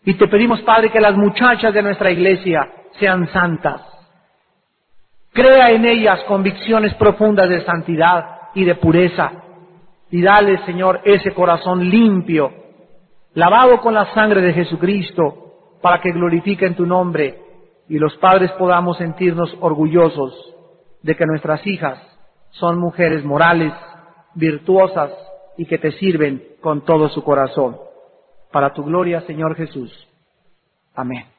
Y 0.05 0.14
te 0.14 0.28
pedimos, 0.28 0.61
Padre, 0.62 0.90
que 0.90 1.01
las 1.01 1.16
muchachas 1.16 1.74
de 1.74 1.82
nuestra 1.82 2.11
iglesia 2.11 2.70
sean 2.98 3.28
santas. 3.32 3.82
Crea 5.32 5.70
en 5.70 5.84
ellas 5.84 6.20
convicciones 6.24 6.94
profundas 6.94 7.48
de 7.48 7.64
santidad 7.64 8.48
y 8.55 8.64
de 8.64 8.74
pureza. 8.74 9.30
Y 10.11 10.22
dale, 10.22 10.64
Señor, 10.64 11.01
ese 11.05 11.32
corazón 11.32 11.88
limpio, 11.88 12.53
lavado 13.34 13.80
con 13.80 13.94
la 13.94 14.12
sangre 14.14 14.40
de 14.40 14.53
Jesucristo, 14.53 15.40
para 15.80 16.01
que 16.01 16.12
glorifiquen 16.12 16.74
tu 16.74 16.86
nombre 16.86 17.38
y 17.88 17.98
los 17.98 18.16
padres 18.18 18.51
podamos 18.53 18.98
sentirnos 18.98 19.55
orgullosos 19.61 20.32
de 21.03 21.16
que 21.16 21.26
nuestras 21.26 21.66
hijas 21.66 21.98
son 22.51 22.78
mujeres 22.78 23.24
morales, 23.24 23.72
virtuosas 24.34 25.11
y 25.57 25.66
que 25.66 25.78
te 25.78 25.92
sirven 25.92 26.42
con 26.61 26.84
todo 26.84 27.09
su 27.09 27.22
corazón. 27.22 27.76
Para 28.51 28.72
tu 28.74 28.82
gloria, 28.84 29.20
Señor 29.22 29.55
Jesús. 29.55 29.92
Amén. 30.94 31.30